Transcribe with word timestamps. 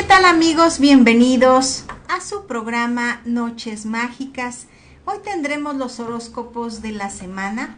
¿qué 0.00 0.06
tal 0.06 0.24
amigos? 0.24 0.78
Bienvenidos 0.78 1.84
a 2.08 2.22
su 2.22 2.46
programa 2.46 3.20
Noches 3.26 3.84
Mágicas. 3.84 4.66
Hoy 5.04 5.18
tendremos 5.22 5.76
los 5.76 6.00
horóscopos 6.00 6.80
de 6.80 6.92
la 6.92 7.10
semana 7.10 7.76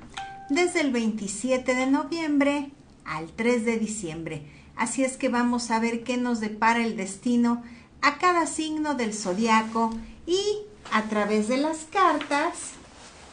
desde 0.48 0.82
el 0.82 0.92
27 0.92 1.74
de 1.74 1.86
noviembre 1.88 2.70
al 3.04 3.32
3 3.32 3.64
de 3.64 3.77
diciembre. 3.77 4.46
Así 4.77 5.02
es 5.02 5.16
que 5.16 5.30
vamos 5.30 5.72
a 5.72 5.80
ver 5.80 6.04
qué 6.04 6.16
nos 6.16 6.38
depara 6.38 6.84
el 6.84 6.96
destino 6.96 7.64
a 8.02 8.18
cada 8.18 8.46
signo 8.46 8.94
del 8.94 9.14
zodiaco 9.14 9.91
y 10.24 10.58
a 10.92 11.02
través 11.08 11.48
de 11.48 11.56
las 11.56 11.88
cartas 11.91 12.54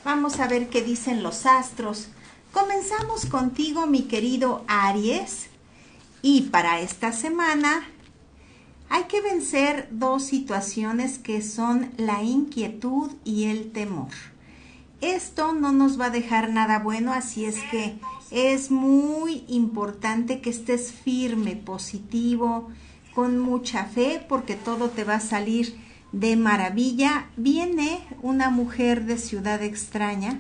vamos 0.03 0.39
a 0.39 0.47
ver 0.47 0.67
qué 0.69 0.81
dicen 0.81 1.21
los 1.21 1.45
astros. 1.45 2.08
Comenzamos 2.53 3.27
contigo, 3.27 3.85
mi 3.85 4.05
querido 4.05 4.66
Aries, 4.67 5.45
y 6.23 6.49
para 6.49 6.80
esta 6.80 7.11
semana 7.11 7.88
hay 8.89 9.03
que 9.03 9.21
vencer 9.21 9.88
dos 9.91 10.23
situaciones 10.23 11.20
que 11.20 11.41
son 11.41 11.91
la 11.97 12.23
inquietud 12.23 13.11
y 13.23 13.45
el 13.45 13.71
temor. 13.71 14.09
Esto 15.00 15.53
no 15.53 15.72
nos 15.72 16.00
va 16.00 16.08
a 16.08 16.09
dejar 16.09 16.50
nada 16.50 16.80
bueno, 16.80 17.14
así 17.14 17.45
es 17.45 17.58
que 17.72 17.95
es 18.31 18.72
muy 18.72 19.44
importante 19.47 20.41
que 20.41 20.49
estés 20.49 20.91
firme, 20.91 21.55
positivo, 21.55 22.69
con 23.14 23.39
mucha 23.39 23.86
fe, 23.86 24.25
porque 24.27 24.55
todo 24.55 24.89
te 24.89 25.03
va 25.03 25.16
a 25.16 25.19
salir 25.19 25.75
de 26.11 26.36
maravilla. 26.36 27.27
Viene 27.38 27.99
una 28.21 28.49
mujer 28.49 29.05
de 29.05 29.17
ciudad 29.17 29.64
extraña, 29.64 30.39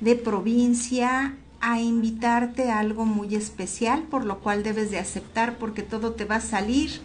de 0.00 0.14
provincia, 0.14 1.36
a 1.60 1.80
invitarte 1.80 2.70
a 2.70 2.78
algo 2.78 3.06
muy 3.06 3.34
especial, 3.34 4.02
por 4.02 4.26
lo 4.26 4.40
cual 4.40 4.62
debes 4.62 4.90
de 4.90 4.98
aceptar 4.98 5.56
porque 5.56 5.82
todo 5.82 6.12
te 6.12 6.26
va 6.26 6.36
a 6.36 6.40
salir 6.42 7.00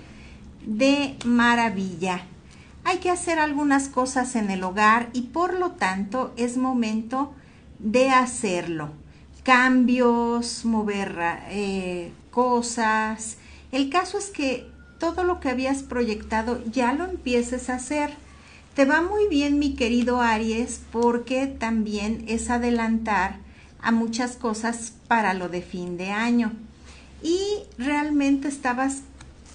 de 0.65 1.17
maravilla. 1.25 2.23
Hay 2.83 2.97
que 2.97 3.09
hacer 3.09 3.39
algunas 3.39 3.89
cosas 3.89 4.35
en 4.35 4.49
el 4.49 4.63
hogar 4.63 5.09
y 5.13 5.23
por 5.23 5.53
lo 5.53 5.71
tanto 5.71 6.33
es 6.37 6.57
momento 6.57 7.33
de 7.79 8.09
hacerlo. 8.09 8.89
Cambios, 9.43 10.65
mover 10.65 11.15
eh, 11.49 12.11
cosas. 12.31 13.37
El 13.71 13.89
caso 13.89 14.17
es 14.17 14.29
que 14.29 14.69
todo 14.99 15.23
lo 15.23 15.39
que 15.39 15.49
habías 15.49 15.83
proyectado 15.83 16.61
ya 16.71 16.93
lo 16.93 17.05
empieces 17.05 17.69
a 17.69 17.75
hacer. 17.75 18.11
Te 18.75 18.85
va 18.85 19.01
muy 19.01 19.27
bien, 19.27 19.59
mi 19.59 19.75
querido 19.75 20.21
Aries, 20.21 20.81
porque 20.91 21.47
también 21.47 22.25
es 22.27 22.49
adelantar 22.49 23.37
a 23.81 23.91
muchas 23.91 24.35
cosas 24.35 24.93
para 25.07 25.33
lo 25.33 25.49
de 25.49 25.61
fin 25.61 25.97
de 25.97 26.11
año. 26.11 26.51
Y 27.21 27.39
realmente 27.77 28.47
estabas 28.47 29.01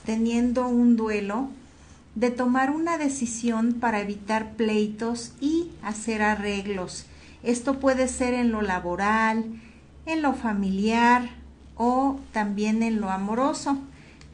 teniendo 0.04 0.68
un 0.68 0.96
duelo 0.96 1.48
de 2.14 2.30
tomar 2.30 2.70
una 2.70 2.98
decisión 2.98 3.74
para 3.74 4.00
evitar 4.00 4.52
pleitos 4.52 5.32
y 5.40 5.70
hacer 5.82 6.22
arreglos. 6.22 7.06
Esto 7.42 7.80
puede 7.80 8.08
ser 8.08 8.34
en 8.34 8.52
lo 8.52 8.62
laboral, 8.62 9.44
en 10.06 10.22
lo 10.22 10.34
familiar 10.34 11.30
o 11.76 12.20
también 12.32 12.82
en 12.82 13.00
lo 13.00 13.10
amoroso, 13.10 13.78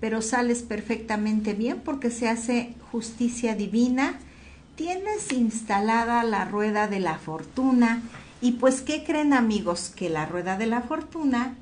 pero 0.00 0.22
sales 0.22 0.62
perfectamente 0.62 1.54
bien 1.54 1.80
porque 1.84 2.10
se 2.10 2.28
hace 2.28 2.74
justicia 2.92 3.54
divina. 3.54 4.18
Tienes 4.76 5.32
instalada 5.32 6.22
la 6.24 6.44
rueda 6.44 6.86
de 6.86 7.00
la 7.00 7.18
fortuna 7.18 8.02
y 8.40 8.52
pues 8.52 8.82
¿qué 8.82 9.04
creen 9.04 9.32
amigos? 9.32 9.92
Que 9.94 10.08
la 10.08 10.26
rueda 10.26 10.56
de 10.56 10.66
la 10.66 10.82
fortuna 10.82 11.54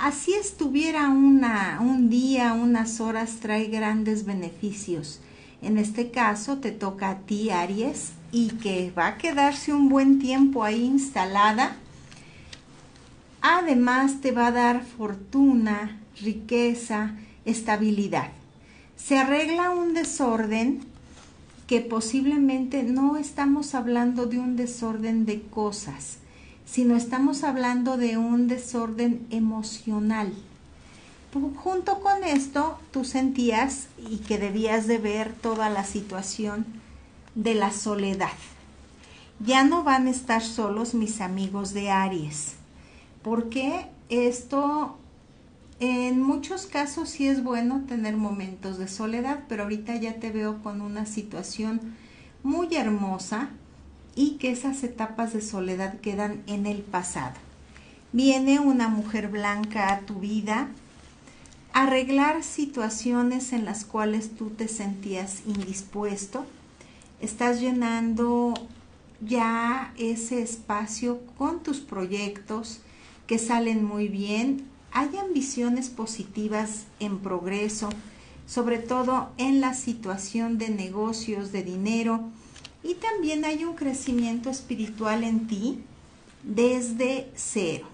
así 0.00 0.32
estuviera 0.32 1.08
una, 1.08 1.78
un 1.80 2.08
día, 2.08 2.54
unas 2.54 3.00
horas, 3.00 3.36
trae 3.40 3.66
grandes 3.66 4.24
beneficios. 4.24 5.20
En 5.62 5.76
este 5.76 6.10
caso 6.10 6.58
te 6.58 6.72
toca 6.72 7.10
a 7.10 7.18
ti, 7.18 7.50
Aries, 7.50 8.12
y 8.32 8.48
que 8.48 8.92
va 8.96 9.08
a 9.08 9.18
quedarse 9.18 9.74
un 9.74 9.88
buen 9.88 10.18
tiempo 10.18 10.64
ahí 10.64 10.84
instalada. 10.84 11.76
Además 13.42 14.20
te 14.20 14.32
va 14.32 14.48
a 14.48 14.52
dar 14.52 14.84
fortuna, 14.84 15.98
riqueza, 16.20 17.14
estabilidad. 17.44 18.28
Se 18.96 19.18
arregla 19.18 19.70
un 19.70 19.94
desorden 19.94 20.80
que 21.66 21.80
posiblemente 21.80 22.82
no 22.82 23.16
estamos 23.16 23.74
hablando 23.74 24.26
de 24.26 24.38
un 24.38 24.56
desorden 24.56 25.24
de 25.26 25.42
cosas, 25.42 26.18
sino 26.66 26.96
estamos 26.96 27.44
hablando 27.44 27.96
de 27.96 28.16
un 28.16 28.48
desorden 28.48 29.26
emocional. 29.30 30.32
Junto 31.32 32.00
con 32.00 32.24
esto, 32.24 32.78
tú 32.90 33.04
sentías 33.04 33.86
y 33.98 34.18
que 34.18 34.38
debías 34.38 34.86
de 34.86 34.98
ver 34.98 35.32
toda 35.32 35.70
la 35.70 35.84
situación 35.84 36.66
de 37.34 37.54
la 37.54 37.72
soledad. 37.72 38.32
Ya 39.38 39.64
no 39.64 39.84
van 39.84 40.06
a 40.06 40.10
estar 40.10 40.42
solos 40.42 40.94
mis 40.94 41.20
amigos 41.20 41.72
de 41.72 41.90
Aries, 41.90 42.54
porque 43.22 43.86
esto 44.08 44.96
en 45.78 46.20
muchos 46.20 46.66
casos 46.66 47.08
sí 47.08 47.26
es 47.26 47.42
bueno 47.42 47.84
tener 47.88 48.16
momentos 48.16 48.76
de 48.76 48.86
soledad, 48.86 49.44
pero 49.48 49.62
ahorita 49.62 49.96
ya 49.96 50.16
te 50.16 50.30
veo 50.30 50.62
con 50.62 50.82
una 50.82 51.06
situación 51.06 51.80
muy 52.42 52.74
hermosa 52.74 53.50
y 54.14 54.32
que 54.32 54.50
esas 54.50 54.82
etapas 54.82 55.32
de 55.32 55.42
soledad 55.42 56.00
quedan 56.00 56.42
en 56.46 56.66
el 56.66 56.82
pasado. 56.82 57.34
Viene 58.12 58.58
una 58.58 58.88
mujer 58.88 59.28
blanca 59.28 59.92
a 59.92 60.00
tu 60.00 60.20
vida, 60.20 60.68
arreglar 61.72 62.42
situaciones 62.42 63.52
en 63.52 63.64
las 63.64 63.84
cuales 63.84 64.36
tú 64.36 64.50
te 64.50 64.68
sentías 64.68 65.42
indispuesto, 65.46 66.44
estás 67.20 67.60
llenando 67.60 68.54
ya 69.20 69.92
ese 69.96 70.42
espacio 70.42 71.20
con 71.38 71.62
tus 71.62 71.78
proyectos 71.78 72.80
que 73.26 73.38
salen 73.38 73.84
muy 73.84 74.08
bien, 74.08 74.66
hay 74.92 75.16
ambiciones 75.16 75.88
positivas 75.88 76.86
en 76.98 77.20
progreso, 77.20 77.90
sobre 78.46 78.78
todo 78.78 79.30
en 79.36 79.60
la 79.60 79.74
situación 79.74 80.58
de 80.58 80.70
negocios, 80.70 81.52
de 81.52 81.62
dinero, 81.62 82.24
y 82.82 82.94
también 82.94 83.44
hay 83.44 83.64
un 83.64 83.74
crecimiento 83.74 84.50
espiritual 84.50 85.24
en 85.24 85.46
ti 85.46 85.82
desde 86.42 87.30
cero. 87.34 87.86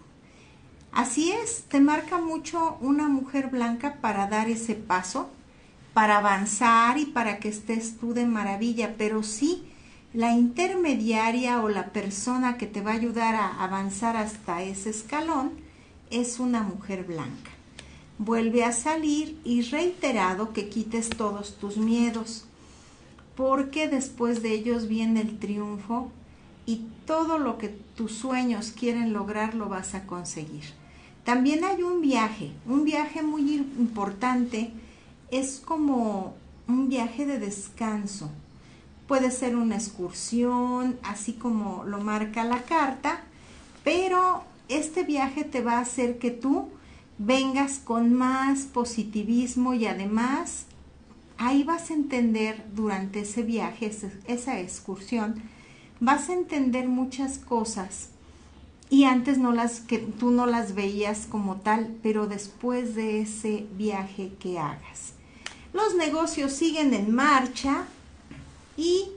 Así 0.92 1.30
es, 1.30 1.64
te 1.69 1.80
marca 1.80 2.19
mucho 2.19 2.78
una 2.80 3.08
mujer 3.08 3.48
blanca 3.48 3.98
para 4.00 4.28
dar 4.28 4.48
ese 4.48 4.75
paso, 4.75 5.28
para 5.92 6.19
avanzar 6.19 6.98
y 6.98 7.06
para 7.06 7.38
que 7.38 7.48
estés 7.48 7.98
tú 7.98 8.14
de 8.14 8.26
maravilla, 8.26 8.94
pero 8.96 9.22
sí 9.22 9.64
la 10.14 10.32
intermediaria 10.32 11.60
o 11.60 11.69
la 11.69 11.92
persona 11.92 12.56
que 12.56 12.66
te 12.66 12.80
va 12.80 12.92
a 12.92 12.94
ayudar 12.94 13.34
a 13.34 13.62
avanzar 13.62 14.16
hasta 14.16 14.62
ese 14.62 14.88
escalón 14.88 15.52
es 16.10 16.38
una 16.38 16.62
mujer 16.62 17.04
blanca. 17.04 17.50
Vuelve 18.19 18.64
a 18.64 18.72
salir 18.72 19.38
y 19.44 19.60
reiterado 19.60 20.54
que 20.54 20.70
quites 20.70 21.10
todos 21.10 21.58
tus 21.58 21.76
miedos 21.76 22.46
porque 23.36 23.87
después 23.87 24.43
de 24.43 24.52
ellos 24.52 24.88
viene 24.88 25.20
el 25.20 25.38
triunfo 25.38 26.11
y 26.64 26.87
todo 27.06 27.38
lo 27.38 27.58
que 27.58 27.69
tus 27.69 28.12
sueños 28.12 28.72
quieren 28.72 29.12
lograr 29.12 29.55
lo 29.55 29.69
vas 29.69 29.94
a 29.94 30.06
conseguir. 30.06 30.64
También 31.25 31.64
hay 31.64 31.82
un 31.82 32.00
viaje, 32.00 32.52
un 32.66 32.84
viaje 32.84 33.22
muy 33.22 33.56
importante, 33.56 34.70
es 35.31 35.61
como 35.64 36.34
un 36.66 36.88
viaje 36.88 37.26
de 37.26 37.38
descanso. 37.38 38.31
Puede 39.06 39.31
ser 39.31 39.55
una 39.56 39.76
excursión, 39.76 40.99
así 41.02 41.32
como 41.34 41.84
lo 41.84 42.00
marca 42.00 42.43
la 42.44 42.62
carta, 42.62 43.22
pero 43.84 44.43
este 44.69 45.05
viaje 45.05 45.44
te 45.44 45.62
va 45.62 45.75
a 45.75 45.81
hacer 45.81 46.19
que 46.19 46.31
tú 46.31 46.69
vengas 47.19 47.78
con 47.78 48.12
más 48.12 48.62
positivismo 48.62 49.75
y 49.75 49.87
además 49.87 50.65
ahí 51.38 51.65
vas 51.65 51.91
a 51.91 51.94
entender 51.94 52.65
durante 52.75 53.21
ese 53.21 53.43
viaje, 53.43 53.91
esa 54.27 54.61
excursión, 54.61 55.43
vas 56.00 56.29
a 56.29 56.35
entender 56.35 56.88
muchas 56.88 57.38
cosas 57.38 58.11
y 58.88 59.05
antes 59.05 59.38
no 59.38 59.53
las 59.53 59.81
que 59.81 59.99
tú 59.99 60.31
no 60.31 60.47
las 60.47 60.75
veías 60.75 61.27
como 61.29 61.56
tal, 61.56 61.97
pero 62.03 62.27
después 62.27 62.94
de 62.94 63.21
ese 63.21 63.67
viaje 63.77 64.33
que 64.38 64.59
hagas. 64.59 65.15
Los 65.73 65.94
negocios 65.94 66.53
siguen 66.53 66.94
en 66.94 67.15
marcha 67.15 67.85
y 68.77 69.09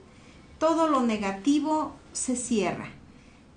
todo 0.58 0.88
lo 0.88 1.02
negativo 1.02 1.94
se 2.14 2.36
cierra. 2.36 2.90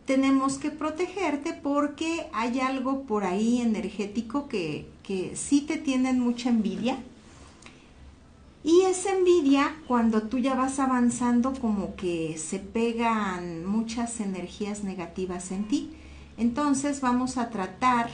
Tenemos 0.05 0.59
que 0.59 0.71
protegerte 0.71 1.55
porque 1.55 2.27
hay 2.33 2.61
algo 2.61 3.05
por 3.05 3.25
ahí 3.25 3.61
energético 3.61 4.49
que, 4.49 4.89
que 5.03 5.35
sí 5.37 5.63
te 5.63 5.79
tienen 5.79 6.21
mucha 6.21 6.51
envidia 6.51 6.99
y 8.65 8.83
esa 8.83 9.11
envidia, 9.11 9.75
cuando 9.89 10.23
tú 10.23 10.39
ya 10.39 10.55
vas 10.55 10.79
avanzando, 10.79 11.53
como 11.61 11.97
que 11.97 12.39
se 12.39 12.61
pegan 12.61 13.67
muchas 13.67 14.21
energías 14.21 14.85
negativas 14.85 15.51
en 15.51 15.67
ti. 15.67 15.91
Entonces 16.37 17.01
vamos 17.01 17.39
a 17.39 17.51
tratar 17.51 18.11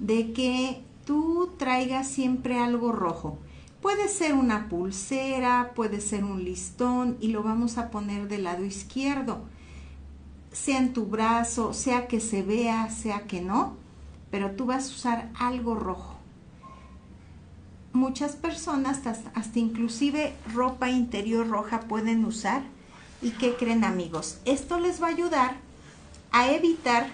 de 0.00 0.32
que 0.32 0.82
tú 1.04 1.50
traigas 1.58 2.08
siempre 2.08 2.58
algo 2.58 2.90
rojo. 2.90 3.38
Puede 3.80 4.08
ser 4.08 4.34
una 4.34 4.68
pulsera, 4.68 5.72
puede 5.76 6.00
ser 6.00 6.24
un 6.24 6.42
listón 6.42 7.16
y 7.20 7.28
lo 7.28 7.44
vamos 7.44 7.78
a 7.78 7.90
poner 7.90 8.26
del 8.26 8.42
lado 8.44 8.64
izquierdo, 8.64 9.44
sea 10.50 10.78
en 10.78 10.92
tu 10.92 11.06
brazo, 11.06 11.72
sea 11.72 12.08
que 12.08 12.18
se 12.18 12.42
vea, 12.42 12.90
sea 12.90 13.28
que 13.28 13.40
no, 13.40 13.76
pero 14.32 14.52
tú 14.52 14.66
vas 14.66 14.90
a 14.90 14.94
usar 14.94 15.30
algo 15.38 15.76
rojo. 15.76 16.15
Muchas 17.96 18.36
personas, 18.36 19.06
hasta, 19.06 19.30
hasta 19.34 19.58
inclusive 19.58 20.34
ropa 20.52 20.90
interior 20.90 21.48
roja 21.48 21.80
pueden 21.80 22.24
usar. 22.24 22.62
¿Y 23.22 23.30
qué 23.30 23.54
creen 23.54 23.84
amigos? 23.84 24.38
Esto 24.44 24.78
les 24.78 25.02
va 25.02 25.06
a 25.06 25.10
ayudar 25.10 25.56
a 26.30 26.50
evitar 26.50 27.08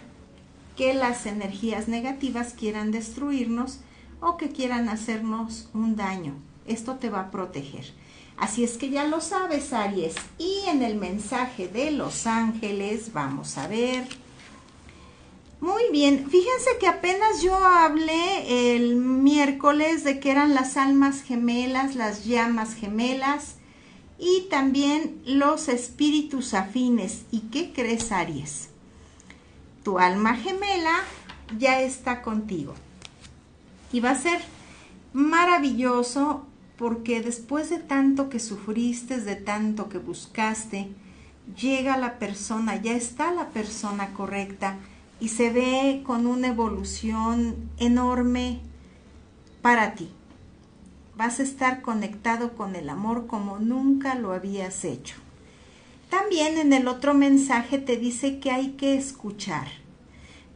que 0.77 0.95
las 0.95 1.27
energías 1.27 1.89
negativas 1.89 2.55
quieran 2.55 2.91
destruirnos 2.91 3.79
o 4.21 4.37
que 4.37 4.51
quieran 4.51 4.89
hacernos 4.89 5.69
un 5.73 5.97
daño 5.97 6.35
esto 6.67 6.97
te 6.97 7.11
va 7.11 7.21
a 7.21 7.31
proteger. 7.31 7.93
Así 8.37 8.65
es 8.65 8.77
que 8.77 8.91
ya 8.91 9.05
lo 9.05 9.21
sabes, 9.21 9.73
Aries. 9.73 10.15
Y 10.39 10.63
en 10.69 10.83
el 10.83 10.97
mensaje 10.97 11.69
de 11.69 11.91
los 11.91 12.27
ángeles, 12.27 13.13
vamos 13.13 13.59
a 13.59 13.69
ver. 13.69 14.09
Muy 15.63 15.85
bien, 15.93 16.29
fíjense 16.29 16.71
que 16.81 16.89
apenas 16.89 17.41
yo 17.41 17.55
hablé 17.55 18.75
el 18.75 18.97
miércoles 18.97 20.03
de 20.03 20.19
que 20.19 20.33
eran 20.33 20.55
las 20.55 20.77
almas 20.77 21.23
gemelas, 21.23 21.95
las 21.95 22.25
llamas 22.25 22.75
gemelas 22.75 23.59
y 24.19 24.49
también 24.51 25.23
los 25.25 25.69
espíritus 25.69 26.55
afines. 26.55 27.27
¿Y 27.31 27.43
qué 27.53 27.73
crees, 27.73 28.11
Aries? 28.11 28.71
Tu 29.85 30.01
alma 30.01 30.35
gemela 30.35 31.05
ya 31.61 31.81
está 31.81 32.23
contigo. 32.23 32.75
Y 33.93 34.01
va 34.01 34.11
a 34.11 34.19
ser 34.19 34.41
maravilloso 35.13 36.45
porque 36.77 37.21
después 37.21 37.71
de 37.71 37.79
tanto 37.79 38.31
que 38.31 38.41
sufriste, 38.41 39.21
de 39.21 39.37
tanto 39.37 39.89
que 39.89 39.99
buscaste, 39.99 40.89
llega 41.57 41.97
la 41.99 42.19
persona, 42.19 42.83
ya 42.83 42.95
está 42.95 43.31
la 43.31 43.51
persona 43.51 44.13
correcta 44.13 44.81
y 45.23 45.29
se 45.29 45.51
ve 45.51 46.03
con 46.05 46.27
una 46.27 46.49
evolución 46.49 47.55
enorme 47.79 48.59
para 49.63 49.95
ti. 49.95 50.11
Vas 51.17 51.39
a 51.39 51.45
estar 51.45 51.81
conectado 51.81 52.57
con 52.57 52.75
el 52.75 52.89
amor 52.89 53.29
como 53.29 53.61
nunca 53.61 54.17
lo 54.17 54.33
habías 54.33 54.85
hecho. 54.85 55.15
También 56.11 56.59
en 56.59 56.73
el 56.73 56.89
otro 56.89 57.15
mensaje 57.15 57.79
te 57.79 57.97
dice 57.99 58.41
que 58.41 58.51
hay 58.51 58.71
que 58.71 58.97
escuchar. 58.97 59.69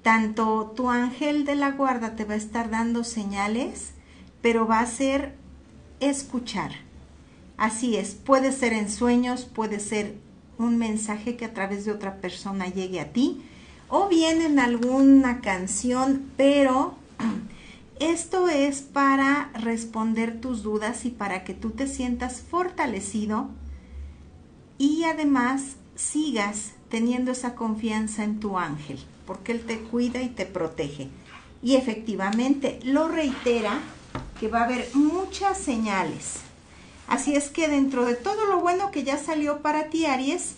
Tanto 0.02 0.72
tu 0.74 0.90
ángel 0.90 1.44
de 1.44 1.54
la 1.54 1.70
guarda 1.70 2.16
te 2.16 2.24
va 2.24 2.34
a 2.34 2.36
estar 2.36 2.68
dando 2.68 3.04
señales, 3.04 3.92
pero 4.42 4.66
va 4.66 4.80
a 4.80 4.86
ser 4.86 5.36
escuchar. 6.00 6.72
Así 7.56 7.96
es, 7.96 8.16
puede 8.16 8.50
ser 8.50 8.72
en 8.72 8.90
sueños, 8.90 9.44
puede 9.44 9.78
ser 9.78 10.16
un 10.58 10.76
mensaje 10.76 11.36
que 11.36 11.44
a 11.44 11.54
través 11.54 11.84
de 11.84 11.92
otra 11.92 12.16
persona 12.16 12.66
llegue 12.66 12.98
a 12.98 13.12
ti, 13.12 13.44
o 13.88 14.08
bien 14.08 14.42
en 14.42 14.58
alguna 14.58 15.40
canción, 15.40 16.30
pero 16.36 16.94
esto 18.00 18.48
es 18.48 18.80
para 18.80 19.50
responder 19.54 20.40
tus 20.40 20.62
dudas 20.62 21.04
y 21.04 21.10
para 21.10 21.44
que 21.44 21.54
tú 21.54 21.70
te 21.70 21.86
sientas 21.86 22.40
fortalecido 22.40 23.48
y 24.78 25.04
además 25.04 25.76
sigas 25.94 26.72
teniendo 26.88 27.32
esa 27.32 27.54
confianza 27.54 28.24
en 28.24 28.40
tu 28.40 28.58
ángel, 28.58 28.98
porque 29.26 29.52
él 29.52 29.64
te 29.64 29.80
cuida 29.80 30.22
y 30.22 30.28
te 30.28 30.46
protege. 30.46 31.08
Y 31.62 31.76
efectivamente 31.76 32.78
lo 32.84 33.08
reitera 33.08 33.80
que 34.38 34.48
va 34.48 34.60
a 34.60 34.64
haber 34.64 34.88
muchas 34.94 35.58
señales. 35.58 36.40
Así 37.08 37.34
es 37.34 37.50
que 37.50 37.68
dentro 37.68 38.04
de 38.04 38.14
todo 38.14 38.46
lo 38.46 38.60
bueno 38.60 38.90
que 38.90 39.04
ya 39.04 39.16
salió 39.16 39.62
para 39.62 39.88
ti, 39.88 40.06
Aries, 40.06 40.56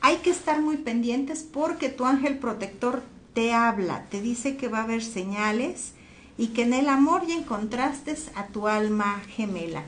hay 0.00 0.16
que 0.18 0.30
estar 0.30 0.60
muy 0.60 0.76
pendientes 0.76 1.42
porque 1.42 1.88
tu 1.88 2.04
ángel 2.04 2.38
protector 2.38 3.02
te 3.34 3.52
habla, 3.52 4.06
te 4.10 4.20
dice 4.20 4.56
que 4.56 4.68
va 4.68 4.78
a 4.78 4.84
haber 4.84 5.02
señales 5.02 5.92
y 6.38 6.48
que 6.48 6.62
en 6.62 6.74
el 6.74 6.88
amor 6.88 7.26
ya 7.26 7.34
encontraste 7.34 8.16
a 8.34 8.46
tu 8.46 8.68
alma 8.68 9.20
gemela. 9.28 9.82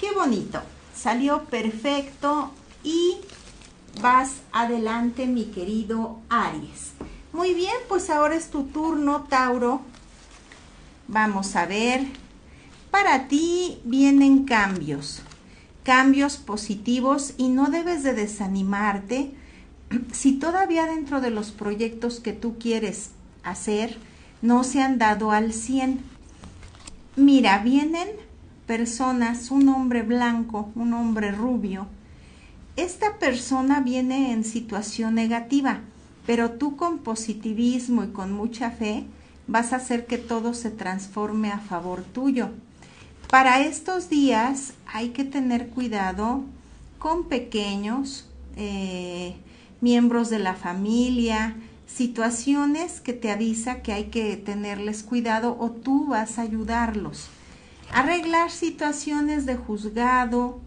Qué 0.00 0.12
bonito, 0.12 0.60
salió 0.94 1.44
perfecto 1.44 2.52
y 2.84 3.16
vas 4.00 4.40
adelante, 4.52 5.26
mi 5.26 5.46
querido 5.46 6.18
Aries. 6.28 6.92
Muy 7.32 7.54
bien, 7.54 7.74
pues 7.88 8.10
ahora 8.10 8.34
es 8.34 8.50
tu 8.50 8.64
turno, 8.64 9.26
Tauro. 9.28 9.80
Vamos 11.08 11.54
a 11.56 11.66
ver 11.66 12.06
para 12.90 13.28
ti 13.28 13.78
vienen 13.84 14.44
cambios, 14.44 15.20
cambios 15.86 16.36
positivos 16.36 17.34
y 17.38 17.46
no 17.46 17.70
debes 17.70 18.02
de 18.02 18.12
desanimarte 18.12 19.30
si 20.12 20.32
todavía 20.32 20.84
dentro 20.84 21.20
de 21.20 21.30
los 21.30 21.52
proyectos 21.52 22.18
que 22.18 22.32
tú 22.32 22.58
quieres 22.58 23.10
hacer 23.44 23.96
no 24.42 24.64
se 24.64 24.82
han 24.82 24.98
dado 24.98 25.30
al 25.30 25.52
100. 25.52 26.00
Mira, 27.14 27.58
vienen 27.58 28.08
personas, 28.66 29.52
un 29.52 29.68
hombre 29.68 30.02
blanco, 30.02 30.72
un 30.74 30.92
hombre 30.92 31.30
rubio. 31.30 31.86
Esta 32.74 33.20
persona 33.20 33.78
viene 33.78 34.32
en 34.32 34.42
situación 34.42 35.14
negativa, 35.14 35.82
pero 36.26 36.50
tú 36.50 36.74
con 36.74 36.98
positivismo 36.98 38.02
y 38.02 38.08
con 38.08 38.32
mucha 38.32 38.72
fe 38.72 39.06
vas 39.46 39.72
a 39.72 39.76
hacer 39.76 40.06
que 40.06 40.18
todo 40.18 40.52
se 40.52 40.72
transforme 40.72 41.52
a 41.52 41.60
favor 41.60 42.02
tuyo. 42.02 42.50
Para 43.28 43.60
estos 43.60 44.08
días 44.08 44.74
hay 44.86 45.08
que 45.08 45.24
tener 45.24 45.68
cuidado 45.70 46.44
con 47.00 47.24
pequeños, 47.24 48.28
eh, 48.56 49.34
miembros 49.80 50.30
de 50.30 50.38
la 50.38 50.54
familia, 50.54 51.56
situaciones 51.88 53.00
que 53.00 53.14
te 53.14 53.32
avisa 53.32 53.82
que 53.82 53.92
hay 53.92 54.04
que 54.04 54.36
tenerles 54.36 55.02
cuidado 55.02 55.56
o 55.58 55.72
tú 55.72 56.06
vas 56.06 56.38
a 56.38 56.42
ayudarlos. 56.42 57.28
Arreglar 57.92 58.52
situaciones 58.52 59.44
de 59.44 59.56
juzgado, 59.56 60.60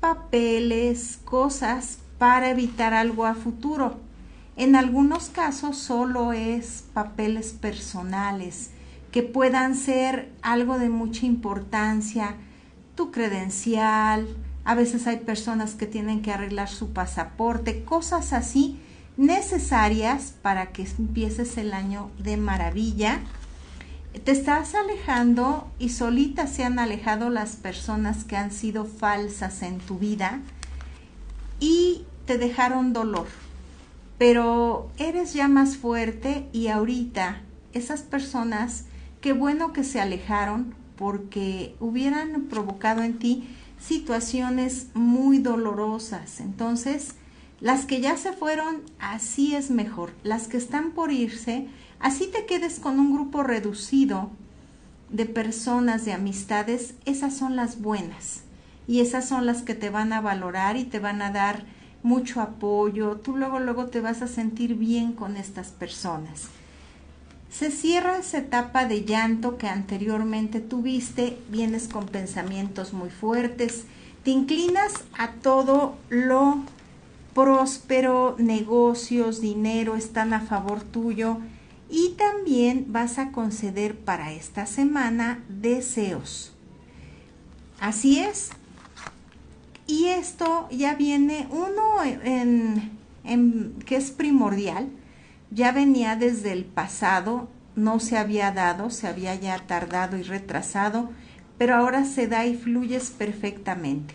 papeles, 0.00 1.18
cosas 1.26 1.98
para 2.16 2.48
evitar 2.48 2.94
algo 2.94 3.26
a 3.26 3.34
futuro. 3.34 4.00
En 4.56 4.74
algunos 4.74 5.28
casos 5.28 5.76
solo 5.76 6.32
es 6.32 6.84
papeles 6.94 7.52
personales 7.52 8.70
que 9.14 9.22
puedan 9.22 9.76
ser 9.76 10.32
algo 10.42 10.76
de 10.76 10.88
mucha 10.88 11.24
importancia, 11.24 12.34
tu 12.96 13.12
credencial, 13.12 14.26
a 14.64 14.74
veces 14.74 15.06
hay 15.06 15.18
personas 15.18 15.76
que 15.76 15.86
tienen 15.86 16.20
que 16.20 16.32
arreglar 16.32 16.68
su 16.68 16.92
pasaporte, 16.92 17.84
cosas 17.84 18.32
así 18.32 18.80
necesarias 19.16 20.34
para 20.42 20.72
que 20.72 20.84
empieces 20.98 21.56
el 21.58 21.74
año 21.74 22.10
de 22.18 22.36
maravilla. 22.38 23.20
Te 24.24 24.32
estás 24.32 24.74
alejando 24.74 25.70
y 25.78 25.90
solitas 25.90 26.50
se 26.50 26.64
han 26.64 26.80
alejado 26.80 27.30
las 27.30 27.54
personas 27.54 28.24
que 28.24 28.36
han 28.36 28.50
sido 28.50 28.84
falsas 28.84 29.62
en 29.62 29.78
tu 29.78 30.00
vida 30.00 30.40
y 31.60 32.04
te 32.26 32.36
dejaron 32.36 32.92
dolor. 32.92 33.28
Pero 34.18 34.90
eres 34.98 35.34
ya 35.34 35.46
más 35.46 35.76
fuerte 35.76 36.48
y 36.52 36.66
ahorita 36.66 37.42
esas 37.74 38.02
personas 38.02 38.86
Qué 39.24 39.32
bueno 39.32 39.72
que 39.72 39.84
se 39.84 40.02
alejaron 40.02 40.74
porque 40.96 41.76
hubieran 41.80 42.42
provocado 42.50 43.02
en 43.02 43.18
ti 43.18 43.48
situaciones 43.80 44.88
muy 44.92 45.38
dolorosas. 45.38 46.40
Entonces, 46.40 47.14
las 47.58 47.86
que 47.86 48.02
ya 48.02 48.18
se 48.18 48.34
fueron, 48.34 48.82
así 48.98 49.56
es 49.56 49.70
mejor. 49.70 50.12
Las 50.24 50.46
que 50.46 50.58
están 50.58 50.90
por 50.90 51.10
irse, 51.10 51.68
así 52.00 52.26
te 52.26 52.44
quedes 52.44 52.78
con 52.78 53.00
un 53.00 53.14
grupo 53.14 53.42
reducido 53.42 54.28
de 55.08 55.24
personas, 55.24 56.04
de 56.04 56.12
amistades, 56.12 56.92
esas 57.06 57.34
son 57.34 57.56
las 57.56 57.80
buenas. 57.80 58.42
Y 58.86 59.00
esas 59.00 59.26
son 59.26 59.46
las 59.46 59.62
que 59.62 59.74
te 59.74 59.88
van 59.88 60.12
a 60.12 60.20
valorar 60.20 60.76
y 60.76 60.84
te 60.84 60.98
van 60.98 61.22
a 61.22 61.30
dar 61.30 61.64
mucho 62.02 62.42
apoyo. 62.42 63.16
Tú 63.16 63.38
luego, 63.38 63.58
luego 63.58 63.86
te 63.86 64.02
vas 64.02 64.20
a 64.20 64.28
sentir 64.28 64.74
bien 64.74 65.14
con 65.14 65.38
estas 65.38 65.68
personas. 65.68 66.50
Se 67.56 67.70
cierra 67.70 68.18
esa 68.18 68.38
etapa 68.38 68.84
de 68.86 69.04
llanto 69.04 69.58
que 69.58 69.68
anteriormente 69.68 70.58
tuviste, 70.58 71.38
vienes 71.50 71.86
con 71.86 72.06
pensamientos 72.06 72.92
muy 72.92 73.10
fuertes, 73.10 73.84
te 74.24 74.32
inclinas 74.32 74.92
a 75.16 75.34
todo 75.34 75.96
lo 76.08 76.64
próspero, 77.32 78.34
negocios, 78.38 79.40
dinero 79.40 79.94
están 79.94 80.32
a 80.32 80.40
favor 80.40 80.82
tuyo 80.82 81.38
y 81.88 82.16
también 82.18 82.86
vas 82.88 83.18
a 83.20 83.30
conceder 83.30 83.96
para 83.96 84.32
esta 84.32 84.66
semana 84.66 85.44
deseos. 85.48 86.52
Así 87.78 88.18
es. 88.18 88.50
Y 89.86 90.06
esto 90.06 90.66
ya 90.72 90.96
viene 90.96 91.46
uno 91.52 92.02
en, 92.02 92.98
en 93.22 93.74
que 93.86 93.94
es 93.94 94.10
primordial, 94.10 94.88
ya 95.54 95.70
venía 95.72 96.16
desde 96.16 96.52
el 96.52 96.64
pasado, 96.64 97.48
no 97.76 98.00
se 98.00 98.18
había 98.18 98.50
dado, 98.50 98.90
se 98.90 99.06
había 99.06 99.34
ya 99.36 99.58
tardado 99.66 100.16
y 100.16 100.22
retrasado, 100.22 101.10
pero 101.58 101.76
ahora 101.76 102.04
se 102.04 102.26
da 102.26 102.44
y 102.44 102.56
fluyes 102.56 103.10
perfectamente. 103.10 104.14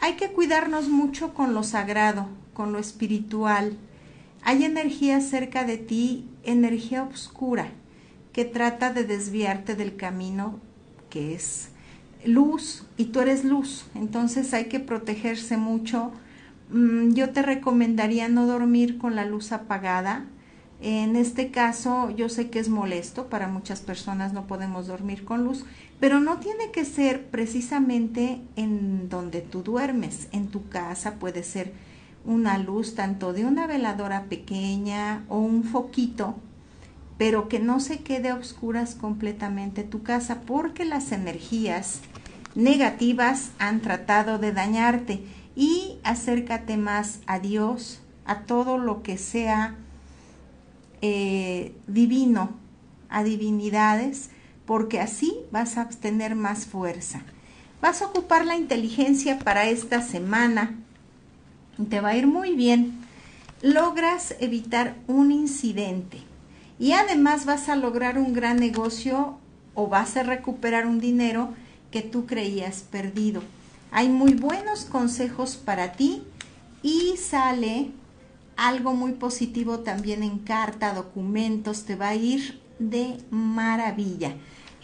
Hay 0.00 0.14
que 0.14 0.32
cuidarnos 0.32 0.88
mucho 0.88 1.34
con 1.34 1.54
lo 1.54 1.62
sagrado, 1.62 2.28
con 2.52 2.72
lo 2.72 2.78
espiritual. 2.78 3.76
Hay 4.42 4.64
energía 4.64 5.20
cerca 5.20 5.64
de 5.64 5.78
ti, 5.78 6.28
energía 6.42 7.04
oscura, 7.04 7.68
que 8.32 8.44
trata 8.44 8.92
de 8.92 9.04
desviarte 9.04 9.74
del 9.74 9.96
camino 9.96 10.60
que 11.10 11.34
es 11.34 11.68
luz 12.24 12.84
y 12.96 13.06
tú 13.06 13.20
eres 13.20 13.44
luz. 13.44 13.86
Entonces 13.94 14.52
hay 14.54 14.66
que 14.66 14.80
protegerse 14.80 15.56
mucho. 15.56 16.12
Mm, 16.70 17.14
yo 17.14 17.30
te 17.30 17.42
recomendaría 17.42 18.28
no 18.28 18.46
dormir 18.46 18.98
con 18.98 19.16
la 19.16 19.24
luz 19.24 19.52
apagada. 19.52 20.26
En 20.80 21.16
este 21.16 21.50
caso 21.50 22.10
yo 22.10 22.28
sé 22.28 22.50
que 22.50 22.60
es 22.60 22.68
molesto, 22.68 23.26
para 23.28 23.48
muchas 23.48 23.80
personas 23.80 24.32
no 24.32 24.46
podemos 24.46 24.86
dormir 24.86 25.24
con 25.24 25.44
luz, 25.44 25.64
pero 25.98 26.20
no 26.20 26.38
tiene 26.38 26.70
que 26.70 26.84
ser 26.84 27.26
precisamente 27.26 28.40
en 28.54 29.08
donde 29.08 29.40
tú 29.40 29.62
duermes. 29.62 30.28
En 30.30 30.48
tu 30.48 30.68
casa 30.68 31.14
puede 31.14 31.42
ser 31.42 31.72
una 32.24 32.58
luz 32.58 32.94
tanto 32.94 33.32
de 33.32 33.44
una 33.44 33.66
veladora 33.66 34.24
pequeña 34.24 35.24
o 35.28 35.38
un 35.38 35.64
foquito, 35.64 36.36
pero 37.16 37.48
que 37.48 37.58
no 37.58 37.80
se 37.80 38.00
quede 38.00 38.28
a 38.28 38.36
oscuras 38.36 38.94
completamente 38.94 39.82
tu 39.82 40.02
casa 40.02 40.42
porque 40.46 40.84
las 40.84 41.10
energías 41.10 42.00
negativas 42.54 43.50
han 43.58 43.80
tratado 43.80 44.38
de 44.38 44.52
dañarte 44.52 45.22
y 45.58 45.98
acércate 46.04 46.76
más 46.76 47.18
a 47.26 47.40
Dios, 47.40 48.00
a 48.24 48.42
todo 48.42 48.78
lo 48.78 49.02
que 49.02 49.18
sea 49.18 49.74
eh, 51.02 51.74
divino, 51.88 52.50
a 53.08 53.24
divinidades, 53.24 54.30
porque 54.66 55.00
así 55.00 55.34
vas 55.50 55.76
a 55.76 55.88
tener 55.88 56.36
más 56.36 56.66
fuerza. 56.66 57.22
Vas 57.82 58.02
a 58.02 58.06
ocupar 58.06 58.46
la 58.46 58.56
inteligencia 58.56 59.40
para 59.40 59.68
esta 59.68 60.00
semana. 60.00 60.76
Te 61.90 62.00
va 62.00 62.10
a 62.10 62.16
ir 62.16 62.28
muy 62.28 62.54
bien. 62.54 62.96
Logras 63.60 64.36
evitar 64.38 64.94
un 65.08 65.32
incidente 65.32 66.18
y 66.78 66.92
además 66.92 67.46
vas 67.46 67.68
a 67.68 67.74
lograr 67.74 68.16
un 68.16 68.32
gran 68.32 68.58
negocio 68.58 69.36
o 69.74 69.88
vas 69.88 70.16
a 70.16 70.22
recuperar 70.22 70.86
un 70.86 71.00
dinero 71.00 71.52
que 71.90 72.02
tú 72.02 72.26
creías 72.26 72.82
perdido. 72.82 73.42
Hay 73.90 74.08
muy 74.08 74.34
buenos 74.34 74.84
consejos 74.84 75.56
para 75.56 75.92
ti 75.92 76.22
y 76.82 77.16
sale 77.16 77.90
algo 78.56 78.92
muy 78.94 79.12
positivo 79.12 79.80
también 79.80 80.22
en 80.22 80.38
carta, 80.40 80.92
documentos, 80.92 81.84
te 81.84 81.96
va 81.96 82.08
a 82.08 82.14
ir 82.14 82.60
de 82.78 83.18
maravilla. 83.30 84.34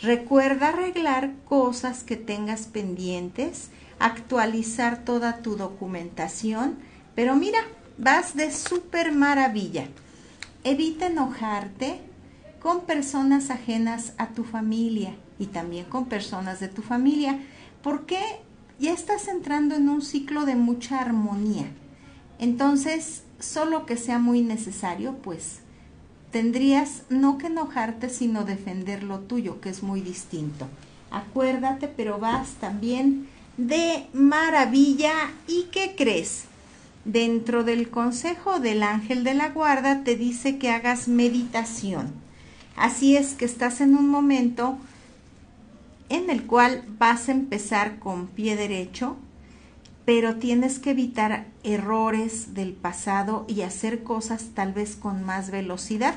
Recuerda 0.01 0.69
arreglar 0.69 1.35
cosas 1.45 2.03
que 2.03 2.17
tengas 2.17 2.67
pendientes, 2.67 3.71
actualizar 3.99 5.05
toda 5.05 5.39
tu 5.39 5.57
documentación, 5.57 6.79
pero 7.15 7.37
mira, 7.37 7.59
vas 7.99 8.35
de 8.37 8.53
súper 8.53 9.13
maravilla. 9.13 9.87
Evita 10.65 11.07
enojarte 11.07 12.01
con 12.61 12.87
personas 12.87 13.51
ajenas 13.51 14.15
a 14.17 14.29
tu 14.29 14.45
familia 14.45 15.15
y 15.39 15.47
también 15.47 15.85
con 15.85 16.07
personas 16.07 16.59
de 16.61 16.69
tu 16.69 16.81
familia, 16.81 17.39
porque 17.83 18.19
ya 18.79 18.93
estás 18.93 19.29
entrando 19.29 19.75
en 19.75 19.89
un 19.89 20.03
ciclo 20.03 20.45
de 20.45 20.57
mucha 20.57 21.01
armonía. 21.01 21.67
Entonces, 22.39 23.23
solo 23.39 23.87
que 23.87 23.97
sea 23.97 24.19
muy 24.19 24.41
necesario, 24.43 25.17
pues 25.23 25.61
tendrías 26.31 27.03
no 27.11 27.39
que 27.39 27.47
enojarte, 27.47 28.09
sino 28.09 28.45
defender 28.45 29.03
lo 29.05 29.21
tuyo, 29.21 29.61
que 29.61 29.69
es 29.69 29.83
muy 29.83 30.01
distinto. 30.01 30.67
Acuérdate, 31.11 31.87
pero 31.89 32.19
vas 32.19 32.55
también 32.55 33.29
de 33.57 34.09
maravilla. 34.13 35.13
¿Y 35.47 35.69
qué 35.71 35.95
crees? 35.97 36.45
Dentro 37.05 37.65
del 37.65 37.91
consejo 37.91 38.61
del 38.61 38.83
ángel 38.83 39.25
de 39.25 39.35
la 39.35 39.51
guarda 39.51 40.03
te 40.03 40.17
dice 40.17 40.59
que 40.59 40.71
hagas 40.71 41.07
meditación. 41.07 42.13
Así 42.77 43.17
es 43.17 43.35
que 43.35 43.45
estás 43.45 43.81
en 43.81 43.95
un 43.95 44.09
momento 44.09 44.79
en 46.09 46.31
el 46.31 46.47
cual 46.47 46.85
vas 46.99 47.29
a 47.29 47.33
empezar 47.33 47.99
con 47.99 48.27
pie 48.27 48.57
derecho, 48.57 49.17
pero 50.05 50.37
tienes 50.37 50.79
que 50.79 50.91
evitar 50.91 51.47
errores 51.63 52.55
del 52.55 52.73
pasado 52.73 53.47
y 53.49 53.63
hacer 53.63 54.03
cosas 54.03 54.51
tal 54.55 54.73
vez 54.73 54.97
con 54.97 55.25
más 55.25 55.51
velocidad. 55.51 56.15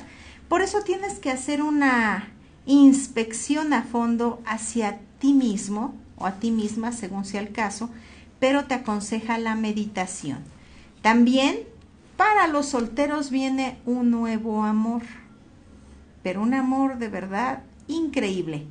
Por 0.48 0.62
eso 0.62 0.82
tienes 0.82 1.18
que 1.18 1.30
hacer 1.30 1.62
una 1.62 2.28
inspección 2.66 3.72
a 3.72 3.82
fondo 3.82 4.42
hacia 4.44 5.00
ti 5.18 5.32
mismo 5.32 5.94
o 6.16 6.26
a 6.26 6.32
ti 6.32 6.50
misma, 6.50 6.92
según 6.92 7.24
sea 7.24 7.40
el 7.40 7.52
caso, 7.52 7.88
pero 8.38 8.64
te 8.64 8.74
aconseja 8.74 9.38
la 9.38 9.54
meditación. 9.54 10.38
También 11.00 11.60
para 12.16 12.46
los 12.48 12.66
solteros 12.66 13.30
viene 13.30 13.78
un 13.86 14.10
nuevo 14.10 14.64
amor, 14.64 15.02
pero 16.22 16.42
un 16.42 16.52
amor 16.52 16.98
de 16.98 17.08
verdad 17.08 17.62
increíble. 17.86 18.66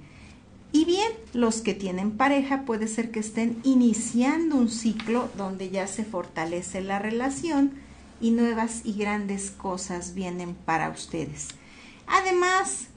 Y 0.71 0.85
bien, 0.85 1.11
los 1.33 1.61
que 1.61 1.73
tienen 1.73 2.11
pareja 2.11 2.63
puede 2.63 2.87
ser 2.87 3.11
que 3.11 3.19
estén 3.19 3.59
iniciando 3.63 4.55
un 4.55 4.69
ciclo 4.69 5.29
donde 5.37 5.69
ya 5.69 5.87
se 5.87 6.03
fortalece 6.03 6.81
la 6.81 6.99
relación 6.99 7.71
y 8.19 8.31
nuevas 8.31 8.81
y 8.83 8.93
grandes 8.93 9.51
cosas 9.51 10.13
vienen 10.13 10.55
para 10.55 10.89
ustedes. 10.89 11.49
Además, 12.07 12.87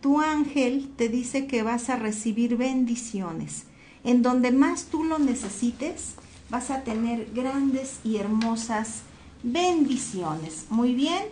tu 0.00 0.20
ángel 0.20 0.90
te 0.96 1.08
dice 1.08 1.46
que 1.46 1.62
vas 1.62 1.88
a 1.90 1.96
recibir 1.96 2.56
bendiciones. 2.56 3.64
En 4.04 4.22
donde 4.22 4.52
más 4.52 4.84
tú 4.84 5.02
lo 5.02 5.18
necesites, 5.18 6.14
vas 6.48 6.70
a 6.70 6.82
tener 6.82 7.28
grandes 7.34 7.98
y 8.04 8.16
hermosas 8.18 9.00
bendiciones. 9.42 10.66
Muy 10.70 10.94
bien, 10.94 11.24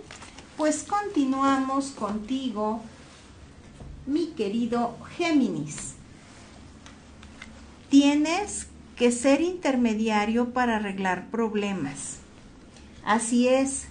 pues 0.56 0.84
continuamos 0.84 1.90
contigo 1.90 2.82
mi 4.06 4.28
querido 4.28 4.96
Géminis. 5.16 5.94
Tienes 7.88 8.66
que 8.96 9.10
ser 9.12 9.40
intermediario 9.40 10.52
para 10.52 10.76
arreglar 10.76 11.30
problemas. 11.30 12.18
Así 13.04 13.48
es. 13.48 13.84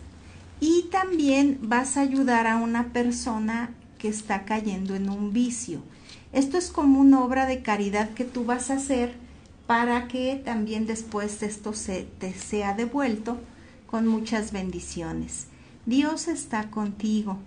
Y 0.59 0.83
también 0.91 1.59
vas 1.61 1.97
a 1.97 2.01
ayudar 2.01 2.47
a 2.47 2.57
una 2.57 2.93
persona 2.93 3.71
que 3.97 4.07
está 4.07 4.45
cayendo 4.45 4.95
en 4.95 5.09
un 5.09 5.33
vicio. 5.33 5.81
Esto 6.31 6.57
es 6.57 6.71
como 6.71 6.99
una 6.99 7.23
obra 7.23 7.45
de 7.45 7.61
caridad 7.61 8.09
que 8.11 8.25
tú 8.25 8.45
vas 8.45 8.69
a 8.69 8.75
hacer 8.75 9.13
para 9.67 10.07
que 10.07 10.41
también 10.43 10.85
después 10.85 11.41
esto 11.43 11.73
se 11.73 12.07
te 12.19 12.33
sea 12.33 12.73
devuelto 12.73 13.37
con 13.87 14.07
muchas 14.07 14.51
bendiciones. 14.51 15.47
Dios 15.85 16.27
está 16.27 16.69
contigo 16.69 17.37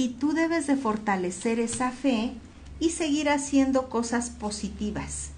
y 0.00 0.08
tú 0.08 0.32
debes 0.32 0.66
de 0.66 0.76
fortalecer 0.76 1.60
esa 1.60 1.90
fe 1.90 2.32
y 2.78 2.88
seguir 2.88 3.28
haciendo 3.28 3.90
cosas 3.90 4.30
positivas. 4.30 5.32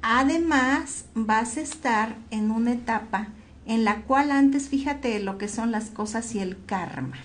Además, 0.00 1.06
vas 1.14 1.56
a 1.56 1.62
estar 1.62 2.14
en 2.30 2.52
una 2.52 2.74
etapa 2.74 3.30
en 3.66 3.82
la 3.82 4.02
cual 4.02 4.30
antes 4.30 4.68
fíjate 4.68 5.18
lo 5.18 5.38
que 5.38 5.48
son 5.48 5.72
las 5.72 5.86
cosas 5.86 6.36
y 6.36 6.38
el 6.38 6.64
karma. 6.66 7.16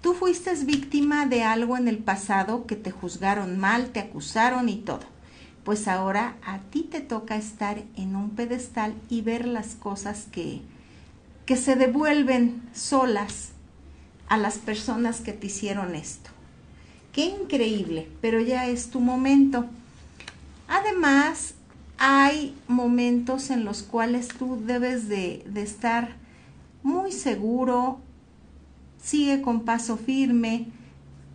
Tú 0.00 0.14
fuiste 0.14 0.54
víctima 0.64 1.26
de 1.26 1.42
algo 1.42 1.76
en 1.76 1.88
el 1.88 1.98
pasado 1.98 2.64
que 2.66 2.76
te 2.76 2.92
juzgaron 2.92 3.58
mal, 3.58 3.90
te 3.90 3.98
acusaron 3.98 4.68
y 4.68 4.76
todo. 4.76 5.06
Pues 5.64 5.88
ahora 5.88 6.36
a 6.46 6.60
ti 6.70 6.84
te 6.84 7.00
toca 7.00 7.34
estar 7.34 7.82
en 7.96 8.14
un 8.14 8.30
pedestal 8.30 8.94
y 9.08 9.22
ver 9.22 9.44
las 9.44 9.74
cosas 9.74 10.28
que, 10.30 10.62
que 11.46 11.56
se 11.56 11.74
devuelven 11.74 12.62
solas 12.72 13.54
a 14.28 14.36
las 14.36 14.58
personas 14.58 15.20
que 15.20 15.32
te 15.32 15.46
hicieron 15.46 15.94
esto. 15.94 16.30
Qué 17.12 17.24
increíble, 17.26 18.08
pero 18.20 18.40
ya 18.40 18.66
es 18.66 18.90
tu 18.90 19.00
momento. 19.00 19.66
Además, 20.68 21.54
hay 21.98 22.54
momentos 22.68 23.50
en 23.50 23.64
los 23.64 23.82
cuales 23.82 24.28
tú 24.28 24.62
debes 24.64 25.08
de, 25.08 25.44
de 25.48 25.62
estar 25.62 26.16
muy 26.82 27.12
seguro, 27.12 27.98
sigue 29.02 29.42
con 29.42 29.64
paso 29.64 29.96
firme, 29.96 30.68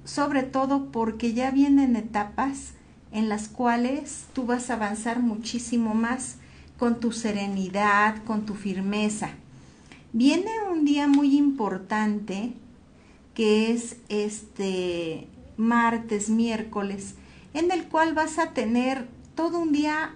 sobre 0.06 0.44
todo 0.44 0.92
porque 0.92 1.34
ya 1.34 1.52
vienen 1.52 1.96
etapas 1.96 2.74
en 3.12 3.30
las 3.30 3.48
cuales 3.48 4.26
tú 4.34 4.46
vas 4.46 4.70
a 4.70 4.76
avanzar 4.76 5.20
muchísimo 5.20 5.94
más 5.94 6.38
con 6.78 7.00
tu 7.00 7.12
serenidad, 7.12 8.24
con 8.24 8.46
tu 8.46 8.56
firmeza. 8.56 9.30
Viene 10.12 10.50
un 10.72 10.86
día 10.86 11.08
muy 11.08 11.38
importante 11.38 12.54
que 13.34 13.72
es 13.72 13.98
este 14.10 15.28
martes, 15.58 16.30
miércoles, 16.30 17.16
en 17.54 17.72
el 17.72 17.86
cual 17.86 18.14
vas 18.14 18.40
a 18.40 18.52
tener 18.52 19.08
todo 19.36 19.60
un 19.60 19.72
día 19.72 20.14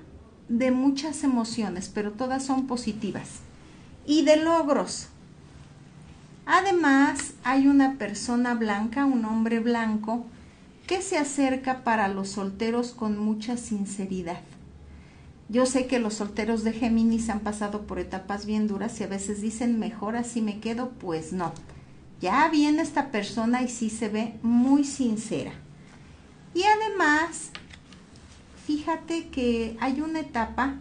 de 0.50 0.72
muchas 0.72 1.24
emociones, 1.24 1.92
pero 1.94 2.12
todas 2.12 2.46
son 2.46 2.68
positivas, 2.68 3.40
y 4.06 4.24
de 4.24 4.38
logros. 4.38 5.10
Además, 6.46 7.34
hay 7.44 7.68
una 7.68 7.98
persona 7.98 8.54
blanca, 8.54 9.06
un 9.06 9.26
hombre 9.26 9.60
blanco, 9.60 10.26
que 10.88 11.02
se 11.02 11.18
acerca 11.18 11.84
para 11.84 12.08
los 12.08 12.30
solteros 12.30 12.92
con 12.94 13.18
mucha 13.18 13.58
sinceridad. 13.58 14.40
Yo 15.50 15.66
sé 15.66 15.88
que 15.88 16.00
los 16.00 16.16
solteros 16.16 16.64
de 16.64 16.74
Géminis 16.74 17.30
han 17.30 17.42
pasado 17.42 17.82
por 17.82 18.00
etapas 18.00 18.46
bien 18.46 18.68
duras 18.68 19.00
y 19.00 19.04
a 19.04 19.08
veces 19.08 19.42
dicen 19.42 19.80
mejor 19.80 20.16
así 20.16 20.42
me 20.42 20.60
quedo, 20.60 20.92
pues 21.00 21.34
no. 21.34 21.54
Ya 22.22 22.48
viene 22.50 22.82
esta 22.82 23.12
persona 23.12 23.62
y 23.62 23.68
sí 23.68 23.90
se 23.90 24.10
ve 24.10 24.36
muy 24.42 24.84
sincera. 24.84 25.52
Y 26.54 26.64
además, 26.64 27.52
fíjate 28.66 29.28
que 29.28 29.78
hay 29.80 30.02
una 30.02 30.22
etapa 30.22 30.76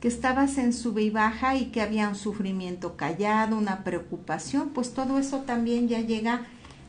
que 0.00 0.08
estabas 0.08 0.58
en 0.58 0.72
sube 0.72 1.02
y 1.02 1.10
baja 1.10 1.56
y 1.56 1.66
que 1.66 1.80
había 1.80 2.08
un 2.08 2.14
sufrimiento 2.14 2.96
callado, 2.96 3.56
una 3.56 3.82
preocupación, 3.82 4.68
pues 4.70 4.92
todo 4.92 5.18
eso 5.18 5.38
también 5.40 5.88
ya 5.88 6.00
llega 6.00 6.46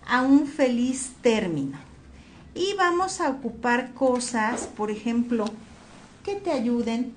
a 0.07 0.21
un 0.21 0.45
feliz 0.45 1.13
término. 1.21 1.77
Y 2.53 2.73
vamos 2.77 3.21
a 3.21 3.29
ocupar 3.29 3.93
cosas, 3.93 4.67
por 4.67 4.91
ejemplo, 4.91 5.45
que 6.23 6.35
te 6.35 6.51
ayuden, 6.51 7.13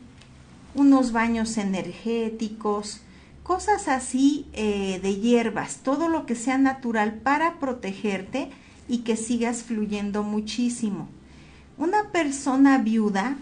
unos 0.74 1.12
baños 1.12 1.56
energéticos, 1.58 3.00
cosas 3.50 3.88
así 3.88 4.46
eh, 4.52 5.00
de 5.02 5.16
hierbas, 5.16 5.78
todo 5.78 6.08
lo 6.08 6.24
que 6.24 6.36
sea 6.36 6.56
natural 6.56 7.14
para 7.14 7.58
protegerte 7.58 8.48
y 8.86 8.98
que 8.98 9.16
sigas 9.16 9.64
fluyendo 9.64 10.22
muchísimo. 10.22 11.08
Una 11.76 12.12
persona 12.12 12.78
viuda 12.78 13.34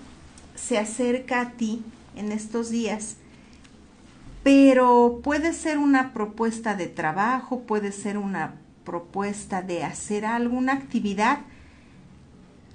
se 0.54 0.78
acerca 0.78 1.42
a 1.42 1.50
ti 1.50 1.82
en 2.16 2.32
estos 2.32 2.70
días, 2.70 3.16
pero 4.42 5.20
puede 5.22 5.52
ser 5.52 5.76
una 5.76 6.14
propuesta 6.14 6.74
de 6.74 6.86
trabajo, 6.86 7.64
puede 7.64 7.92
ser 7.92 8.16
una 8.16 8.54
propuesta 8.84 9.60
de 9.60 9.84
hacer 9.84 10.24
alguna 10.24 10.72
actividad. 10.72 11.40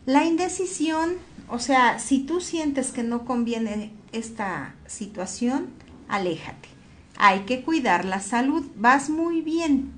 La 0.05 0.23
indecisión, 0.23 1.13
o 1.49 1.57
sea, 1.57 1.97
si 1.97 2.19
tú 2.19 2.41
sientes 2.41 2.91
que 2.91 3.01
no 3.01 3.25
conviene 3.25 3.91
esta 4.11 4.75
situación, 4.85 5.69
aléjate. 6.07 6.72
Hay 7.17 7.41
que 7.41 7.61
cuidar 7.61 8.05
la 8.05 8.19
salud, 8.19 8.65
vas 8.75 9.09
muy 9.09 9.41
bien, 9.41 9.91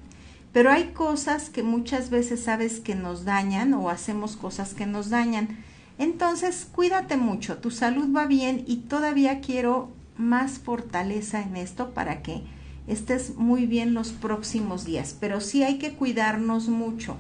pero 0.52 0.72
hay 0.72 0.92
cosas 0.94 1.50
que 1.50 1.64
muchas 1.64 2.10
veces 2.10 2.44
sabes 2.44 2.80
que 2.80 2.96
nos 2.96 3.26
dañan 3.26 3.74
o 3.74 3.90
hacemos 3.90 4.36
cosas 4.36 4.74
que 4.74 4.86
nos 4.86 5.10
dañan. 5.10 5.58
Entonces, 5.98 6.68
cuídate 6.72 7.18
mucho, 7.18 7.58
tu 7.58 7.72
salud 7.72 8.14
va 8.16 8.26
bien 8.26 8.64
y 8.68 8.78
todavía 8.78 9.40
quiero 9.40 9.90
más 10.18 10.60
fortaleza 10.60 11.42
en 11.42 11.56
esto 11.58 11.94
para 11.94 12.22
que 12.22 12.44
estés 12.88 13.36
muy 13.36 13.66
bien 13.66 13.94
los 13.94 14.12
próximos 14.12 14.86
días, 14.86 15.16
pero 15.20 15.42
sí 15.42 15.64
hay 15.64 15.78
que 15.78 15.94
cuidarnos 15.94 16.68
mucho. 16.68 17.18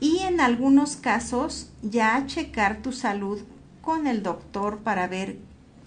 Y 0.00 0.18
en 0.18 0.40
algunos 0.40 0.96
casos 0.96 1.70
ya 1.82 2.24
checar 2.26 2.82
tu 2.82 2.92
salud 2.92 3.40
con 3.82 4.06
el 4.06 4.22
doctor 4.22 4.78
para 4.78 5.06
ver, 5.08 5.38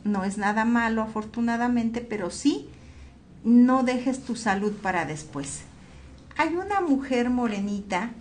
no 0.04 0.24
es 0.24 0.38
nada 0.38 0.66
malo 0.66 1.02
afortunadamente, 1.02 2.02
pero 2.02 2.30
sí, 2.30 2.68
no 3.44 3.84
dejes 3.84 4.24
tu 4.24 4.36
salud 4.36 4.74
para 4.74 5.06
después. 5.06 5.62
Hay 6.38 6.56
una 6.56 6.82
mujer 6.82 7.30
morenita 7.30 8.12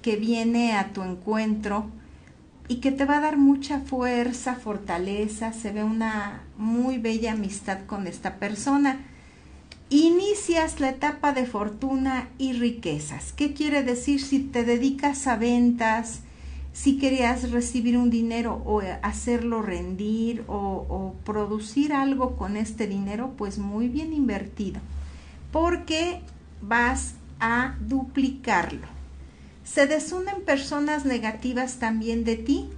que 0.00 0.16
viene 0.16 0.74
a 0.74 0.92
tu 0.92 1.02
encuentro, 1.02 1.90
y 2.68 2.76
que 2.76 2.92
te 2.92 3.04
va 3.04 3.18
a 3.18 3.20
dar 3.20 3.36
mucha 3.36 3.80
fuerza, 3.80 4.54
fortaleza, 4.54 5.52
se 5.52 5.72
ve 5.72 5.84
una 5.84 6.42
muy 6.56 6.98
bella 6.98 7.32
amistad 7.32 7.80
con 7.86 8.06
esta 8.06 8.36
persona. 8.36 9.00
Inicias 9.90 10.80
la 10.80 10.88
etapa 10.88 11.32
de 11.32 11.44
fortuna 11.44 12.28
y 12.38 12.54
riquezas. 12.54 13.32
¿Qué 13.32 13.52
quiere 13.52 13.82
decir 13.82 14.22
si 14.22 14.38
te 14.38 14.64
dedicas 14.64 15.26
a 15.26 15.36
ventas? 15.36 16.20
Si 16.72 16.98
querías 16.98 17.50
recibir 17.50 17.98
un 17.98 18.10
dinero 18.10 18.62
o 18.64 18.80
hacerlo 19.02 19.62
rendir 19.62 20.44
o, 20.46 20.56
o 20.56 21.14
producir 21.24 21.92
algo 21.92 22.36
con 22.36 22.56
este 22.56 22.86
dinero, 22.86 23.34
pues 23.36 23.58
muy 23.58 23.88
bien 23.88 24.12
invertido, 24.12 24.80
porque 25.50 26.20
vas 26.62 27.14
a 27.40 27.76
duplicarlo 27.80 29.02
se 29.64 29.86
desunen 29.86 30.42
personas 30.44 31.04
negativas 31.04 31.76
también 31.76 32.24
de 32.24 32.36
ti, 32.36 32.68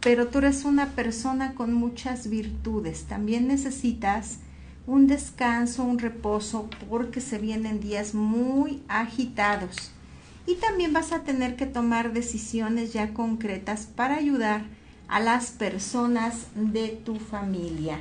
pero 0.00 0.28
tú 0.28 0.38
eres 0.38 0.64
una 0.64 0.90
persona 0.90 1.54
con 1.54 1.72
muchas 1.72 2.28
virtudes. 2.28 3.04
También 3.04 3.46
necesitas 3.46 4.38
un 4.86 5.06
descanso, 5.06 5.84
un 5.84 5.98
reposo, 5.98 6.68
porque 6.90 7.20
se 7.20 7.38
vienen 7.38 7.80
días 7.80 8.14
muy 8.14 8.82
agitados. 8.88 9.92
Y 10.46 10.54
también 10.56 10.92
vas 10.92 11.12
a 11.12 11.24
tener 11.24 11.56
que 11.56 11.66
tomar 11.66 12.12
decisiones 12.12 12.92
ya 12.92 13.12
concretas 13.12 13.86
para 13.86 14.16
ayudar 14.16 14.64
a 15.08 15.20
las 15.20 15.50
personas 15.50 16.46
de 16.54 16.88
tu 16.88 17.16
familia. 17.16 18.00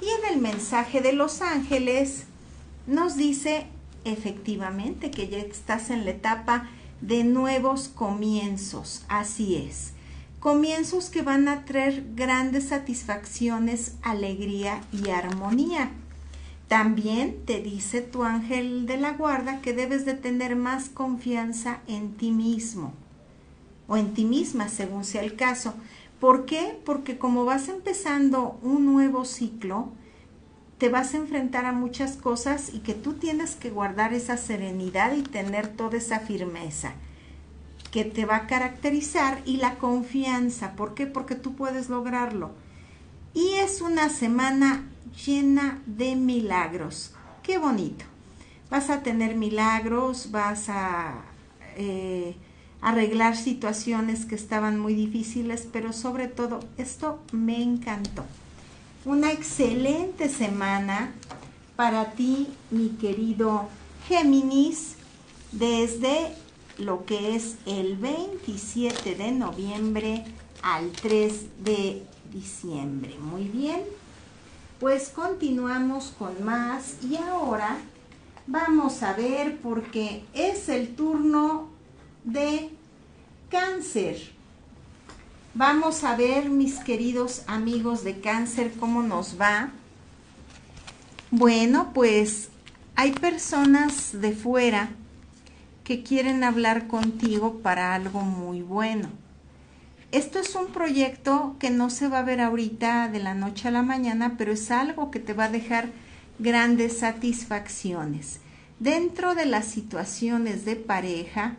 Y 0.00 0.04
en 0.04 0.34
el 0.34 0.40
mensaje 0.40 1.00
de 1.00 1.12
los 1.12 1.42
ángeles 1.42 2.24
nos 2.86 3.16
dice 3.16 3.66
efectivamente 4.04 5.10
que 5.10 5.28
ya 5.28 5.38
estás 5.38 5.90
en 5.90 6.04
la 6.04 6.12
etapa 6.12 6.68
de 7.00 7.24
nuevos 7.24 7.88
comienzos, 7.88 9.04
así 9.08 9.56
es. 9.56 9.92
Comienzos 10.40 11.10
que 11.10 11.22
van 11.22 11.48
a 11.48 11.64
traer 11.64 12.04
grandes 12.14 12.68
satisfacciones, 12.68 13.94
alegría 14.02 14.80
y 14.92 15.10
armonía. 15.10 15.90
También 16.68 17.44
te 17.44 17.60
dice 17.60 18.00
tu 18.00 18.24
ángel 18.24 18.86
de 18.86 18.96
la 18.96 19.12
guarda 19.12 19.60
que 19.60 19.72
debes 19.72 20.04
de 20.04 20.14
tener 20.14 20.56
más 20.56 20.88
confianza 20.88 21.80
en 21.86 22.16
ti 22.16 22.32
mismo 22.32 22.92
o 23.86 23.96
en 23.96 24.14
ti 24.14 24.24
misma, 24.24 24.68
según 24.68 25.04
sea 25.04 25.22
el 25.22 25.36
caso. 25.36 25.74
¿Por 26.18 26.44
qué? 26.44 26.76
Porque 26.84 27.18
como 27.18 27.44
vas 27.44 27.68
empezando 27.68 28.58
un 28.62 28.84
nuevo 28.84 29.24
ciclo, 29.24 29.90
te 30.78 30.88
vas 30.88 31.14
a 31.14 31.18
enfrentar 31.18 31.66
a 31.66 31.72
muchas 31.72 32.16
cosas 32.16 32.74
y 32.74 32.80
que 32.80 32.94
tú 32.94 33.14
tienes 33.14 33.54
que 33.54 33.70
guardar 33.70 34.12
esa 34.12 34.36
serenidad 34.36 35.14
y 35.14 35.22
tener 35.22 35.68
toda 35.68 35.98
esa 35.98 36.20
firmeza 36.20 36.94
que 37.92 38.04
te 38.04 38.26
va 38.26 38.36
a 38.36 38.46
caracterizar 38.46 39.40
y 39.46 39.58
la 39.58 39.76
confianza. 39.76 40.72
¿Por 40.72 40.94
qué? 40.94 41.06
Porque 41.06 41.34
tú 41.34 41.54
puedes 41.54 41.88
lograrlo. 41.88 42.50
Y 43.32 43.54
es 43.54 43.80
una 43.80 44.08
semana 44.08 44.84
llena 45.24 45.80
de 45.86 46.16
milagros. 46.16 47.12
Qué 47.42 47.58
bonito. 47.58 48.04
Vas 48.70 48.90
a 48.90 49.02
tener 49.02 49.36
milagros, 49.36 50.30
vas 50.30 50.68
a 50.68 51.22
eh, 51.76 52.34
arreglar 52.80 53.36
situaciones 53.36 54.24
que 54.24 54.34
estaban 54.34 54.78
muy 54.78 54.94
difíciles, 54.94 55.68
pero 55.72 55.92
sobre 55.92 56.26
todo 56.26 56.60
esto 56.76 57.20
me 57.32 57.62
encantó 57.62 58.24
una 59.06 59.30
excelente 59.30 60.28
semana 60.28 61.12
para 61.76 62.12
ti, 62.12 62.48
mi 62.72 62.88
querido 62.88 63.68
Géminis, 64.08 64.96
desde 65.52 66.32
lo 66.78 67.04
que 67.04 67.36
es 67.36 67.56
el 67.66 67.96
27 67.96 69.14
de 69.14 69.30
noviembre 69.30 70.24
al 70.60 70.90
3 70.90 71.64
de 71.64 72.02
diciembre. 72.32 73.16
Muy 73.20 73.44
bien, 73.44 73.80
pues 74.80 75.08
continuamos 75.08 76.12
con 76.18 76.44
más 76.44 76.96
y 77.02 77.16
ahora 77.16 77.78
vamos 78.46 79.02
a 79.02 79.14
ver 79.14 79.58
porque 79.58 80.24
es 80.34 80.68
el 80.68 80.94
turno 80.94 81.68
de 82.24 82.70
cáncer. 83.48 84.32
Vamos 85.54 86.04
a 86.04 86.14
ver, 86.16 86.50
mis 86.50 86.78
queridos 86.80 87.42
amigos 87.46 88.04
de 88.04 88.20
cáncer, 88.20 88.72
cómo 88.78 89.02
nos 89.02 89.40
va. 89.40 89.70
Bueno, 91.30 91.92
pues 91.94 92.50
hay 92.94 93.12
personas 93.12 94.20
de 94.20 94.32
fuera 94.32 94.90
que 95.84 96.02
quieren 96.02 96.44
hablar 96.44 96.86
contigo 96.88 97.60
para 97.62 97.94
algo 97.94 98.20
muy 98.20 98.60
bueno. 98.60 99.08
Esto 100.12 100.38
es 100.38 100.54
un 100.54 100.68
proyecto 100.68 101.56
que 101.58 101.70
no 101.70 101.90
se 101.90 102.08
va 102.08 102.20
a 102.20 102.24
ver 102.24 102.40
ahorita 102.40 103.08
de 103.08 103.18
la 103.18 103.34
noche 103.34 103.68
a 103.68 103.72
la 103.72 103.82
mañana, 103.82 104.34
pero 104.38 104.52
es 104.52 104.70
algo 104.70 105.10
que 105.10 105.18
te 105.18 105.32
va 105.32 105.44
a 105.44 105.50
dejar 105.50 105.88
grandes 106.38 106.98
satisfacciones. 106.98 108.40
Dentro 108.78 109.34
de 109.34 109.46
las 109.46 109.64
situaciones 109.66 110.64
de 110.64 110.76
pareja, 110.76 111.56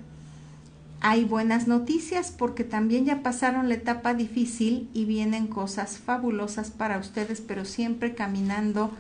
hay 1.01 1.25
buenas 1.25 1.67
noticias 1.67 2.31
porque 2.31 2.63
también 2.63 3.05
ya 3.05 3.21
pasaron 3.21 3.69
la 3.69 3.75
etapa 3.75 4.13
difícil 4.13 4.89
y 4.93 5.05
vienen 5.05 5.47
cosas 5.47 5.97
fabulosas 5.97 6.71
para 6.71 6.99
ustedes, 6.99 7.41
pero 7.41 7.65
siempre 7.65 8.15
caminando 8.15 8.91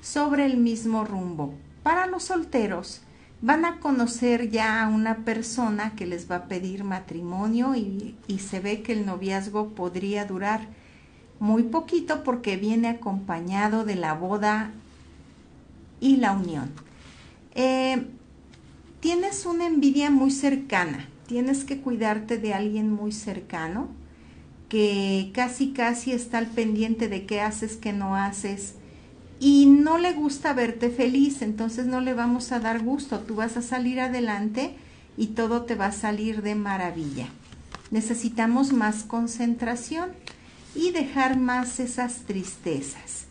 sobre 0.00 0.46
el 0.46 0.56
mismo 0.58 1.04
rumbo. 1.04 1.54
Para 1.82 2.06
los 2.06 2.24
solteros, 2.24 3.02
van 3.42 3.64
a 3.66 3.80
conocer 3.80 4.48
ya 4.48 4.82
a 4.82 4.88
una 4.88 5.18
persona 5.18 5.94
que 5.94 6.06
les 6.06 6.30
va 6.30 6.36
a 6.36 6.44
pedir 6.44 6.84
matrimonio 6.84 7.74
y, 7.74 8.16
se 8.38 8.60
ve 8.60 8.82
que 8.82 8.92
el 8.92 9.04
noviazgo 9.04 9.68
podría 9.70 10.24
durar 10.24 10.68
muy 11.38 11.64
poquito 11.64 12.24
porque 12.24 12.56
viene 12.56 12.88
acompañado 12.88 13.84
de 13.84 13.96
la 13.96 14.14
boda 14.14 14.70
y 16.00 16.16
la 16.16 16.32
unión. 16.32 16.70
Eh, 17.54 18.06
tienes 19.00 19.44
una 19.44 19.66
envidia 19.66 20.10
muy 20.10 20.30
cercana 20.30 21.08
tienes 21.32 21.64
que 21.64 21.80
cuidarte 21.80 22.36
de 22.36 22.52
alguien 22.52 22.92
muy 22.92 23.10
cercano, 23.10 23.88
que 24.68 25.30
casi 25.32 25.72
casi 25.72 26.12
está 26.12 26.36
al 26.36 26.46
pendiente 26.46 27.08
de 27.08 27.24
qué 27.24 27.40
haces, 27.40 27.78
qué 27.78 27.94
no 27.94 28.16
haces, 28.16 28.74
y 29.42 29.66
no 29.66 29.98
le 29.98 30.12
gusta 30.12 30.52
verte 30.52 30.88
feliz, 30.88 31.42
entonces 31.42 31.86
no 31.86 32.00
le 32.00 32.14
vamos 32.14 32.52
a 32.52 32.60
dar 32.60 32.80
gusto, 32.80 33.18
tú 33.18 33.34
vas 33.34 33.56
a 33.56 33.62
salir 33.62 33.98
adelante 33.98 34.76
y 35.16 35.28
todo 35.28 35.62
te 35.62 35.74
va 35.74 35.86
a 35.86 35.92
salir 35.92 36.42
de 36.42 36.54
maravilla. 36.54 37.26
Necesitamos 37.90 38.72
más 38.72 39.02
concentración 39.02 40.10
y 40.76 40.92
dejar 40.92 41.40
más 41.40 41.80
esas 41.80 42.18
tristezas. 42.18 43.26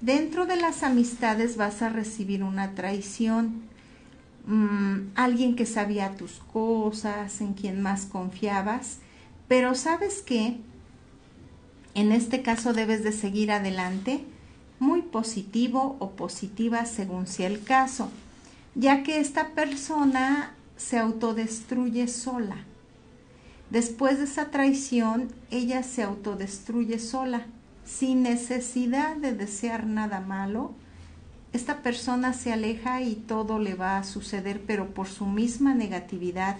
Dentro 0.00 0.46
de 0.46 0.54
las 0.54 0.84
amistades 0.84 1.56
vas 1.56 1.82
a 1.82 1.88
recibir 1.88 2.44
una 2.44 2.76
traición, 2.76 3.62
mm, 4.46 5.10
alguien 5.16 5.56
que 5.56 5.66
sabía 5.66 6.14
tus 6.14 6.34
cosas, 6.52 7.40
en 7.40 7.54
quien 7.54 7.82
más 7.82 8.06
confiabas, 8.06 8.98
pero 9.48 9.74
sabes 9.74 10.22
que 10.22 10.58
en 11.94 12.12
este 12.12 12.42
caso 12.42 12.74
debes 12.74 13.02
de 13.02 13.10
seguir 13.10 13.50
adelante 13.50 14.24
muy 14.78 15.02
positivo 15.02 15.96
o 15.98 16.10
positiva 16.10 16.84
según 16.86 17.26
sea 17.26 17.48
el 17.48 17.62
caso, 17.62 18.10
ya 18.74 19.02
que 19.02 19.20
esta 19.20 19.50
persona 19.50 20.54
se 20.76 20.98
autodestruye 20.98 22.06
sola. 22.08 22.56
Después 23.70 24.18
de 24.18 24.24
esa 24.24 24.50
traición, 24.50 25.28
ella 25.50 25.82
se 25.82 26.02
autodestruye 26.02 26.98
sola, 26.98 27.46
sin 27.84 28.22
necesidad 28.22 29.16
de 29.16 29.32
desear 29.32 29.86
nada 29.86 30.20
malo. 30.20 30.72
Esta 31.52 31.82
persona 31.82 32.32
se 32.32 32.52
aleja 32.52 33.02
y 33.02 33.14
todo 33.14 33.58
le 33.58 33.74
va 33.74 33.98
a 33.98 34.04
suceder, 34.04 34.62
pero 34.66 34.94
por 34.94 35.08
su 35.08 35.26
misma 35.26 35.74
negatividad. 35.74 36.56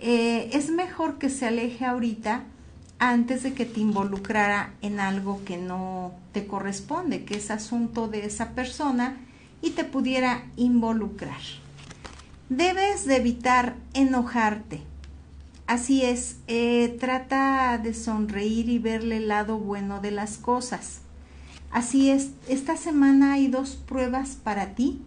Eh, 0.00 0.50
es 0.52 0.70
mejor 0.70 1.18
que 1.18 1.30
se 1.30 1.46
aleje 1.46 1.84
ahorita 1.84 2.44
antes 2.98 3.42
de 3.42 3.54
que 3.54 3.64
te 3.64 3.80
involucrara 3.80 4.74
en 4.82 5.00
algo 5.00 5.44
que 5.44 5.56
no 5.56 6.12
te 6.32 6.46
corresponde, 6.46 7.24
que 7.24 7.36
es 7.36 7.50
asunto 7.50 8.08
de 8.08 8.26
esa 8.26 8.50
persona 8.50 9.16
y 9.62 9.70
te 9.70 9.84
pudiera 9.84 10.44
involucrar. 10.56 11.40
Debes 12.48 13.04
de 13.04 13.16
evitar 13.16 13.76
enojarte. 13.94 14.82
Así 15.66 16.02
es, 16.02 16.38
eh, 16.46 16.96
trata 16.98 17.78
de 17.78 17.92
sonreír 17.92 18.68
y 18.70 18.78
verle 18.78 19.18
el 19.18 19.28
lado 19.28 19.58
bueno 19.58 20.00
de 20.00 20.10
las 20.10 20.38
cosas. 20.38 21.00
Así 21.70 22.10
es, 22.10 22.30
esta 22.48 22.76
semana 22.76 23.34
hay 23.34 23.48
dos 23.48 23.76
pruebas 23.76 24.38
para 24.42 24.74
ti 24.74 25.02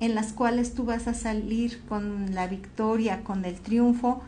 en 0.00 0.14
las 0.14 0.32
cuales 0.32 0.74
tú 0.74 0.84
vas 0.84 1.06
a 1.06 1.14
salir 1.14 1.80
con 1.88 2.34
la 2.34 2.48
victoria, 2.48 3.22
con 3.22 3.44
el 3.44 3.60
triunfo, 3.60 4.22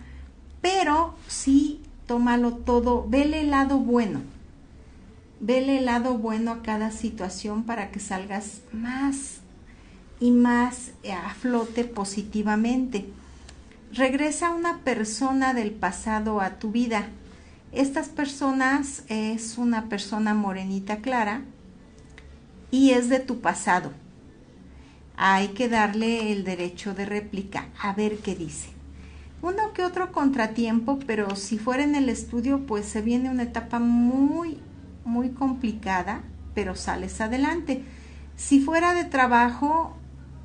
pero 0.61 1.15
sí 1.27 1.81
tómalo 2.07 2.53
todo, 2.53 3.07
vele 3.09 3.41
el 3.41 3.51
lado 3.51 3.79
bueno. 3.79 4.21
Vele 5.41 5.79
el 5.79 5.87
lado 5.87 6.17
bueno 6.17 6.53
a 6.53 6.63
cada 6.63 6.91
situación 6.91 7.65
para 7.65 7.91
que 7.91 8.01
salgas 8.01 8.63
más 8.73 9.41
y 10.21 10.31
más 10.31 10.93
a 11.11 11.35
flote 11.35 11.85
positivamente. 11.85 13.07
Regresa 13.93 14.51
una 14.51 14.79
persona 14.79 15.55
del 15.55 15.73
pasado 15.73 16.41
a 16.41 16.59
tu 16.59 16.71
vida. 16.71 17.09
Estas 17.73 18.09
personas 18.09 19.05
es 19.09 19.59
una 19.59 19.89
persona 19.89 20.35
morenita 20.35 20.99
clara 20.99 21.43
y 22.71 22.91
es 22.91 23.09
de 23.09 23.21
tu 23.21 23.41
pasado. 23.41 23.93
Hay 25.17 25.49
que 25.49 25.69
darle 25.69 26.33
el 26.33 26.45
derecho 26.45 26.95
de 26.95 27.07
réplica, 27.07 27.69
a 27.81 27.93
ver 27.93 28.19
qué 28.19 28.35
dice 28.35 28.74
uno 29.45 29.75
que 29.75 29.85
otro 29.85 30.11
contratiempo, 30.11 30.99
pero 31.07 31.37
si 31.37 31.59
fuera 31.59 31.85
en 31.85 31.95
el 31.95 32.09
estudio, 32.09 32.67
pues 32.67 32.87
se 32.87 33.03
viene 33.03 33.29
una 33.29 33.43
etapa 33.43 33.79
muy, 33.79 34.57
muy 35.05 35.31
complicada, 35.31 36.23
pero 36.55 36.75
sales 36.75 37.21
adelante. 37.21 37.85
Si 38.37 38.61
fuera 38.61 38.95
de 38.95 39.05
trabajo, 39.05 39.99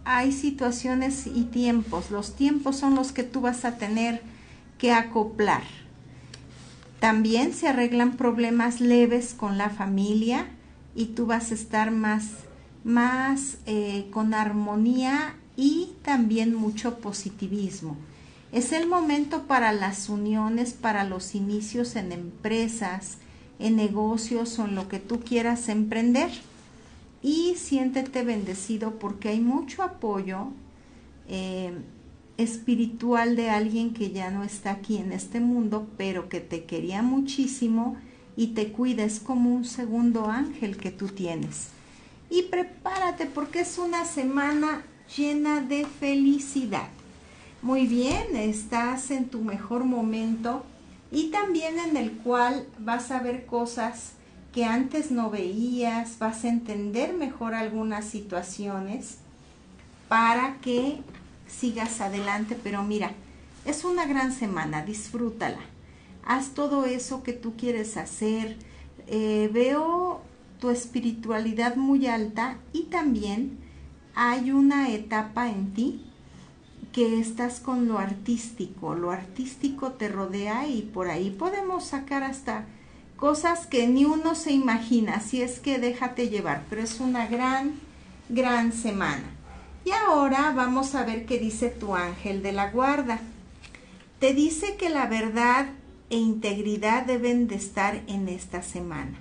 hay 0.04 0.34
situaciones 0.34 1.28
y 1.28 1.46
tiempos. 1.46 2.12
Los 2.12 2.36
tiempos 2.36 2.76
son 2.76 2.96
los 2.96 3.14
que 3.14 3.24
tú 3.24 3.40
vas 3.40 3.64
a 3.64 3.78
tener 3.78 4.22
que 4.78 4.92
acoplar. 4.92 5.64
También 7.00 7.54
se 7.54 7.70
arreglan 7.70 8.18
problemas 8.18 8.82
leves 8.82 9.34
con 9.34 9.58
la 9.58 9.70
familia 9.70 10.48
y 10.94 11.06
tú 11.06 11.26
vas 11.26 11.52
a 11.52 11.54
estar 11.54 11.92
más, 11.92 12.32
más 12.84 13.60
eh, 13.66 14.10
con 14.12 14.34
armonía 14.34 15.36
y 15.56 15.94
también 16.04 16.54
mucho 16.54 17.00
positivismo. 17.00 17.96
Es 18.52 18.72
el 18.72 18.88
momento 18.88 19.44
para 19.44 19.72
las 19.74 20.10
uniones, 20.10 20.74
para 20.74 21.04
los 21.04 21.36
inicios 21.36 21.96
en 21.96 22.12
empresas, 22.12 23.20
en 23.60 23.76
negocios 23.76 24.58
o 24.58 24.66
en 24.66 24.74
lo 24.74 24.90
que 24.90 25.00
tú 25.00 25.20
quieras 25.20 25.70
emprender. 25.70 26.32
Y 27.22 27.56
siéntete 27.58 28.24
bendecido 28.24 28.98
porque 28.98 29.30
hay 29.30 29.40
mucho 29.40 29.84
apoyo 29.84 30.48
eh, 31.28 31.74
espiritual 32.38 33.36
de 33.36 33.52
alguien 33.52 33.94
que 33.94 34.12
ya 34.12 34.32
no 34.32 34.44
está 34.44 34.72
aquí 34.72 34.98
en 34.98 35.12
este 35.12 35.40
mundo, 35.40 35.88
pero 35.96 36.28
que 36.28 36.40
te 36.40 36.64
quería 36.64 37.04
muchísimo 37.04 37.98
y 38.36 38.48
te 38.48 38.72
cuida. 38.72 39.04
Es 39.04 39.20
como 39.20 39.54
un 39.54 39.66
segundo 39.66 40.26
ángel 40.26 40.78
que 40.78 40.90
tú 40.90 41.10
tienes. 41.10 41.68
Y 42.32 42.44
prepárate 42.44 43.28
porque 43.28 43.60
es 43.60 43.78
una 43.78 44.06
semana 44.06 44.84
llena 45.16 45.62
de 45.62 45.86
felicidad 45.86 46.90
muy 47.62 47.88
bien, 47.88 48.36
estás 48.36 49.12
en 49.12 49.30
tu 49.30 49.42
mejor 49.42 49.84
momento 49.84 50.64
y 51.12 51.30
también 51.30 51.78
en 51.78 51.98
el 51.98 52.12
cual 52.14 52.66
vas 52.80 53.12
a 53.12 53.20
ver 53.20 53.46
cosas 53.46 54.14
que 54.54 54.66
antes 54.66 55.12
no 55.12 55.30
veías, 55.30 56.18
vas 56.20 56.44
a 56.44 56.50
entender 56.50 57.14
mejor 57.14 57.54
algunas 57.54 58.06
situaciones 58.06 59.18
para 60.08 60.58
que 60.62 61.02
sigas 61.48 62.02
adelante. 62.02 62.58
Pero 62.64 62.84
mira, 62.84 63.12
es 63.66 63.84
una 63.84 64.06
gran 64.06 64.32
semana, 64.32 64.84
disfrútala. 64.84 65.60
Haz 66.26 66.50
todo 66.50 66.86
eso 66.86 67.24
que 67.24 67.34
tú 67.34 67.56
quieres 67.58 67.98
hacer. 67.98 68.58
Eh, 69.08 69.50
veo 69.52 70.22
tu 70.60 70.70
espiritualidad 70.70 71.76
muy 71.76 72.08
alta 72.08 72.58
y 72.74 72.84
también 72.84 73.58
hay 74.16 74.52
una 74.52 74.90
etapa 74.90 75.50
en 75.50 75.74
ti 75.74 76.09
que 76.92 77.20
estás 77.20 77.60
con 77.60 77.88
lo 77.88 78.00
artístico, 78.00 78.96
lo 78.96 79.12
artístico 79.12 79.92
te 79.92 80.10
rodea 80.10 80.68
y 80.68 80.82
por 80.82 81.10
ahí 81.10 81.30
podemos 81.30 81.86
sacar 81.86 82.24
hasta 82.24 82.66
cosas 83.16 83.68
que 83.68 83.88
ni 83.88 84.06
uno 84.06 84.34
se 84.34 84.52
imagina, 84.52 85.16
así 85.16 85.42
es 85.42 85.60
que 85.60 85.78
déjate 85.78 86.30
llevar, 86.30 86.64
pero 86.70 86.82
es 86.82 87.00
una 87.00 87.28
gran, 87.28 87.74
gran 88.30 88.72
semana. 88.72 89.24
Y 89.86 89.92
ahora 89.92 90.52
vamos 90.56 90.96
a 90.96 91.04
ver 91.04 91.26
qué 91.26 91.38
dice 91.38 91.70
tu 91.70 91.96
ángel 91.96 92.42
de 92.42 92.54
la 92.54 92.70
guarda. 92.72 93.20
Te 94.20 94.34
dice 94.34 94.76
que 94.78 94.90
la 94.90 95.08
verdad 95.08 95.68
e 96.10 96.18
integridad 96.18 97.06
deben 97.06 97.48
de 97.48 97.56
estar 97.56 98.02
en 98.08 98.30
esta 98.30 98.62
semana. 98.62 99.18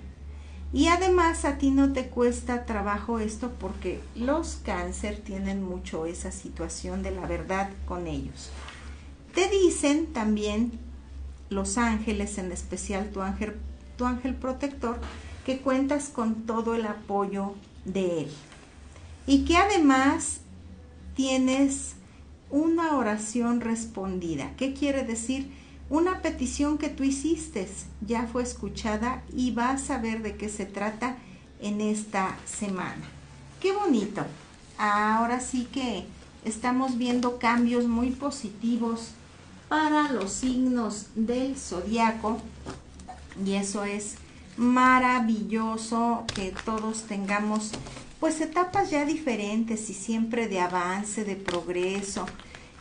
Y 0.71 0.87
además 0.87 1.45
a 1.45 1.57
ti 1.57 1.71
no 1.71 1.93
te 1.93 2.07
cuesta 2.07 2.65
trabajo 2.65 3.19
esto 3.19 3.51
porque 3.59 4.01
los 4.15 4.59
cáncer 4.63 5.19
tienen 5.19 5.63
mucho 5.63 6.05
esa 6.05 6.31
situación 6.31 7.01
de 7.01 7.11
la 7.11 7.25
verdad 7.25 7.71
con 7.85 8.05
ellos. 8.05 8.51
Te 9.33 9.49
dicen 9.49 10.07
también 10.13 10.79
los 11.49 11.77
ángeles, 11.79 12.37
en 12.37 12.51
especial 12.51 13.09
tu 13.09 13.21
ángel, 13.21 13.55
tu 13.97 14.05
ángel 14.05 14.35
protector, 14.35 14.99
que 15.43 15.59
cuentas 15.59 16.09
con 16.09 16.45
todo 16.45 16.75
el 16.75 16.85
apoyo 16.85 17.55
de 17.85 18.21
él. 18.21 18.31
Y 19.25 19.45
que 19.45 19.57
además 19.57 20.41
tienes 21.15 21.95
una 22.51 22.95
oración 22.95 23.61
respondida. 23.61 24.53
¿Qué 24.55 24.73
quiere 24.73 25.03
decir? 25.03 25.51
Una 25.89 26.21
petición 26.21 26.77
que 26.77 26.89
tú 26.89 27.03
hiciste 27.03 27.67
ya 28.05 28.27
fue 28.27 28.43
escuchada 28.43 29.23
y 29.35 29.51
vas 29.51 29.89
a 29.89 29.97
ver 29.97 30.21
de 30.21 30.35
qué 30.35 30.47
se 30.47 30.65
trata 30.65 31.17
en 31.61 31.81
esta 31.81 32.37
semana. 32.45 33.09
Qué 33.59 33.73
bonito. 33.73 34.23
Ahora 34.77 35.39
sí 35.39 35.65
que 35.65 36.05
estamos 36.45 36.97
viendo 36.97 37.39
cambios 37.39 37.87
muy 37.87 38.11
positivos 38.11 39.13
para 39.67 40.11
los 40.11 40.31
signos 40.31 41.07
del 41.15 41.55
zodiaco 41.57 42.37
y 43.43 43.53
eso 43.53 43.83
es 43.83 44.15
maravilloso 44.57 46.25
que 46.35 46.53
todos 46.65 47.03
tengamos 47.03 47.71
pues 48.19 48.41
etapas 48.41 48.89
ya 48.89 49.05
diferentes 49.05 49.89
y 49.89 49.93
siempre 49.93 50.47
de 50.47 50.59
avance, 50.59 51.23
de 51.23 51.35
progreso, 51.35 52.25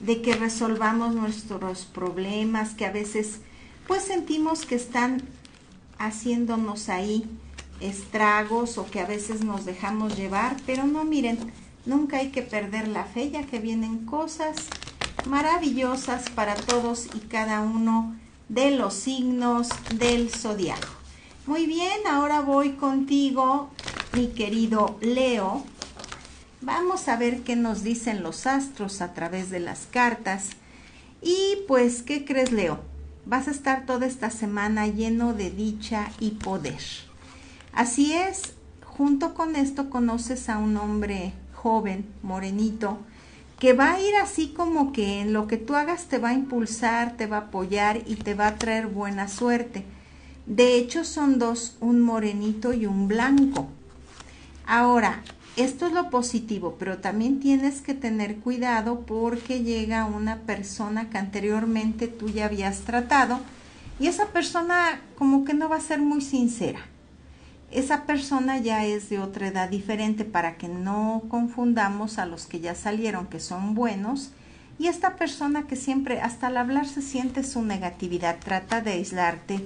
de 0.00 0.22
que 0.22 0.34
resolvamos 0.34 1.14
nuestros 1.14 1.84
problemas 1.84 2.74
que 2.74 2.86
a 2.86 2.92
veces 2.92 3.40
pues 3.86 4.02
sentimos 4.02 4.66
que 4.66 4.74
están 4.74 5.22
haciéndonos 5.98 6.88
ahí 6.88 7.24
estragos 7.80 8.78
o 8.78 8.86
que 8.86 9.00
a 9.00 9.06
veces 9.06 9.44
nos 9.44 9.64
dejamos 9.64 10.16
llevar, 10.16 10.56
pero 10.66 10.86
no 10.86 11.04
miren, 11.04 11.38
nunca 11.86 12.18
hay 12.18 12.30
que 12.30 12.42
perder 12.42 12.88
la 12.88 13.04
fe 13.04 13.30
ya 13.30 13.44
que 13.44 13.58
vienen 13.58 14.04
cosas 14.04 14.56
maravillosas 15.26 16.28
para 16.30 16.54
todos 16.54 17.08
y 17.14 17.20
cada 17.20 17.60
uno 17.60 18.16
de 18.48 18.70
los 18.72 18.94
signos 18.94 19.68
del 19.94 20.30
zodiaco. 20.30 20.88
Muy 21.46 21.66
bien, 21.66 22.06
ahora 22.08 22.40
voy 22.40 22.72
contigo, 22.72 23.70
mi 24.12 24.28
querido 24.28 24.98
Leo. 25.00 25.64
Vamos 26.60 27.06
a 27.06 27.16
ver 27.16 27.42
qué 27.42 27.54
nos 27.54 27.84
dicen 27.84 28.24
los 28.24 28.48
astros 28.48 29.00
a 29.00 29.14
través 29.14 29.48
de 29.48 29.60
las 29.60 29.86
cartas. 29.92 30.50
Y 31.22 31.58
pues, 31.68 32.02
¿qué 32.02 32.24
crees, 32.24 32.50
Leo? 32.50 32.80
Vas 33.26 33.46
a 33.46 33.52
estar 33.52 33.86
toda 33.86 34.06
esta 34.06 34.30
semana 34.30 34.88
lleno 34.88 35.34
de 35.34 35.50
dicha 35.50 36.10
y 36.18 36.32
poder. 36.32 36.80
Así 37.72 38.12
es, 38.12 38.54
junto 38.84 39.34
con 39.34 39.54
esto 39.54 39.88
conoces 39.88 40.48
a 40.48 40.58
un 40.58 40.76
hombre 40.78 41.32
joven, 41.54 42.04
morenito, 42.22 42.98
que 43.60 43.72
va 43.72 43.92
a 43.92 44.00
ir 44.00 44.16
así 44.16 44.48
como 44.48 44.92
que 44.92 45.20
en 45.20 45.32
lo 45.32 45.46
que 45.46 45.58
tú 45.58 45.76
hagas 45.76 46.06
te 46.06 46.18
va 46.18 46.30
a 46.30 46.34
impulsar, 46.34 47.16
te 47.16 47.26
va 47.26 47.36
a 47.36 47.40
apoyar 47.40 48.02
y 48.04 48.16
te 48.16 48.34
va 48.34 48.48
a 48.48 48.56
traer 48.56 48.88
buena 48.88 49.28
suerte. 49.28 49.84
De 50.46 50.74
hecho 50.74 51.04
son 51.04 51.38
dos, 51.38 51.76
un 51.80 52.00
morenito 52.00 52.72
y 52.72 52.86
un 52.86 53.06
blanco. 53.06 53.68
Ahora, 54.66 55.22
esto 55.62 55.86
es 55.86 55.92
lo 55.92 56.10
positivo, 56.10 56.76
pero 56.78 56.98
también 56.98 57.40
tienes 57.40 57.80
que 57.80 57.94
tener 57.94 58.36
cuidado 58.36 59.00
porque 59.00 59.62
llega 59.62 60.04
una 60.04 60.38
persona 60.40 61.10
que 61.10 61.18
anteriormente 61.18 62.08
tú 62.08 62.28
ya 62.28 62.46
habías 62.46 62.80
tratado 62.80 63.40
y 64.00 64.06
esa 64.06 64.26
persona 64.26 65.00
como 65.16 65.44
que 65.44 65.54
no 65.54 65.68
va 65.68 65.76
a 65.76 65.80
ser 65.80 66.00
muy 66.00 66.20
sincera 66.20 66.80
esa 67.70 68.06
persona 68.06 68.58
ya 68.58 68.84
es 68.86 69.10
de 69.10 69.18
otra 69.18 69.48
edad 69.48 69.68
diferente 69.68 70.24
para 70.24 70.56
que 70.56 70.68
no 70.68 71.22
confundamos 71.28 72.18
a 72.18 72.24
los 72.24 72.46
que 72.46 72.60
ya 72.60 72.74
salieron 72.74 73.26
que 73.26 73.40
son 73.40 73.74
buenos 73.74 74.30
y 74.78 74.86
esta 74.86 75.16
persona 75.16 75.66
que 75.66 75.76
siempre 75.76 76.20
hasta 76.20 76.46
al 76.46 76.56
hablar 76.56 76.86
se 76.86 77.02
siente 77.02 77.42
su 77.42 77.62
negatividad, 77.62 78.38
trata 78.38 78.80
de 78.80 78.92
aislarte 78.92 79.60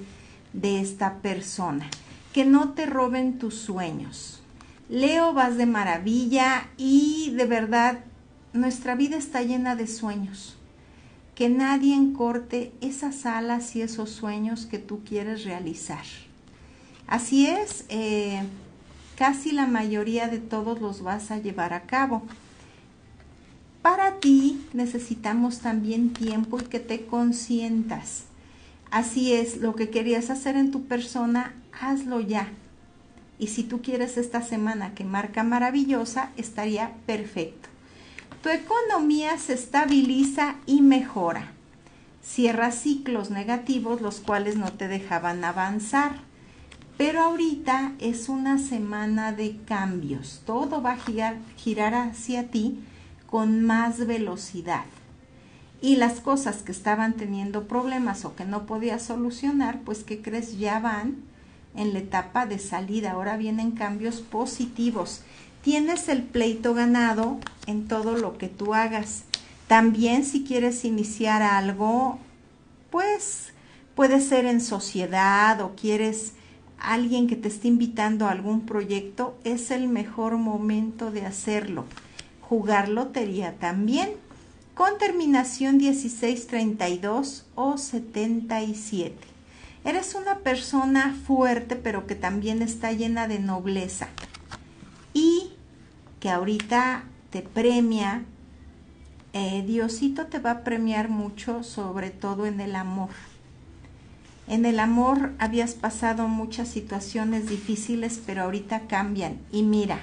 de 0.53 0.81
esta 0.81 1.19
persona, 1.19 1.87
que 2.33 2.45
no 2.45 2.69
te 2.71 2.87
roben 2.87 3.37
tus 3.37 3.55
sueños. 3.55 4.42
Leo, 4.93 5.33
vas 5.33 5.57
de 5.57 5.65
maravilla 5.65 6.69
y 6.77 7.31
de 7.31 7.47
verdad 7.47 8.01
nuestra 8.53 8.93
vida 8.93 9.17
está 9.17 9.41
llena 9.41 9.75
de 9.75 9.87
sueños. 9.87 10.55
Que 11.33 11.49
nadie 11.49 11.97
corte 12.15 12.71
esas 12.79 13.25
alas 13.25 13.75
y 13.75 13.81
esos 13.81 14.11
sueños 14.11 14.67
que 14.67 14.77
tú 14.77 15.03
quieres 15.03 15.45
realizar. 15.45 16.03
Así 17.07 17.47
es, 17.47 17.85
eh, 17.89 18.43
casi 19.17 19.51
la 19.51 19.65
mayoría 19.65 20.27
de 20.27 20.37
todos 20.37 20.79
los 20.79 21.01
vas 21.01 21.31
a 21.31 21.39
llevar 21.39 21.73
a 21.73 21.87
cabo. 21.87 22.21
Para 23.81 24.19
ti 24.19 24.63
necesitamos 24.73 25.57
también 25.57 26.13
tiempo 26.13 26.59
y 26.59 26.65
que 26.65 26.79
te 26.79 27.07
consientas. 27.07 28.25
Así 28.91 29.33
es, 29.33 29.57
lo 29.57 29.73
que 29.73 29.89
querías 29.89 30.29
hacer 30.29 30.55
en 30.55 30.69
tu 30.69 30.83
persona, 30.83 31.55
hazlo 31.81 32.21
ya. 32.21 32.47
Y 33.39 33.47
si 33.47 33.63
tú 33.63 33.81
quieres 33.81 34.17
esta 34.17 34.41
semana 34.41 34.93
que 34.93 35.03
marca 35.03 35.43
maravillosa, 35.43 36.31
estaría 36.37 36.93
perfecto. 37.05 37.69
Tu 38.41 38.49
economía 38.49 39.37
se 39.37 39.53
estabiliza 39.53 40.55
y 40.65 40.81
mejora. 40.81 41.51
Cierra 42.21 42.71
ciclos 42.71 43.29
negativos 43.31 44.01
los 44.01 44.19
cuales 44.19 44.55
no 44.55 44.71
te 44.71 44.87
dejaban 44.87 45.43
avanzar 45.43 46.33
pero 46.97 47.21
ahorita 47.21 47.93
es 47.99 48.29
una 48.29 48.57
semana 48.59 49.31
de 49.31 49.57
cambios. 49.65 50.41
Todo 50.45 50.81
va 50.81 50.93
a 50.93 50.97
girar, 50.97 51.37
girar 51.57 51.95
hacia 51.95 52.49
ti 52.49 52.79
con 53.25 53.63
más 53.63 54.05
velocidad. 54.05 54.85
Y 55.81 55.95
las 55.97 56.21
cosas 56.21 56.61
que 56.61 56.71
estaban 56.71 57.13
teniendo 57.13 57.67
problemas 57.67 58.25
o 58.25 58.35
que 58.35 58.45
no 58.45 58.65
podías 58.65 59.01
solucionar, 59.01 59.81
pues 59.81 60.03
que 60.03 60.21
crees 60.21 60.57
ya 60.57 60.79
van 60.79 61.15
en 61.75 61.93
la 61.93 61.99
etapa 61.99 62.45
de 62.45 62.59
salida. 62.59 63.11
Ahora 63.11 63.37
vienen 63.37 63.71
cambios 63.71 64.21
positivos. 64.21 65.21
Tienes 65.61 66.09
el 66.09 66.23
pleito 66.23 66.73
ganado 66.73 67.39
en 67.67 67.87
todo 67.87 68.17
lo 68.17 68.37
que 68.37 68.47
tú 68.47 68.73
hagas. 68.73 69.23
También 69.67 70.25
si 70.25 70.43
quieres 70.43 70.85
iniciar 70.85 71.41
algo, 71.41 72.19
pues 72.89 73.53
puede 73.95 74.19
ser 74.19 74.45
en 74.45 74.61
sociedad 74.61 75.61
o 75.61 75.75
quieres 75.75 76.33
alguien 76.83 77.27
que 77.27 77.35
te 77.35 77.47
esté 77.47 77.69
invitando 77.69 78.27
a 78.27 78.31
algún 78.31 78.65
proyecto, 78.65 79.37
es 79.43 79.71
el 79.71 79.87
mejor 79.87 80.37
momento 80.37 81.11
de 81.11 81.25
hacerlo. 81.25 81.85
Jugar 82.41 82.89
lotería 82.89 83.55
también, 83.57 84.09
con 84.75 84.97
terminación 84.97 85.77
1632 85.77 87.45
o 87.55 87.77
77. 87.77 89.32
Eres 89.85 90.15
una 90.15 90.39
persona 90.39 91.15
fuerte, 91.27 91.75
pero 91.75 92.07
que 92.07 92.15
también 92.15 92.61
está 92.61 92.91
llena 92.91 93.27
de 93.27 93.39
nobleza 93.39 94.07
y 95.13 95.51
que 96.19 96.29
ahorita 96.29 97.03
te 97.29 97.41
premia. 97.41 98.23
Eh, 99.33 99.63
Diosito 99.65 100.27
te 100.27 100.39
va 100.39 100.51
a 100.51 100.63
premiar 100.63 101.09
mucho, 101.09 101.63
sobre 101.63 102.11
todo 102.11 102.45
en 102.45 102.61
el 102.61 102.75
amor 102.75 103.09
en 104.47 104.65
el 104.65 104.79
amor 104.79 105.31
habías 105.39 105.73
pasado 105.73 106.27
muchas 106.27 106.67
situaciones 106.67 107.47
difíciles, 107.47 108.21
pero 108.25 108.43
ahorita 108.43 108.81
cambian. 108.87 109.39
Y 109.51 109.63
mira, 109.63 109.99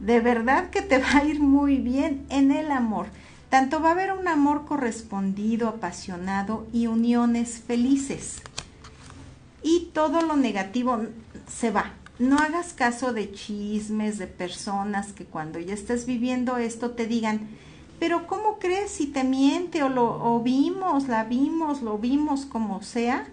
de 0.00 0.20
verdad 0.20 0.70
que 0.70 0.82
te 0.82 0.98
va 1.02 1.18
a 1.18 1.24
ir 1.24 1.40
muy 1.40 1.76
bien 1.76 2.26
en 2.28 2.50
el 2.50 2.72
amor. 2.72 3.06
Tanto 3.50 3.80
va 3.80 3.90
a 3.90 3.92
haber 3.92 4.12
un 4.12 4.28
amor 4.28 4.64
correspondido, 4.64 5.68
apasionado 5.68 6.66
y 6.72 6.86
uniones 6.86 7.62
felices. 7.66 8.42
Y 9.62 9.90
todo 9.92 10.22
lo 10.22 10.36
negativo 10.36 11.00
se 11.48 11.70
va. 11.70 11.92
No 12.18 12.36
hagas 12.38 12.72
caso 12.72 13.12
de 13.12 13.32
chismes, 13.32 14.18
de 14.18 14.26
personas 14.26 15.12
que 15.12 15.24
cuando 15.24 15.58
ya 15.58 15.74
estés 15.74 16.06
viviendo 16.06 16.56
esto 16.56 16.90
te 16.90 17.06
digan, 17.06 17.48
pero 17.98 18.26
¿cómo 18.26 18.58
crees 18.58 18.90
si 18.90 19.06
te 19.06 19.24
miente 19.24 19.82
o 19.82 19.88
lo 19.88 20.40
vimos, 20.40 21.08
la 21.08 21.24
vimos, 21.24 21.82
lo 21.82 21.98
vimos 21.98 22.46
como 22.46 22.82
sea? 22.82 23.26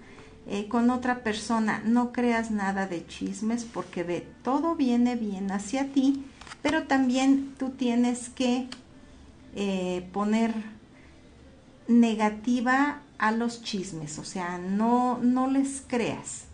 Eh, 0.51 0.67
con 0.67 0.89
otra 0.89 1.21
persona. 1.21 1.83
No 1.85 2.11
creas 2.11 2.49
nada 2.49 2.87
de 2.87 3.05
chismes 3.05 3.65
porque 3.65 4.01
ve, 4.01 4.25
todo 4.43 4.75
viene 4.75 5.15
bien 5.15 5.51
hacia 5.51 5.91
ti, 5.93 6.25
pero 6.63 6.87
también 6.87 7.53
tú 7.59 7.69
tienes 7.69 8.29
que 8.29 8.67
eh, 9.55 10.09
poner 10.11 10.51
negativa 11.87 13.01
a 13.19 13.31
los 13.31 13.61
chismes, 13.61 14.17
o 14.17 14.23
sea, 14.23 14.57
no, 14.57 15.19
no 15.21 15.47
les 15.47 15.83
creas. 15.87 16.45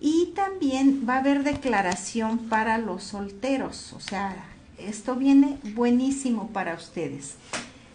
Y 0.00 0.32
también 0.36 1.04
va 1.08 1.14
a 1.14 1.18
haber 1.18 1.42
declaración 1.42 2.38
para 2.48 2.78
los 2.78 3.02
solteros, 3.02 3.92
o 3.94 4.00
sea, 4.00 4.36
esto 4.78 5.16
viene 5.16 5.58
buenísimo 5.74 6.50
para 6.50 6.74
ustedes. 6.74 7.34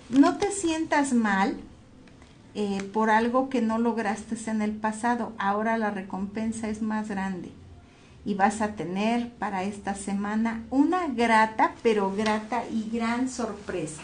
No 0.09 0.37
te 0.37 0.51
sientas 0.51 1.13
mal 1.13 1.55
eh, 2.55 2.83
por 2.91 3.09
algo 3.09 3.49
que 3.49 3.61
no 3.61 3.79
lograste 3.79 4.35
en 4.51 4.61
el 4.61 4.71
pasado. 4.71 5.33
Ahora 5.37 5.77
la 5.77 5.91
recompensa 5.91 6.69
es 6.69 6.81
más 6.81 7.07
grande 7.07 7.51
y 8.25 8.35
vas 8.35 8.61
a 8.61 8.75
tener 8.75 9.31
para 9.33 9.63
esta 9.63 9.95
semana 9.95 10.63
una 10.69 11.07
grata, 11.07 11.73
pero 11.81 12.13
grata 12.15 12.63
y 12.71 12.89
gran 12.91 13.29
sorpresa. 13.29 14.01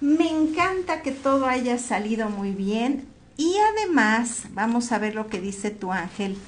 Me 0.00 0.30
encanta 0.30 1.02
que 1.02 1.12
todo 1.12 1.44
haya 1.44 1.76
salido 1.76 2.30
muy 2.30 2.52
bien 2.52 3.06
y 3.36 3.54
además 3.72 4.44
vamos 4.52 4.92
a 4.92 4.98
ver 4.98 5.14
lo 5.14 5.26
que 5.26 5.42
dice 5.42 5.70
tu 5.70 5.92
ángel 5.92 6.38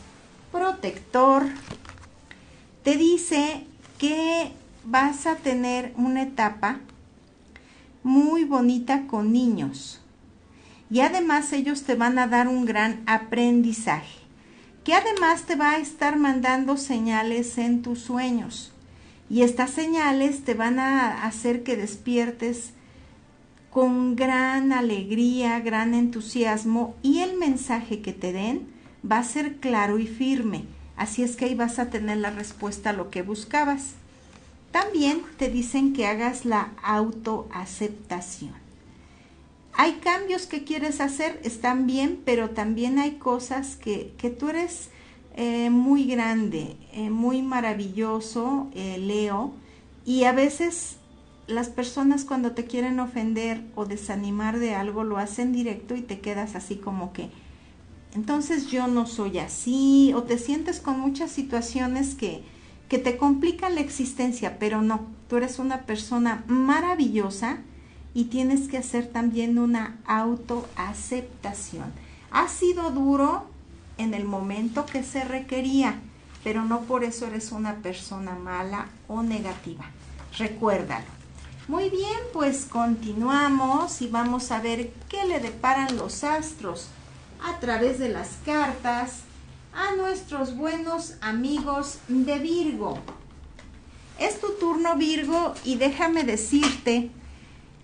protector. 0.50 1.44
Te 2.82 2.96
dice 2.96 3.66
que 3.98 4.52
vas 4.84 5.26
a 5.26 5.36
tener 5.36 5.92
una 5.96 6.22
etapa 6.22 6.80
muy 8.02 8.44
bonita 8.44 9.06
con 9.06 9.34
niños 9.34 10.00
y 10.90 11.00
además 11.00 11.52
ellos 11.52 11.82
te 11.82 11.94
van 11.94 12.18
a 12.18 12.28
dar 12.28 12.48
un 12.48 12.64
gran 12.64 13.02
aprendizaje, 13.04 14.18
que 14.82 14.94
además 14.94 15.42
te 15.42 15.56
va 15.56 15.72
a 15.72 15.78
estar 15.78 16.16
mandando 16.16 16.78
señales 16.78 17.58
en 17.58 17.82
tus 17.82 17.98
sueños 17.98 18.72
y 19.28 19.42
estas 19.42 19.70
señales 19.70 20.42
te 20.42 20.54
van 20.54 20.78
a 20.78 21.26
hacer 21.26 21.62
que 21.62 21.76
despiertes 21.76 22.72
con 23.72 24.16
gran 24.16 24.70
alegría, 24.72 25.58
gran 25.60 25.94
entusiasmo 25.94 26.94
y 27.02 27.20
el 27.20 27.38
mensaje 27.38 28.02
que 28.02 28.12
te 28.12 28.32
den 28.32 28.68
va 29.10 29.18
a 29.18 29.24
ser 29.24 29.56
claro 29.56 29.98
y 29.98 30.06
firme. 30.06 30.64
Así 30.94 31.22
es 31.22 31.36
que 31.36 31.46
ahí 31.46 31.54
vas 31.54 31.78
a 31.78 31.88
tener 31.88 32.18
la 32.18 32.30
respuesta 32.30 32.90
a 32.90 32.92
lo 32.92 33.10
que 33.10 33.22
buscabas. 33.22 33.94
También 34.72 35.22
te 35.38 35.48
dicen 35.48 35.94
que 35.94 36.06
hagas 36.06 36.44
la 36.44 36.72
autoaceptación. 36.82 38.52
Hay 39.72 39.94
cambios 39.94 40.46
que 40.46 40.64
quieres 40.64 41.00
hacer, 41.00 41.40
están 41.42 41.86
bien, 41.86 42.20
pero 42.26 42.50
también 42.50 42.98
hay 42.98 43.12
cosas 43.12 43.76
que, 43.76 44.12
que 44.18 44.28
tú 44.28 44.50
eres 44.50 44.90
eh, 45.34 45.70
muy 45.70 46.04
grande, 46.04 46.76
eh, 46.92 47.08
muy 47.08 47.40
maravilloso, 47.40 48.68
eh, 48.74 48.98
Leo, 48.98 49.54
y 50.04 50.24
a 50.24 50.32
veces 50.32 50.96
las 51.46 51.68
personas 51.68 52.24
cuando 52.24 52.52
te 52.52 52.64
quieren 52.64 53.00
ofender 53.00 53.62
o 53.74 53.84
desanimar 53.84 54.58
de 54.58 54.74
algo 54.74 55.04
lo 55.04 55.18
hacen 55.18 55.52
directo 55.52 55.94
y 55.94 56.02
te 56.02 56.20
quedas 56.20 56.54
así 56.54 56.76
como 56.76 57.12
que, 57.12 57.30
entonces 58.14 58.70
yo 58.70 58.86
no 58.86 59.06
soy 59.06 59.38
así, 59.38 60.12
o 60.14 60.22
te 60.22 60.38
sientes 60.38 60.80
con 60.80 61.00
muchas 61.00 61.30
situaciones 61.30 62.14
que, 62.14 62.42
que 62.88 62.98
te 62.98 63.16
complican 63.16 63.74
la 63.74 63.80
existencia, 63.80 64.58
pero 64.58 64.82
no, 64.82 65.06
tú 65.28 65.36
eres 65.36 65.58
una 65.58 65.82
persona 65.82 66.44
maravillosa 66.46 67.58
y 68.14 68.24
tienes 68.24 68.68
que 68.68 68.78
hacer 68.78 69.06
también 69.06 69.58
una 69.58 69.98
autoaceptación. 70.06 71.92
Ha 72.30 72.48
sido 72.48 72.90
duro 72.90 73.46
en 73.98 74.14
el 74.14 74.24
momento 74.24 74.84
que 74.86 75.02
se 75.02 75.24
requería, 75.24 76.00
pero 76.44 76.64
no 76.64 76.82
por 76.82 77.04
eso 77.04 77.26
eres 77.26 77.52
una 77.52 77.76
persona 77.76 78.34
mala 78.34 78.88
o 79.08 79.22
negativa. 79.22 79.86
Recuérdalo. 80.38 81.21
Muy 81.68 81.90
bien, 81.90 82.18
pues 82.32 82.66
continuamos 82.68 84.02
y 84.02 84.08
vamos 84.08 84.50
a 84.50 84.60
ver 84.60 84.90
qué 85.08 85.24
le 85.26 85.38
deparan 85.38 85.96
los 85.96 86.24
astros 86.24 86.88
a 87.40 87.60
través 87.60 88.00
de 88.00 88.08
las 88.08 88.30
cartas 88.44 89.20
a 89.72 89.94
nuestros 89.94 90.56
buenos 90.56 91.14
amigos 91.20 91.98
de 92.08 92.40
Virgo. 92.40 92.98
Es 94.18 94.40
tu 94.40 94.54
turno 94.58 94.96
Virgo 94.96 95.54
y 95.64 95.76
déjame 95.76 96.24
decirte 96.24 97.10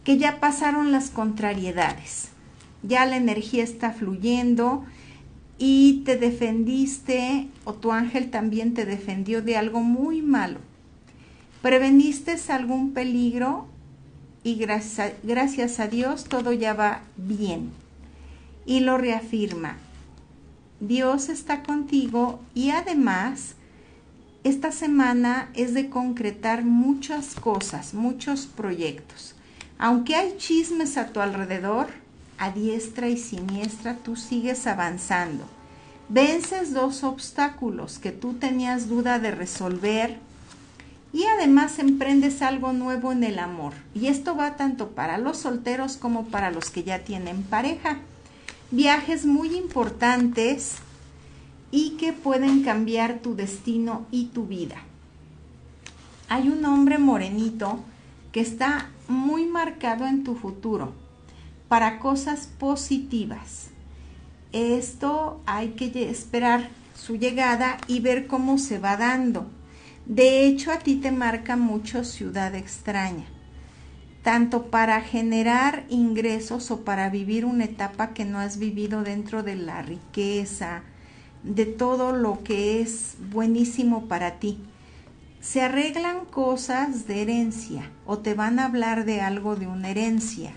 que 0.03 0.19
ya 0.19 0.41
pasaron 0.41 0.91
las 0.91 1.11
contrariedades. 1.11 2.31
Ya 2.83 3.07
la 3.07 3.17
energía 3.17 3.63
está 3.63 3.93
fluyendo 3.93 4.85
y 5.57 6.03
te 6.05 6.17
defendiste 6.17 7.47
o 7.65 7.75
tu 7.75 7.93
ángel 7.93 8.31
también 8.31 8.75
te 8.75 8.87
defendió 8.87 9.41
de 9.41 9.57
algo 9.57 9.83
muy 9.83 10.21
malo. 10.21 10.59
Preveniste 11.63 12.37
algún 12.51 12.93
peligro 12.93 13.68
y 14.45 14.55
gracias, 14.55 15.81
a 15.81 15.89
Dios 15.89 16.25
todo 16.25 16.53
ya 16.53 16.75
va 16.75 17.03
bien. 17.17 17.73
Y 18.67 18.81
lo 18.81 18.99
reafirma. 18.99 19.77
Dios 20.81 21.29
está 21.29 21.63
contigo 21.63 22.41
y 22.55 22.71
además 22.71 23.55
esta 24.45 24.71
semana 24.71 25.51
es 25.55 25.75
de 25.75 25.91
concretar 25.91 26.65
muchas 26.65 27.35
cosas, 27.35 27.95
muchos 27.95 28.47
proyectos. 28.47 29.35
Aunque 29.79 30.15
hay 30.15 30.37
chismes 30.39 30.97
a 30.97 31.09
tu 31.09 31.21
alrededor, 31.21 31.89
a 32.39 32.51
diestra 32.51 33.09
y 33.09 33.17
siniestra 33.17 33.97
tú 33.97 34.17
sigues 34.17 34.67
avanzando. 34.67 35.45
Vences 36.09 36.73
dos 36.73 37.05
obstáculos 37.05 37.99
que 37.99 38.13
tú 38.13 38.35
tenías 38.35 38.89
duda 38.89 39.19
de 39.19 39.33
resolver 39.33 40.19
y 41.13 41.25
además 41.25 41.79
emprendes 41.79 42.43
algo 42.43 42.73
nuevo 42.73 43.13
en 43.13 43.25
el 43.25 43.39
amor. 43.39 43.73
Y 43.95 44.09
esto 44.09 44.37
va 44.37 44.57
tanto 44.57 44.91
para 44.91 45.19
los 45.19 45.39
solteros 45.39 45.97
como 45.97 46.27
para 46.27 46.51
los 46.51 46.71
que 46.71 46.85
ya 46.85 47.01
tienen 47.01 47.43
pareja. 47.43 47.99
Viajes 48.71 49.25
muy 49.25 49.57
importantes 49.57 50.77
y 51.71 51.91
que 51.93 52.13
pueden 52.13 52.63
cambiar 52.63 53.21
tu 53.21 53.35
destino 53.35 54.07
y 54.11 54.27
tu 54.27 54.47
vida. 54.47 54.77
Hay 56.29 56.49
un 56.49 56.65
hombre 56.65 56.99
morenito 56.99 57.81
que 58.33 58.41
está 58.41 58.91
muy 59.09 59.47
marcado 59.47 60.07
en 60.07 60.25
tu 60.25 60.35
futuro 60.35 60.93
para 61.69 61.99
cosas 61.99 62.49
positivas. 62.59 63.69
Esto 64.53 65.41
hay 65.47 65.71
que 65.71 66.11
esperar 66.11 66.69
su 66.95 67.17
llegada 67.17 67.79
y 67.87 68.01
ver 68.01 68.27
cómo 68.27 68.59
se 68.59 68.79
va 68.79 68.97
dando. 68.97 69.47
De 70.09 70.47
hecho, 70.47 70.73
a 70.73 70.79
ti 70.79 70.97
te 70.97 71.13
marca 71.13 71.59
mucho 71.59 72.03
ciudad 72.03 72.55
extraña, 72.55 73.27
tanto 74.23 74.71
para 74.71 75.03
generar 75.03 75.85
ingresos 75.91 76.71
o 76.71 76.81
para 76.81 77.11
vivir 77.11 77.45
una 77.45 77.65
etapa 77.65 78.15
que 78.15 78.25
no 78.25 78.39
has 78.39 78.59
vivido 78.59 79.03
dentro 79.03 79.43
de 79.43 79.57
la 79.57 79.83
riqueza, 79.83 80.81
de 81.43 81.67
todo 81.67 82.13
lo 82.13 82.43
que 82.43 82.81
es 82.81 83.17
buenísimo 83.31 84.07
para 84.07 84.39
ti. 84.39 84.59
Se 85.43 85.61
arreglan 85.61 86.25
cosas 86.25 87.07
de 87.07 87.21
herencia 87.21 87.91
o 88.07 88.17
te 88.17 88.33
van 88.33 88.59
a 88.61 88.65
hablar 88.65 89.05
de 89.05 89.21
algo 89.21 89.57
de 89.57 89.67
una 89.67 89.91
herencia, 89.91 90.53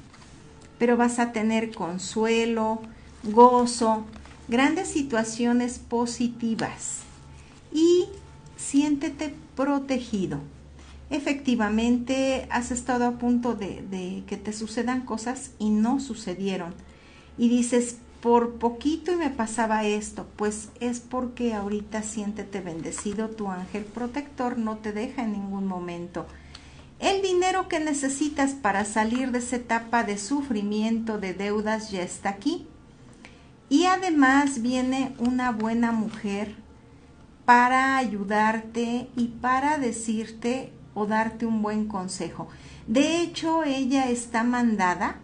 pero 0.79 0.95
vas 0.95 1.19
a 1.19 1.33
tener 1.33 1.75
consuelo, 1.75 2.81
gozo, 3.23 4.05
grandes 4.47 4.87
situaciones 4.87 5.77
positivas 5.77 6.99
y 7.73 8.07
siéntete 8.71 9.35
protegido. 9.57 10.39
Efectivamente, 11.09 12.47
has 12.49 12.71
estado 12.71 13.05
a 13.05 13.11
punto 13.17 13.53
de, 13.53 14.23
que 14.27 14.37
te 14.37 14.53
sucedan 14.53 15.01
cosas 15.01 15.51
y 15.59 15.71
no 15.71 15.99
sucedieron. 15.99 16.73
Y 17.37 17.49
dices, 17.49 17.97
por 18.21 18.53
poquito 18.59 19.11
y 19.11 19.17
me 19.17 19.29
pasaba 19.29 19.83
esto, 19.83 20.25
pues 20.37 20.69
es 20.79 21.01
porque 21.01 21.53
ahorita 21.53 22.01
siéntete 22.01 22.61
bendecido, 22.61 23.29
tu 23.29 23.49
ángel 23.49 23.83
protector 23.83 24.57
no 24.57 24.77
te 24.77 24.93
deja 24.93 25.23
en 25.23 25.33
ningún 25.33 25.67
momento. 25.67 26.25
El 26.99 27.21
dinero 27.21 27.67
que 27.67 27.81
necesitas 27.81 28.51
para 28.51 28.85
salir 28.85 29.31
de 29.31 29.39
esa 29.39 29.57
etapa 29.57 30.05
de 30.05 30.17
sufrimiento, 30.17 31.17
de 31.17 31.33
deudas, 31.33 31.91
ya 31.91 32.03
está 32.03 32.29
aquí. 32.29 32.67
Y 33.67 33.85
además 33.85 34.61
viene 34.61 35.13
una 35.17 35.51
buena 35.51 35.91
mujer 35.91 36.60
para 37.45 37.97
ayudarte 37.97 39.09
y 39.15 39.27
para 39.27 39.77
decirte 39.77 40.71
o 40.93 41.05
darte 41.05 41.45
un 41.45 41.61
buen 41.61 41.87
consejo. 41.87 42.47
De 42.87 43.21
hecho, 43.21 43.63
ella 43.63 44.09
está 44.09 44.43
mandada 44.43 45.17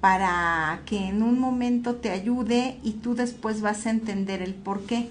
para 0.00 0.80
que 0.86 1.08
en 1.08 1.22
un 1.22 1.40
momento 1.40 1.96
te 1.96 2.10
ayude 2.10 2.78
y 2.84 2.92
tú 2.92 3.14
después 3.14 3.60
vas 3.60 3.86
a 3.86 3.90
entender 3.90 4.40
el 4.40 4.54
por 4.54 4.82
qué. 4.82 5.10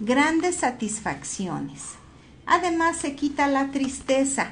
Grandes 0.00 0.56
satisfacciones. 0.56 1.82
Además 2.44 2.98
se 2.98 3.14
quita 3.14 3.46
la 3.48 3.70
tristeza. 3.70 4.48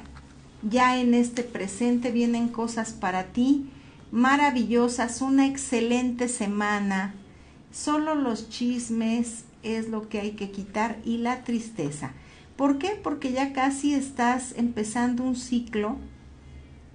Ya 0.62 0.98
en 0.98 1.12
este 1.12 1.42
presente 1.42 2.10
vienen 2.10 2.48
cosas 2.48 2.92
para 2.92 3.24
ti 3.24 3.68
maravillosas, 4.12 5.22
una 5.22 5.46
excelente 5.46 6.28
semana. 6.28 7.14
Solo 7.72 8.14
los 8.14 8.50
chismes 8.50 9.44
es 9.62 9.88
lo 9.88 10.08
que 10.08 10.20
hay 10.20 10.32
que 10.32 10.50
quitar 10.50 10.98
y 11.04 11.18
la 11.18 11.44
tristeza. 11.44 12.12
¿Por 12.56 12.78
qué? 12.78 12.90
Porque 13.02 13.32
ya 13.32 13.52
casi 13.52 13.94
estás 13.94 14.54
empezando 14.56 15.22
un 15.22 15.36
ciclo 15.36 15.96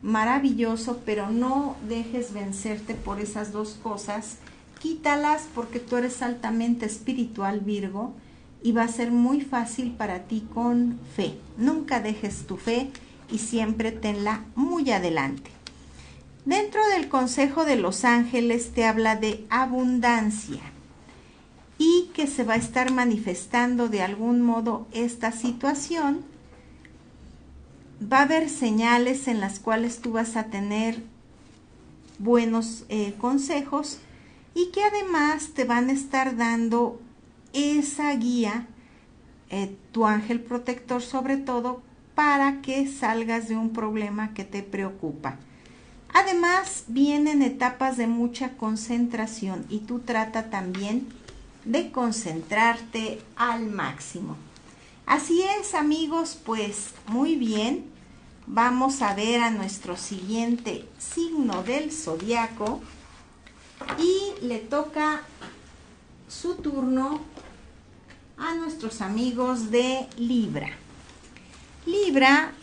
maravilloso, 0.02 1.02
pero 1.06 1.30
no 1.30 1.76
dejes 1.88 2.34
vencerte 2.34 2.94
por 2.94 3.20
esas 3.20 3.52
dos 3.52 3.80
cosas. 3.82 4.38
Quítalas 4.80 5.48
porque 5.56 5.80
tú 5.80 5.98
eres 5.98 6.22
altamente 6.22 6.86
espiritual, 6.86 7.62
Virgo, 7.62 8.14
y 8.62 8.72
va 8.72 8.84
a 8.84 8.88
ser 8.88 9.12
muy 9.12 9.42
fácil 9.42 9.92
para 9.92 10.24
ti 10.24 10.48
con 10.54 11.00
fe. 11.16 11.38
Nunca 11.58 12.00
dejes 12.00 12.46
tu 12.46 12.58
fe 12.58 12.92
y 13.32 13.40
siempre 13.40 13.92
tenla 13.92 14.46
muy 14.56 14.92
adelante. 14.92 15.52
Dentro 16.46 16.82
del 16.90 17.10
Consejo 17.10 17.66
de 17.66 17.76
los 17.76 18.06
Ángeles 18.06 18.72
te 18.72 18.86
habla 18.86 19.16
de 19.16 19.46
abundancia 19.50 20.62
y 21.78 22.10
que 22.14 22.28
se 22.28 22.44
va 22.44 22.54
a 22.54 22.58
estar 22.58 22.92
manifestando 22.92 23.88
de 23.88 24.02
algún 24.02 24.42
modo 24.42 24.88
esta 24.92 25.32
situación 25.32 26.26
va 28.02 28.20
a 28.20 28.24
haber 28.24 28.50
señales 28.50 29.28
en 29.28 29.40
las 29.40 29.60
cuales 29.60 30.02
tú 30.02 30.14
vas 30.14 30.36
a 30.36 30.46
tener 30.46 31.04
buenos 32.20 32.86
eh, 32.90 33.14
consejos 33.18 34.00
y 34.54 34.72
que 34.72 34.84
además 34.84 35.52
te 35.54 35.66
van 35.66 35.90
a 35.90 35.94
estar 35.94 36.36
dando 36.36 37.00
esa 37.54 38.14
guía, 38.16 38.68
eh, 39.50 39.76
tu 39.92 40.06
ángel 40.06 40.42
protector 40.42 41.02
sobre 41.02 41.38
todo, 41.38 41.82
para 42.16 42.62
que 42.62 42.88
salgas 42.88 43.48
de 43.48 43.56
un 43.56 43.72
problema 43.72 44.34
que 44.34 44.44
te 44.44 44.64
preocupa. 44.64 45.38
Además, 46.14 46.86
vienen 46.88 47.44
etapas 47.44 47.98
de 47.98 48.08
mucha 48.08 48.58
concentración 48.58 49.66
y 49.70 49.80
tú 49.80 50.00
trata 50.00 50.50
también 50.50 51.08
de 51.68 51.92
concentrarte 51.92 53.22
al 53.36 53.68
máximo. 53.68 54.38
Así 55.06 55.44
es, 55.60 55.74
amigos, 55.74 56.40
pues 56.44 56.94
muy 57.08 57.36
bien. 57.36 57.86
Vamos 58.46 59.02
a 59.02 59.14
ver 59.14 59.42
a 59.42 59.52
nuestro 59.52 59.98
siguiente 59.98 60.86
signo 60.98 61.64
del 61.64 61.92
zodiaco 61.92 62.82
y 64.00 64.46
le 64.46 64.60
toca 64.60 65.22
su 66.30 66.56
turno 66.56 67.20
a 68.38 68.56
nuestros 68.56 69.02
amigos 69.02 69.70
de 69.70 70.08
Libra. 70.18 70.70
Libra, 71.86 72.54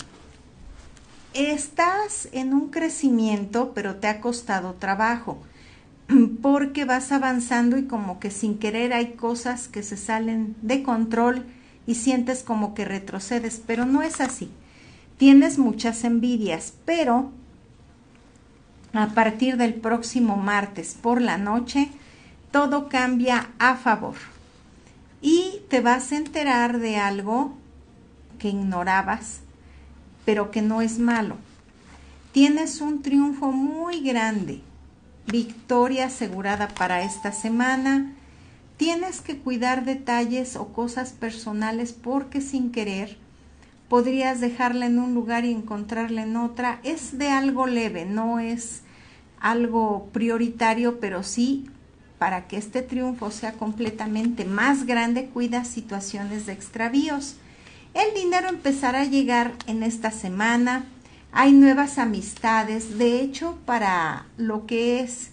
estás 1.34 2.28
en 2.32 2.55
un 2.55 2.70
crecimiento, 2.70 3.72
pero 3.74 3.96
te 3.96 4.07
ha 4.07 4.22
costado 4.22 4.74
trabajo 4.74 5.38
porque 6.42 6.84
vas 6.84 7.12
avanzando 7.12 7.76
y 7.76 7.84
como 7.84 8.20
que 8.20 8.30
sin 8.30 8.59
querer 8.59 8.92
hay 8.92 9.12
cosas 9.12 9.68
que 9.68 9.82
se 9.82 9.96
salen 9.96 10.57
de 10.62 10.82
control 10.82 11.46
y 11.86 11.96
sientes 11.96 12.42
como 12.42 12.74
que 12.74 12.84
retrocedes, 12.84 13.62
pero 13.66 13.84
no 13.84 14.02
es 14.02 14.20
así. 14.20 14.50
Tienes 15.16 15.59
muchas 15.59 16.05
envidias, 16.05 16.74
pero 16.84 17.30
a 18.92 19.09
partir 19.09 19.57
del 19.57 19.74
próximo 19.74 20.36
martes 20.36 20.96
por 21.00 21.20
la 21.20 21.38
noche, 21.38 21.90
todo 22.50 22.88
cambia 22.88 23.50
a 23.59 23.76
favor. 23.76 24.14
Y 25.20 25.62
te 25.68 25.80
vas 25.80 26.12
a 26.12 26.16
enterar 26.16 26.78
de 26.78 26.96
algo 26.96 27.55
que 28.38 28.48
ignorabas, 28.48 29.40
pero 30.24 30.50
que 30.50 30.62
no 30.62 30.80
es 30.80 30.98
malo. 30.98 31.36
Tienes 32.32 32.80
un 32.80 33.02
triunfo 33.02 33.52
muy 33.52 34.00
grande, 34.00 34.61
victoria 35.27 36.07
asegurada 36.07 36.68
para 36.68 37.03
esta 37.03 37.33
semana. 37.33 38.12
Tienes 38.77 39.20
que 39.20 39.39
cuidar 39.39 39.85
detalles 39.85 40.57
o 40.57 40.68
cosas 40.72 41.12
personales 41.12 41.93
porque 41.93 42.41
sin 42.41 42.72
querer 42.72 43.16
podrías 43.89 44.41
dejarla 44.41 44.87
en 44.87 44.99
un 44.99 45.14
lugar 45.14 45.45
y 45.45 45.53
encontrarla 45.53 46.22
en 46.22 46.37
otra. 46.37 46.81
Es 46.83 47.18
de 47.18 47.31
algo 47.31 47.66
leve, 47.66 48.05
no 48.05 48.41
es 48.41 48.83
algo 49.41 50.09
prioritario, 50.12 50.99
pero 51.01 51.22
sí 51.22 51.68
para 52.18 52.47
que 52.47 52.57
este 52.57 52.83
triunfo 52.83 53.31
sea 53.31 53.53
completamente 53.53 54.45
más 54.45 54.87
grande, 54.87 55.27
cuida 55.27 55.64
situaciones 55.64 56.47
de 56.47 56.53
extravíos. 56.53 57.37
El 57.93 58.14
dinero 58.14 58.49
empezará 58.49 59.03
a 59.03 59.05
llegar 59.05 59.53
en 59.66 59.83
esta 59.83 60.11
semana. 60.11 60.87
Hay 61.37 61.53
nuevas 61.53 61.99
amistades. 61.99 62.97
De 62.97 63.20
hecho, 63.20 63.59
para 63.66 64.26
lo 64.37 64.66
que 64.66 65.01
es 65.01 65.30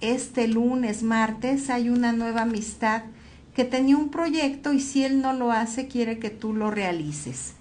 este 0.00 0.48
lunes, 0.48 1.02
martes, 1.02 1.68
hay 1.68 1.90
una 1.90 2.12
nueva 2.12 2.42
amistad 2.42 3.02
que 3.54 3.66
tenía 3.66 3.98
un 3.98 4.08
proyecto 4.08 4.72
y 4.72 4.80
si 4.80 5.04
él 5.04 5.20
no 5.20 5.34
lo 5.34 5.52
hace, 5.52 5.88
quiere 5.88 6.18
que 6.18 6.30
tú 6.30 6.54
lo 6.54 6.70
realices. 6.70 7.52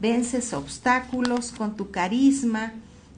Vences 0.00 0.52
obstáculos 0.52 1.52
con 1.52 1.76
tu 1.76 1.92
carisma, 1.92 2.72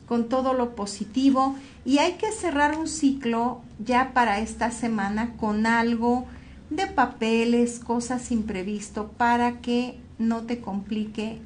con 0.06 0.28
todo 0.28 0.52
lo 0.52 0.76
positivo 0.76 1.56
y 1.86 1.96
hay 1.96 2.18
que 2.18 2.32
cerrar 2.32 2.78
un 2.78 2.88
ciclo 2.88 3.62
ya 3.82 4.12
para 4.12 4.40
esta 4.40 4.72
semana 4.72 5.38
con 5.38 5.64
algo 5.64 6.26
de 6.68 6.86
papeles, 6.86 7.78
cosas 7.78 8.30
imprevisto 8.30 9.08
para 9.16 9.62
que 9.62 9.98
no 10.18 10.42
te 10.42 10.60
complique. 10.60 11.40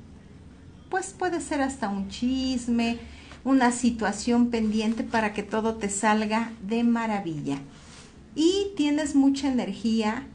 Pues 0.91 1.15
puede 1.17 1.41
ser 1.41 1.63
hasta 1.63 1.89
un 1.89 2.09
chisme, 2.09 2.99
una 3.45 3.73
situación 3.73 4.51
pendiente 4.51 5.05
para 5.05 5.33
que 5.33 5.43
todo 5.43 5.77
te 5.77 5.89
salga 5.89 6.53
de 6.67 6.85
maravilla. 6.85 7.59
Y 8.35 8.73
tienes 8.77 9.15
mucha 9.15 9.49
energía. 9.49 10.27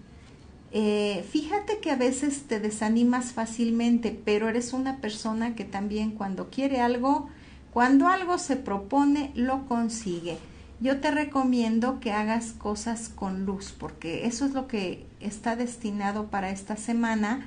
Eh, 0.72 1.26
fíjate 1.30 1.80
que 1.80 1.92
a 1.92 1.96
veces 1.96 2.44
te 2.48 2.60
desanimas 2.60 3.34
fácilmente, 3.34 4.18
pero 4.26 4.50
eres 4.50 4.74
una 4.74 4.98
persona 4.98 5.56
que 5.56 5.66
también 5.66 6.12
cuando 6.12 6.50
quiere 6.50 6.82
algo, 6.82 7.30
cuando 7.72 8.08
algo 8.08 8.38
se 8.38 8.56
propone, 8.56 9.32
lo 9.36 9.66
consigue. 9.68 10.38
Yo 10.82 11.00
te 11.00 11.12
recomiendo 11.12 12.00
que 12.00 12.12
hagas 12.12 12.52
cosas 12.52 13.10
con 13.10 13.46
luz, 13.46 13.74
porque 13.78 14.26
eso 14.26 14.46
es 14.46 14.54
lo 14.54 14.68
que 14.68 15.06
está 15.22 15.56
destinado 15.56 16.28
para 16.28 16.50
esta 16.50 16.76
semana. 16.76 17.46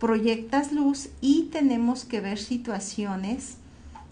Proyectas 0.00 0.72
luz 0.72 1.10
y 1.20 1.50
tenemos 1.52 2.04
que 2.04 2.20
ver 2.20 2.38
situaciones 2.38 3.58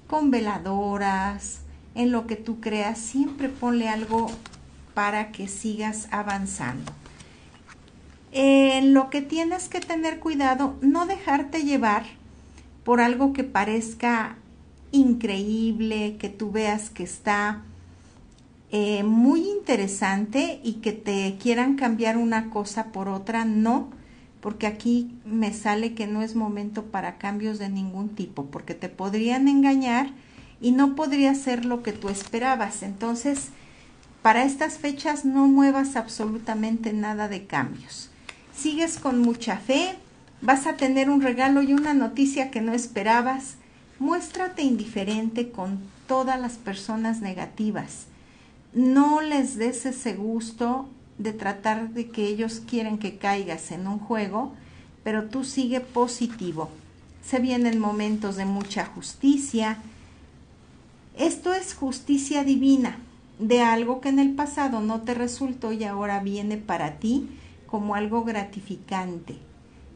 con 0.07 0.31
veladoras, 0.31 1.63
en 1.95 2.13
lo 2.13 2.27
que 2.27 2.37
tú 2.37 2.61
creas. 2.61 2.99
Siempre 2.99 3.49
ponle 3.49 3.89
algo 3.89 4.29
para 4.95 5.33
que 5.33 5.49
sigas 5.49 6.09
avanzando. 6.11 6.93
En 8.31 8.95
lo 8.95 9.11
que 9.11 9.23
tienes 9.23 9.69
que 9.69 9.81
tener 9.81 10.21
cuidado, 10.21 10.77
no 10.81 11.07
dejarte 11.07 11.65
llevar 11.65 12.05
por 12.85 13.01
algo 13.01 13.33
que 13.33 13.43
parezca 13.43 14.37
increíble, 14.93 16.17
que 16.19 16.29
tú 16.29 16.51
veas 16.53 16.91
que 16.91 17.03
está 17.03 17.63
eh, 18.71 19.03
muy 19.03 19.49
interesante 19.49 20.61
y 20.63 20.75
que 20.75 20.93
te 20.93 21.37
quieran 21.41 21.77
cambiar 21.77 22.17
una 22.17 22.51
cosa 22.51 22.93
por 22.93 23.09
otra, 23.09 23.45
no, 23.45 23.91
porque 24.41 24.67
aquí 24.67 25.11
me 25.25 25.53
sale 25.53 25.95
que 25.95 26.07
no 26.07 26.23
es 26.23 26.35
momento 26.35 26.85
para 26.85 27.19
cambios 27.19 27.59
de 27.59 27.69
ningún 27.69 28.11
tipo, 28.11 28.47
porque 28.47 28.75
te 28.75 28.89
podrían 28.89 29.49
engañar 29.49 30.11
y 30.61 30.73
no 30.73 30.95
podría 30.95 31.35
ser 31.35 31.65
lo 31.65 31.83
que 31.83 31.93
tú 31.93 32.09
esperabas. 32.09 32.83
Entonces, 32.83 33.49
para 34.23 34.45
estas 34.45 34.79
fechas 34.79 35.25
no 35.25 35.47
muevas 35.47 35.97
absolutamente 35.97 36.93
nada 36.93 37.29
de 37.29 37.47
cambios. 37.47 38.11
Sigues 38.55 38.99
con 38.99 39.21
mucha 39.21 39.57
fe, 39.57 39.95
vas 40.41 40.67
a 40.67 40.77
tener 40.77 41.11
un 41.11 41.23
regalo 41.23 41.63
y 41.63 41.73
una 41.73 41.95
noticia 41.95 42.51
que 42.51 42.61
no 42.61 42.73
esperabas 42.73 43.57
Muéstrate 43.99 44.63
indiferente 44.63 45.51
con 45.51 45.81
todas 46.07 46.41
las 46.41 46.53
personas 46.53 47.21
negativas. 47.21 48.07
No 48.73 49.21
les 49.21 49.57
des 49.57 49.87
ese 49.87 50.15
gusto 50.15 50.89
de 51.19 51.33
tratar 51.33 51.91
de 51.91 52.09
que 52.09 52.27
ellos 52.27 52.63
quieren 52.67 52.99
que 52.99 53.19
caigas 53.19 53.71
en 53.73 53.87
un 53.87 53.99
juego, 53.99 54.55
pero 55.05 55.25
tú 55.25 55.45
sigue 55.45 55.81
positivo. 55.81 56.71
Se 57.25 57.39
vienen 57.39 57.79
momentos 57.79 58.37
de 58.37 58.45
mucha 58.45 58.87
justicia. 58.87 59.79
Esto 61.17 61.53
es 61.53 61.75
justicia 61.75 62.45
divina, 62.45 62.99
de 63.39 63.61
algo 63.61 64.01
que 64.01 64.09
en 64.09 64.19
el 64.19 64.35
pasado 64.35 64.81
no 64.81 65.03
te 65.03 65.15
resultó 65.15 65.73
y 65.73 65.85
ahora 65.85 66.21
viene 66.21 66.57
para 66.57 66.99
ti 66.99 67.29
como 67.67 67.95
algo 67.95 68.25
gratificante 68.25 69.37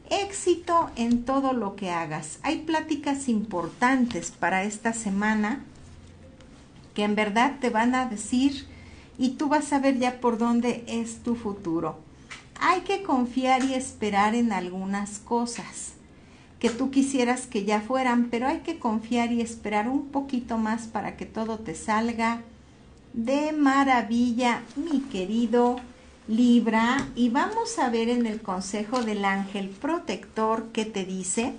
éxito 0.09 0.91
en 0.95 1.23
todo 1.23 1.53
lo 1.53 1.75
que 1.75 1.91
hagas. 1.91 2.39
Hay 2.43 2.59
pláticas 2.59 3.27
importantes 3.27 4.31
para 4.31 4.63
esta 4.63 4.93
semana 4.93 5.63
que 6.93 7.03
en 7.03 7.15
verdad 7.15 7.57
te 7.59 7.69
van 7.69 7.95
a 7.95 8.05
decir 8.05 8.67
y 9.17 9.31
tú 9.31 9.49
vas 9.49 9.73
a 9.73 9.79
ver 9.79 9.99
ya 9.99 10.19
por 10.19 10.37
dónde 10.37 10.83
es 10.87 11.23
tu 11.23 11.35
futuro. 11.35 11.99
Hay 12.59 12.81
que 12.81 13.03
confiar 13.03 13.63
y 13.63 13.73
esperar 13.73 14.35
en 14.35 14.51
algunas 14.51 15.19
cosas 15.19 15.93
que 16.59 16.69
tú 16.69 16.91
quisieras 16.91 17.45
que 17.45 17.65
ya 17.65 17.81
fueran, 17.81 18.29
pero 18.29 18.47
hay 18.47 18.59
que 18.59 18.79
confiar 18.79 19.33
y 19.33 19.41
esperar 19.41 19.89
un 19.89 20.07
poquito 20.07 20.57
más 20.57 20.87
para 20.87 21.17
que 21.17 21.25
todo 21.25 21.59
te 21.59 21.75
salga 21.75 22.41
de 23.13 23.51
maravilla, 23.51 24.63
mi 24.75 25.01
querido 25.01 25.75
Libra, 26.27 27.05
y 27.15 27.27
vamos 27.29 27.77
a 27.79 27.89
ver 27.89 28.07
en 28.07 28.25
el 28.25 28.41
consejo 28.41 29.03
del 29.03 29.25
ángel 29.25 29.67
protector 29.67 30.71
que 30.71 30.85
te 30.85 31.03
dice. 31.03 31.53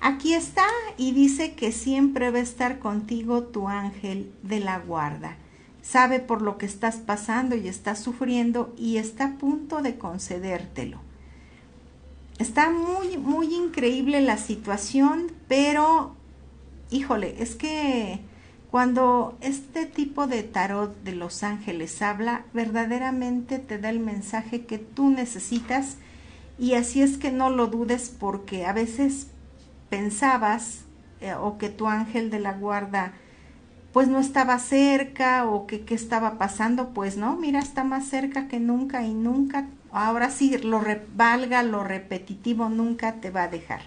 Aquí 0.00 0.34
está 0.34 0.66
y 0.98 1.12
dice 1.12 1.54
que 1.54 1.70
siempre 1.70 2.32
va 2.32 2.38
a 2.38 2.42
estar 2.42 2.80
contigo 2.80 3.44
tu 3.44 3.68
ángel 3.68 4.32
de 4.42 4.58
la 4.58 4.80
guarda. 4.80 5.36
Sabe 5.84 6.18
por 6.18 6.40
lo 6.40 6.56
que 6.56 6.64
estás 6.64 6.96
pasando 6.96 7.54
y 7.56 7.68
estás 7.68 7.98
sufriendo 7.98 8.74
y 8.78 8.96
está 8.96 9.26
a 9.26 9.32
punto 9.36 9.82
de 9.82 9.98
concedértelo. 9.98 10.98
Está 12.38 12.70
muy, 12.70 13.18
muy 13.18 13.54
increíble 13.54 14.22
la 14.22 14.38
situación, 14.38 15.30
pero, 15.46 16.16
híjole, 16.90 17.36
es 17.42 17.54
que 17.54 18.20
cuando 18.70 19.36
este 19.42 19.84
tipo 19.84 20.26
de 20.26 20.42
tarot 20.42 20.96
de 21.04 21.14
los 21.14 21.42
ángeles 21.42 22.00
habla, 22.00 22.46
verdaderamente 22.54 23.58
te 23.58 23.78
da 23.78 23.90
el 23.90 24.00
mensaje 24.00 24.64
que 24.64 24.78
tú 24.78 25.10
necesitas 25.10 25.98
y 26.58 26.74
así 26.74 27.02
es 27.02 27.18
que 27.18 27.30
no 27.30 27.50
lo 27.50 27.66
dudes 27.66 28.12
porque 28.18 28.64
a 28.64 28.72
veces 28.72 29.28
pensabas 29.90 30.80
eh, 31.20 31.34
o 31.34 31.58
que 31.58 31.68
tu 31.68 31.88
ángel 31.88 32.30
de 32.30 32.40
la 32.40 32.54
guarda 32.54 33.12
pues 33.94 34.08
no 34.08 34.18
estaba 34.18 34.58
cerca 34.58 35.46
o 35.46 35.68
que 35.68 35.82
qué 35.82 35.94
estaba 35.94 36.36
pasando, 36.36 36.88
pues 36.88 37.16
no, 37.16 37.36
mira, 37.36 37.60
está 37.60 37.84
más 37.84 38.04
cerca 38.06 38.48
que 38.48 38.58
nunca 38.58 39.06
y 39.06 39.14
nunca, 39.14 39.68
ahora 39.92 40.30
sí, 40.30 40.58
lo 40.58 40.82
valga 41.14 41.62
lo 41.62 41.84
repetitivo, 41.84 42.68
nunca 42.68 43.20
te 43.20 43.30
va 43.30 43.44
a 43.44 43.48
dejar. 43.48 43.82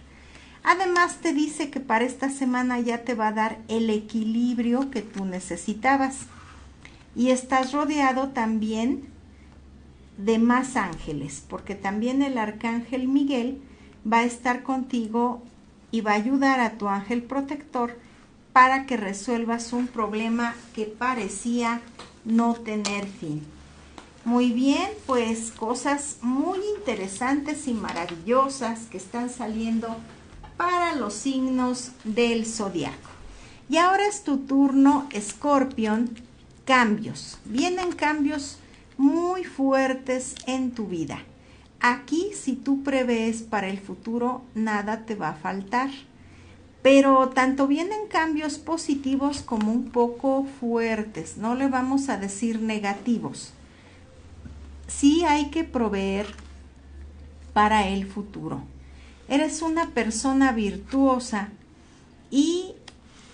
Además 0.64 1.18
te 1.18 1.34
dice 1.34 1.70
que 1.70 1.82
para 1.82 2.06
esta 2.06 2.30
semana 2.30 2.80
ya 2.80 3.04
te 3.04 3.16
va 3.16 3.28
a 3.28 3.34
dar 3.34 3.58
el 3.68 3.90
equilibrio 3.90 4.92
que 4.92 5.02
tú 5.02 5.26
necesitabas. 5.26 6.20
Y 7.14 7.32
estás 7.32 7.74
rodeado 7.74 8.30
también 8.30 9.10
de 10.18 10.40
más 10.40 10.78
ángeles, 10.78 11.44
porque 11.50 11.76
también 11.76 12.22
el 12.22 12.38
arcángel 12.38 13.10
Miguel 13.10 13.62
va 14.10 14.20
a 14.20 14.26
estar 14.26 14.64
contigo 14.64 15.44
y 15.92 16.00
va 16.00 16.12
a 16.12 16.16
ayudar 16.16 16.62
a 16.62 16.78
tu 16.78 16.88
ángel 16.88 17.24
protector 17.24 18.07
para 18.58 18.88
que 18.88 18.98
resuelvas 18.98 19.72
un 19.72 19.86
problema 19.86 20.56
que 20.74 20.86
parecía 20.86 21.80
no 22.26 22.56
tener 22.56 23.06
fin. 23.06 23.46
Muy 24.26 24.52
bien, 24.52 24.90
pues 25.06 25.52
cosas 25.52 26.18
muy 26.24 26.58
interesantes 26.76 27.68
y 27.68 27.74
maravillosas 27.76 28.88
que 28.88 28.98
están 28.98 29.30
saliendo 29.30 29.96
para 30.58 30.96
los 30.96 31.14
signos 31.14 31.92
del 32.04 32.48
zodiaco. 32.48 33.12
Y 33.70 33.78
ahora 33.78 34.08
es 34.08 34.24
tu 34.24 34.40
turno, 34.40 35.08
Escorpión. 35.12 36.10
Cambios. 36.66 37.38
Vienen 37.46 37.92
cambios 37.92 38.58
muy 38.98 39.44
fuertes 39.44 40.34
en 40.48 40.72
tu 40.72 40.88
vida. 40.88 41.20
Aquí, 41.80 42.32
si 42.34 42.54
tú 42.54 42.82
prevés 42.82 43.44
para 43.44 43.68
el 43.68 43.78
futuro, 43.78 44.42
nada 44.56 45.06
te 45.06 45.14
va 45.14 45.30
a 45.30 45.36
faltar. 45.36 45.92
Pero 46.82 47.30
tanto 47.30 47.68
vienen 47.68 48.08
cambios 48.08 48.58
positivos 48.58 49.42
como 49.42 49.72
un 49.72 49.92
poco 49.92 50.46
fuertes, 50.60 51.38
no 51.38 51.56
le 51.56 51.68
vamos 51.68 52.10
a 52.10 52.18
decir 52.18 52.62
negativos. 52.62 53.52
Sí 54.88 55.26
hay 55.26 55.50
que 55.50 55.64
proveer 55.64 56.28
para 57.54 57.88
el 57.88 58.06
futuro. 58.06 58.62
Eres 59.28 59.62
una 59.62 59.90
persona 59.90 60.54
virtuosa 60.54 61.50
y 62.32 62.74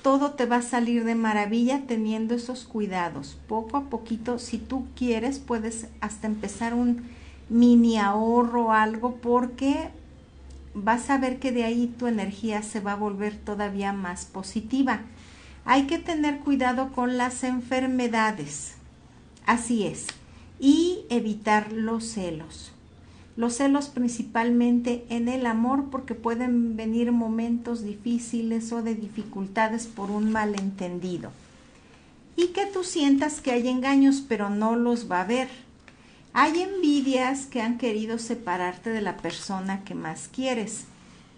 todo 0.01 0.31
te 0.31 0.45
va 0.45 0.57
a 0.57 0.61
salir 0.61 1.05
de 1.05 1.15
maravilla 1.15 1.83
teniendo 1.87 2.35
esos 2.35 2.65
cuidados. 2.65 3.37
Poco 3.47 3.77
a 3.77 3.83
poquito, 3.83 4.39
si 4.39 4.57
tú 4.57 4.85
quieres, 4.95 5.39
puedes 5.39 5.87
hasta 6.01 6.27
empezar 6.27 6.73
un 6.73 7.03
mini 7.49 7.97
ahorro 7.97 8.65
o 8.65 8.71
algo 8.71 9.15
porque 9.15 9.89
vas 10.73 11.09
a 11.09 11.17
ver 11.17 11.39
que 11.39 11.51
de 11.51 11.63
ahí 11.63 11.93
tu 11.97 12.07
energía 12.07 12.61
se 12.63 12.79
va 12.79 12.93
a 12.93 12.97
volver 12.97 13.37
todavía 13.37 13.93
más 13.93 14.25
positiva. 14.25 15.01
Hay 15.65 15.83
que 15.83 15.97
tener 15.97 16.39
cuidado 16.39 16.91
con 16.91 17.17
las 17.17 17.43
enfermedades. 17.43 18.73
Así 19.45 19.85
es. 19.85 20.07
Y 20.59 21.05
evitar 21.09 21.71
los 21.71 22.05
celos. 22.05 22.71
Los 23.35 23.55
celos 23.55 23.87
principalmente 23.87 25.05
en 25.09 25.27
el 25.27 25.45
amor 25.45 25.89
porque 25.89 26.13
pueden 26.13 26.75
venir 26.75 27.11
momentos 27.11 27.83
difíciles 27.83 28.71
o 28.71 28.83
de 28.83 28.93
dificultades 28.93 29.87
por 29.87 30.11
un 30.11 30.31
malentendido. 30.31 31.31
Y 32.35 32.47
que 32.47 32.65
tú 32.65 32.83
sientas 32.83 33.41
que 33.41 33.51
hay 33.51 33.67
engaños 33.67 34.23
pero 34.27 34.49
no 34.49 34.75
los 34.75 35.09
va 35.09 35.19
a 35.19 35.23
haber 35.23 35.47
hay 36.33 36.61
envidias 36.61 37.45
que 37.45 37.61
han 37.61 37.77
querido 37.77 38.17
separarte 38.17 38.89
de 38.89 39.01
la 39.01 39.17
persona 39.17 39.83
que 39.83 39.93
más 39.93 40.29
quieres, 40.33 40.85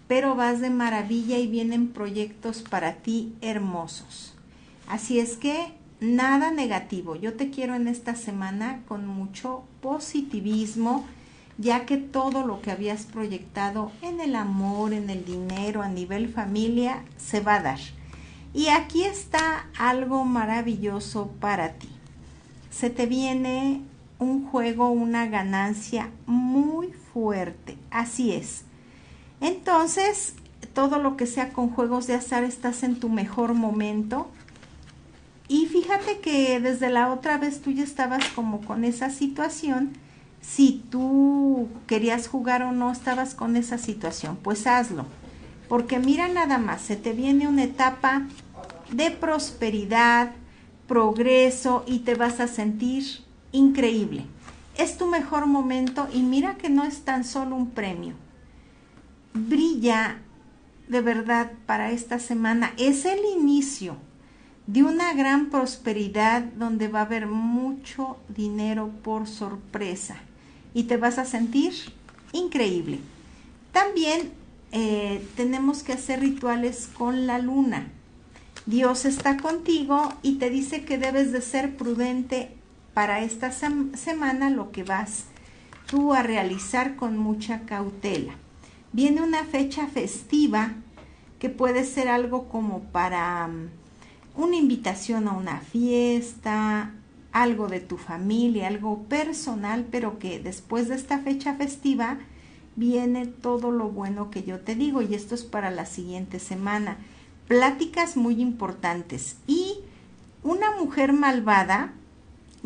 pero 0.08 0.34
vas 0.34 0.60
de 0.60 0.70
maravilla 0.70 1.38
y 1.38 1.46
vienen 1.46 1.88
proyectos 1.88 2.62
para 2.62 2.94
ti 2.94 3.34
hermosos. 3.42 4.34
Así 4.88 5.18
es 5.18 5.36
que 5.36 5.74
nada 6.00 6.50
negativo. 6.50 7.14
Yo 7.16 7.34
te 7.34 7.50
quiero 7.50 7.74
en 7.74 7.88
esta 7.88 8.14
semana 8.14 8.80
con 8.88 9.06
mucho 9.06 9.64
positivismo, 9.82 11.04
ya 11.58 11.84
que 11.84 11.98
todo 11.98 12.46
lo 12.46 12.62
que 12.62 12.70
habías 12.70 13.04
proyectado 13.04 13.92
en 14.00 14.20
el 14.20 14.34
amor, 14.34 14.94
en 14.94 15.10
el 15.10 15.24
dinero, 15.24 15.82
a 15.82 15.88
nivel 15.88 16.32
familia, 16.32 17.02
se 17.18 17.40
va 17.40 17.56
a 17.56 17.62
dar. 17.62 17.80
Y 18.54 18.68
aquí 18.68 19.04
está 19.04 19.66
algo 19.78 20.24
maravilloso 20.24 21.32
para 21.40 21.74
ti. 21.74 21.88
Se 22.70 22.88
te 22.88 23.06
viene 23.06 23.82
un 24.18 24.46
juego, 24.46 24.90
una 24.90 25.26
ganancia 25.26 26.10
muy 26.26 26.92
fuerte. 26.92 27.76
Así 27.90 28.32
es. 28.32 28.64
Entonces, 29.40 30.34
todo 30.74 30.98
lo 30.98 31.16
que 31.16 31.26
sea 31.26 31.52
con 31.52 31.70
juegos 31.70 32.06
de 32.06 32.14
azar, 32.14 32.44
estás 32.44 32.82
en 32.82 32.98
tu 32.98 33.08
mejor 33.08 33.54
momento. 33.54 34.28
Y 35.48 35.66
fíjate 35.66 36.18
que 36.20 36.60
desde 36.60 36.90
la 36.90 37.12
otra 37.12 37.38
vez 37.38 37.60
tú 37.60 37.70
ya 37.70 37.84
estabas 37.84 38.24
como 38.34 38.60
con 38.62 38.84
esa 38.84 39.10
situación. 39.10 39.92
Si 40.40 40.84
tú 40.90 41.68
querías 41.86 42.28
jugar 42.28 42.62
o 42.62 42.72
no 42.72 42.90
estabas 42.90 43.34
con 43.34 43.56
esa 43.56 43.78
situación, 43.78 44.36
pues 44.42 44.66
hazlo. 44.66 45.06
Porque 45.68 45.98
mira 45.98 46.28
nada 46.28 46.58
más, 46.58 46.82
se 46.82 46.96
te 46.96 47.12
viene 47.12 47.48
una 47.48 47.64
etapa 47.64 48.22
de 48.90 49.10
prosperidad, 49.10 50.32
progreso 50.86 51.84
y 51.86 52.00
te 52.00 52.14
vas 52.14 52.38
a 52.38 52.46
sentir 52.46 53.25
increíble. 53.56 54.24
Es 54.76 54.98
tu 54.98 55.06
mejor 55.06 55.46
momento 55.46 56.08
y 56.12 56.20
mira 56.20 56.56
que 56.56 56.68
no 56.68 56.84
es 56.84 57.00
tan 57.00 57.24
solo 57.24 57.56
un 57.56 57.70
premio. 57.70 58.14
Brilla 59.32 60.18
de 60.88 61.00
verdad 61.00 61.52
para 61.66 61.90
esta 61.90 62.18
semana. 62.18 62.72
Es 62.76 63.04
el 63.04 63.20
inicio 63.36 63.96
de 64.66 64.82
una 64.82 65.14
gran 65.14 65.50
prosperidad 65.50 66.42
donde 66.42 66.88
va 66.88 67.00
a 67.00 67.04
haber 67.04 67.26
mucho 67.26 68.18
dinero 68.28 68.90
por 69.02 69.26
sorpresa 69.26 70.16
y 70.74 70.84
te 70.84 70.96
vas 70.96 71.18
a 71.18 71.24
sentir 71.24 71.72
increíble. 72.32 72.98
También 73.72 74.32
eh, 74.72 75.26
tenemos 75.36 75.82
que 75.82 75.92
hacer 75.92 76.20
rituales 76.20 76.88
con 76.92 77.26
la 77.26 77.38
luna. 77.38 77.88
Dios 78.66 79.04
está 79.04 79.36
contigo 79.36 80.12
y 80.22 80.34
te 80.34 80.50
dice 80.50 80.84
que 80.84 80.98
debes 80.98 81.30
de 81.30 81.40
ser 81.40 81.76
prudente 81.76 82.56
para 82.96 83.20
esta 83.20 83.52
semana 83.52 84.48
lo 84.48 84.72
que 84.72 84.82
vas 84.82 85.24
tú 85.86 86.14
a 86.14 86.22
realizar 86.22 86.96
con 86.96 87.18
mucha 87.18 87.66
cautela. 87.66 88.32
Viene 88.92 89.20
una 89.20 89.44
fecha 89.44 89.86
festiva 89.86 90.72
que 91.38 91.50
puede 91.50 91.84
ser 91.84 92.08
algo 92.08 92.48
como 92.48 92.84
para 92.84 93.48
mm, 93.48 93.68
una 94.36 94.56
invitación 94.56 95.28
a 95.28 95.32
una 95.32 95.60
fiesta, 95.60 96.94
algo 97.32 97.68
de 97.68 97.80
tu 97.80 97.98
familia, 97.98 98.68
algo 98.68 99.02
personal, 99.02 99.86
pero 99.90 100.18
que 100.18 100.40
después 100.40 100.88
de 100.88 100.94
esta 100.94 101.18
fecha 101.18 101.52
festiva 101.52 102.16
viene 102.76 103.26
todo 103.26 103.72
lo 103.72 103.90
bueno 103.90 104.30
que 104.30 104.42
yo 104.42 104.60
te 104.60 104.74
digo 104.74 105.02
y 105.02 105.14
esto 105.14 105.34
es 105.34 105.44
para 105.44 105.70
la 105.70 105.84
siguiente 105.84 106.38
semana. 106.38 106.96
Pláticas 107.46 108.16
muy 108.16 108.40
importantes 108.40 109.36
y 109.46 109.80
una 110.42 110.74
mujer 110.76 111.12
malvada 111.12 111.92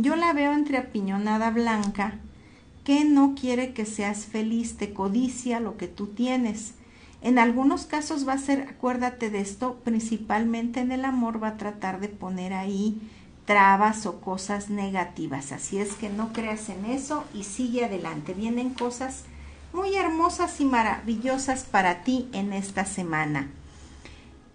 yo 0.02 0.16
la 0.16 0.32
veo 0.32 0.52
entre 0.52 0.78
apiñonada 0.78 1.50
blanca 1.50 2.14
que 2.84 3.04
no 3.04 3.34
quiere 3.34 3.72
que 3.72 3.84
seas 3.84 4.24
feliz, 4.24 4.76
te 4.76 4.92
codicia 4.92 5.60
lo 5.60 5.76
que 5.76 5.88
tú 5.88 6.08
tienes. 6.08 6.74
En 7.22 7.38
algunos 7.38 7.84
casos 7.84 8.26
va 8.26 8.32
a 8.34 8.38
ser, 8.38 8.62
acuérdate 8.62 9.28
de 9.30 9.40
esto, 9.40 9.78
principalmente 9.84 10.80
en 10.80 10.90
el 10.90 11.04
amor 11.04 11.42
va 11.42 11.48
a 11.48 11.56
tratar 11.56 12.00
de 12.00 12.08
poner 12.08 12.54
ahí 12.54 13.00
trabas 13.44 14.06
o 14.06 14.20
cosas 14.20 14.70
negativas. 14.70 15.52
Así 15.52 15.78
es 15.78 15.92
que 15.92 16.08
no 16.08 16.32
creas 16.32 16.68
en 16.70 16.86
eso 16.86 17.24
y 17.34 17.44
sigue 17.44 17.84
adelante. 17.84 18.32
Vienen 18.32 18.70
cosas 18.70 19.24
muy 19.72 19.94
hermosas 19.96 20.60
y 20.60 20.64
maravillosas 20.64 21.64
para 21.64 22.02
ti 22.02 22.28
en 22.32 22.52
esta 22.52 22.86
semana. 22.86 23.50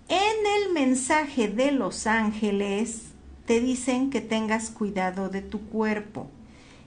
En 0.07 0.63
el 0.63 0.73
mensaje 0.73 1.47
de 1.47 1.71
los 1.71 2.07
ángeles 2.07 3.04
te 3.45 3.59
dicen 3.59 4.09
que 4.09 4.21
tengas 4.21 4.69
cuidado 4.69 5.29
de 5.29 5.41
tu 5.41 5.61
cuerpo. 5.61 6.27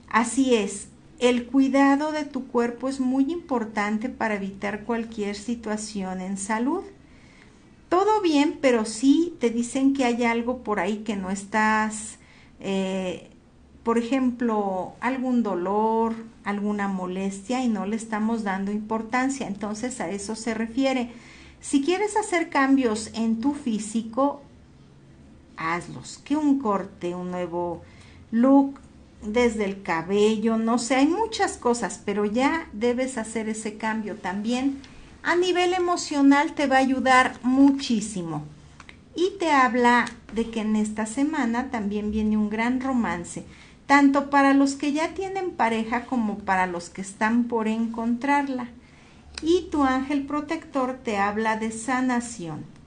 Así 0.09 0.55
es, 0.55 0.89
el 1.19 1.47
cuidado 1.47 2.11
de 2.11 2.23
tu 2.23 2.47
cuerpo 2.47 2.87
es 2.87 2.99
muy 2.99 3.31
importante 3.31 4.09
para 4.09 4.35
evitar 4.35 4.83
cualquier 4.83 5.35
situación 5.35 6.21
en 6.21 6.37
salud. 6.37 6.83
Todo 7.89 8.21
bien, 8.21 8.57
pero 8.61 8.85
sí 8.85 9.35
te 9.39 9.49
dicen 9.49 9.93
que 9.93 10.05
hay 10.05 10.23
algo 10.23 10.59
por 10.63 10.79
ahí 10.79 10.97
que 10.97 11.15
no 11.15 11.29
estás, 11.29 12.19
eh, 12.59 13.29
por 13.83 13.97
ejemplo, 13.97 14.93
algún 15.01 15.43
dolor, 15.43 16.15
alguna 16.43 16.87
molestia 16.87 17.63
y 17.63 17.67
no 17.67 17.85
le 17.85 17.95
estamos 17.95 18.43
dando 18.43 18.71
importancia. 18.71 19.47
Entonces 19.47 19.99
a 19.99 20.09
eso 20.09 20.35
se 20.35 20.53
refiere. 20.53 21.11
Si 21.59 21.83
quieres 21.83 22.15
hacer 22.15 22.49
cambios 22.49 23.11
en 23.13 23.41
tu 23.41 23.53
físico, 23.53 24.41
hazlos. 25.59 26.19
Que 26.23 26.35
un 26.35 26.59
corte, 26.59 27.13
un 27.13 27.31
nuevo 27.31 27.83
look, 28.31 28.79
desde 29.21 29.65
el 29.65 29.83
cabello, 29.83 30.57
no 30.57 30.79
sé, 30.79 30.95
hay 30.95 31.07
muchas 31.07 31.57
cosas, 31.57 32.01
pero 32.03 32.25
ya 32.25 32.69
debes 32.71 33.17
hacer 33.17 33.49
ese 33.49 33.77
cambio 33.77 34.15
también. 34.15 34.81
A 35.23 35.35
nivel 35.35 35.73
emocional 35.73 36.53
te 36.55 36.67
va 36.67 36.77
a 36.77 36.79
ayudar 36.79 37.35
muchísimo. 37.43 38.45
Y 39.15 39.31
te 39.37 39.51
habla 39.51 40.05
de 40.33 40.49
que 40.49 40.61
en 40.61 40.77
esta 40.77 41.05
semana 41.05 41.69
también 41.69 42.11
viene 42.11 42.37
un 42.37 42.49
gran 42.49 42.79
romance, 42.79 43.43
tanto 43.85 44.29
para 44.29 44.53
los 44.53 44.75
que 44.75 44.93
ya 44.93 45.13
tienen 45.13 45.51
pareja 45.51 46.05
como 46.05 46.37
para 46.37 46.67
los 46.67 46.89
que 46.89 47.01
están 47.01 47.45
por 47.45 47.67
encontrarla. 47.67 48.69
Y 49.41 49.67
tu 49.71 49.83
ángel 49.83 50.25
protector 50.25 50.97
te 51.03 51.17
habla 51.17 51.57
de 51.57 51.71
sanación 51.71 52.78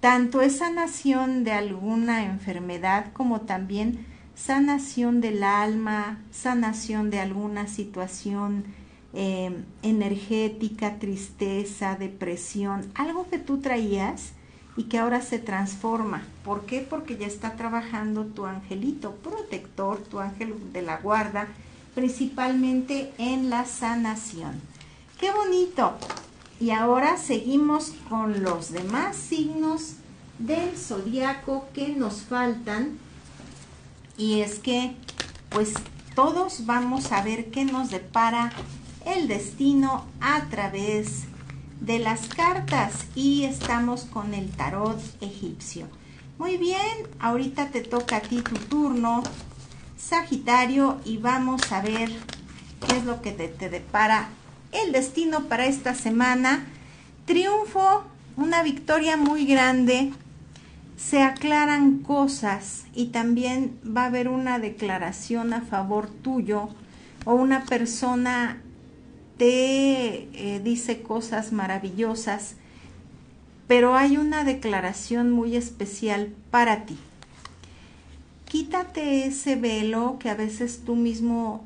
tanto 0.00 0.40
es 0.40 0.58
sanación 0.58 1.44
de 1.44 1.52
alguna 1.52 2.24
enfermedad 2.24 3.12
como 3.12 3.40
también 3.42 4.06
sanación 4.34 5.20
del 5.20 5.42
alma, 5.42 6.20
sanación 6.30 7.10
de 7.10 7.18
alguna 7.18 7.66
situación 7.66 8.64
em, 9.12 9.64
energética, 9.82 10.98
tristeza, 10.98 11.96
depresión, 11.96 12.86
algo 12.94 13.26
que 13.28 13.38
tú 13.38 13.58
traías 13.58 14.32
y 14.76 14.84
que 14.84 14.98
ahora 14.98 15.20
se 15.22 15.40
transforma. 15.40 16.22
¿Por 16.44 16.64
qué? 16.66 16.86
Porque 16.88 17.16
ya 17.16 17.26
está 17.26 17.56
trabajando 17.56 18.26
tu 18.26 18.46
angelito 18.46 19.16
protector, 19.16 19.98
tu 19.98 20.20
ángel 20.20 20.54
de 20.72 20.82
la 20.82 20.98
guarda, 20.98 21.48
principalmente 21.96 23.12
en 23.18 23.50
la 23.50 23.64
sanación. 23.64 24.60
¡Qué 25.18 25.32
bonito! 25.32 25.94
Y 26.60 26.70
ahora 26.70 27.16
seguimos 27.16 27.92
con 28.08 28.42
los 28.42 28.72
demás 28.72 29.16
signos 29.16 29.94
del 30.38 30.76
zodiaco 30.76 31.68
que 31.72 31.90
nos 31.90 32.22
faltan. 32.22 32.98
Y 34.16 34.40
es 34.40 34.58
que, 34.58 34.96
pues 35.50 35.74
todos 36.14 36.66
vamos 36.66 37.12
a 37.12 37.22
ver 37.22 37.50
qué 37.50 37.64
nos 37.64 37.90
depara 37.90 38.52
el 39.06 39.28
destino 39.28 40.04
a 40.20 40.46
través 40.46 41.24
de 41.80 42.00
las 42.00 42.26
cartas 42.26 43.06
y 43.14 43.44
estamos 43.44 44.02
con 44.02 44.34
el 44.34 44.50
tarot 44.50 45.00
egipcio. 45.20 45.86
Muy 46.38 46.56
bien, 46.56 47.06
ahorita 47.20 47.68
te 47.70 47.82
toca 47.82 48.16
a 48.16 48.20
ti 48.20 48.42
tu 48.42 48.56
turno, 48.56 49.22
Sagitario, 49.96 51.00
y 51.04 51.18
vamos 51.18 51.70
a 51.72 51.80
ver 51.80 52.10
qué 52.86 52.96
es 52.96 53.04
lo 53.04 53.22
que 53.22 53.32
te, 53.32 53.48
te 53.48 53.68
depara 53.68 54.28
el 54.72 54.92
destino 54.92 55.44
para 55.44 55.66
esta 55.66 55.94
semana. 55.94 56.66
Triunfo, 57.26 58.04
una 58.36 58.62
victoria 58.62 59.16
muy 59.16 59.44
grande, 59.46 60.12
se 60.96 61.22
aclaran 61.22 61.98
cosas 61.98 62.84
y 62.94 63.06
también 63.06 63.78
va 63.84 64.02
a 64.02 64.06
haber 64.06 64.28
una 64.28 64.58
declaración 64.58 65.52
a 65.52 65.60
favor 65.60 66.08
tuyo 66.10 66.68
o 67.24 67.34
una 67.34 67.64
persona 67.64 68.60
te 69.36 70.28
eh, 70.32 70.60
dice 70.62 71.00
cosas 71.00 71.52
maravillosas, 71.52 72.56
pero 73.68 73.94
hay 73.94 74.16
una 74.16 74.42
declaración 74.42 75.30
muy 75.30 75.56
especial 75.56 76.34
para 76.50 76.84
ti. 76.84 76.98
Quítate 78.46 79.26
ese 79.26 79.56
velo 79.56 80.16
que 80.18 80.30
a 80.30 80.34
veces 80.34 80.82
tú 80.84 80.96
mismo 80.96 81.64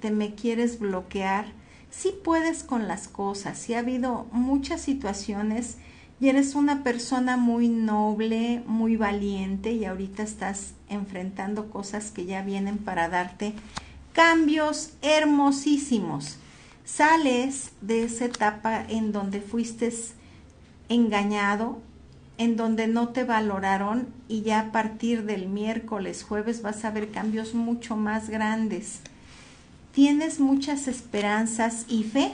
te 0.00 0.10
me 0.10 0.34
quieres 0.34 0.78
bloquear. 0.78 1.46
Si 1.92 2.10
puedes 2.10 2.64
con 2.64 2.88
las 2.88 3.06
cosas, 3.06 3.58
si 3.58 3.74
ha 3.74 3.80
habido 3.80 4.26
muchas 4.32 4.80
situaciones 4.80 5.76
y 6.20 6.30
eres 6.30 6.54
una 6.54 6.82
persona 6.82 7.36
muy 7.36 7.68
noble, 7.68 8.62
muy 8.66 8.96
valiente 8.96 9.72
y 9.72 9.84
ahorita 9.84 10.22
estás 10.22 10.72
enfrentando 10.88 11.68
cosas 11.70 12.10
que 12.10 12.24
ya 12.24 12.40
vienen 12.40 12.78
para 12.78 13.10
darte 13.10 13.52
cambios 14.14 14.94
hermosísimos 15.02 16.38
sales 16.84 17.72
de 17.82 18.04
esa 18.04 18.24
etapa 18.24 18.82
en 18.88 19.12
donde 19.12 19.42
fuiste 19.42 19.92
engañado, 20.88 21.78
en 22.38 22.56
donde 22.56 22.86
no 22.86 23.10
te 23.10 23.24
valoraron 23.24 24.08
y 24.28 24.40
ya 24.40 24.60
a 24.60 24.72
partir 24.72 25.24
del 25.24 25.46
miércoles, 25.46 26.24
jueves 26.24 26.62
vas 26.62 26.86
a 26.86 26.90
ver 26.90 27.10
cambios 27.10 27.52
mucho 27.54 27.96
más 27.96 28.30
grandes. 28.30 29.02
Tienes 29.92 30.40
muchas 30.40 30.88
esperanzas 30.88 31.84
y 31.88 32.04
fe. 32.04 32.32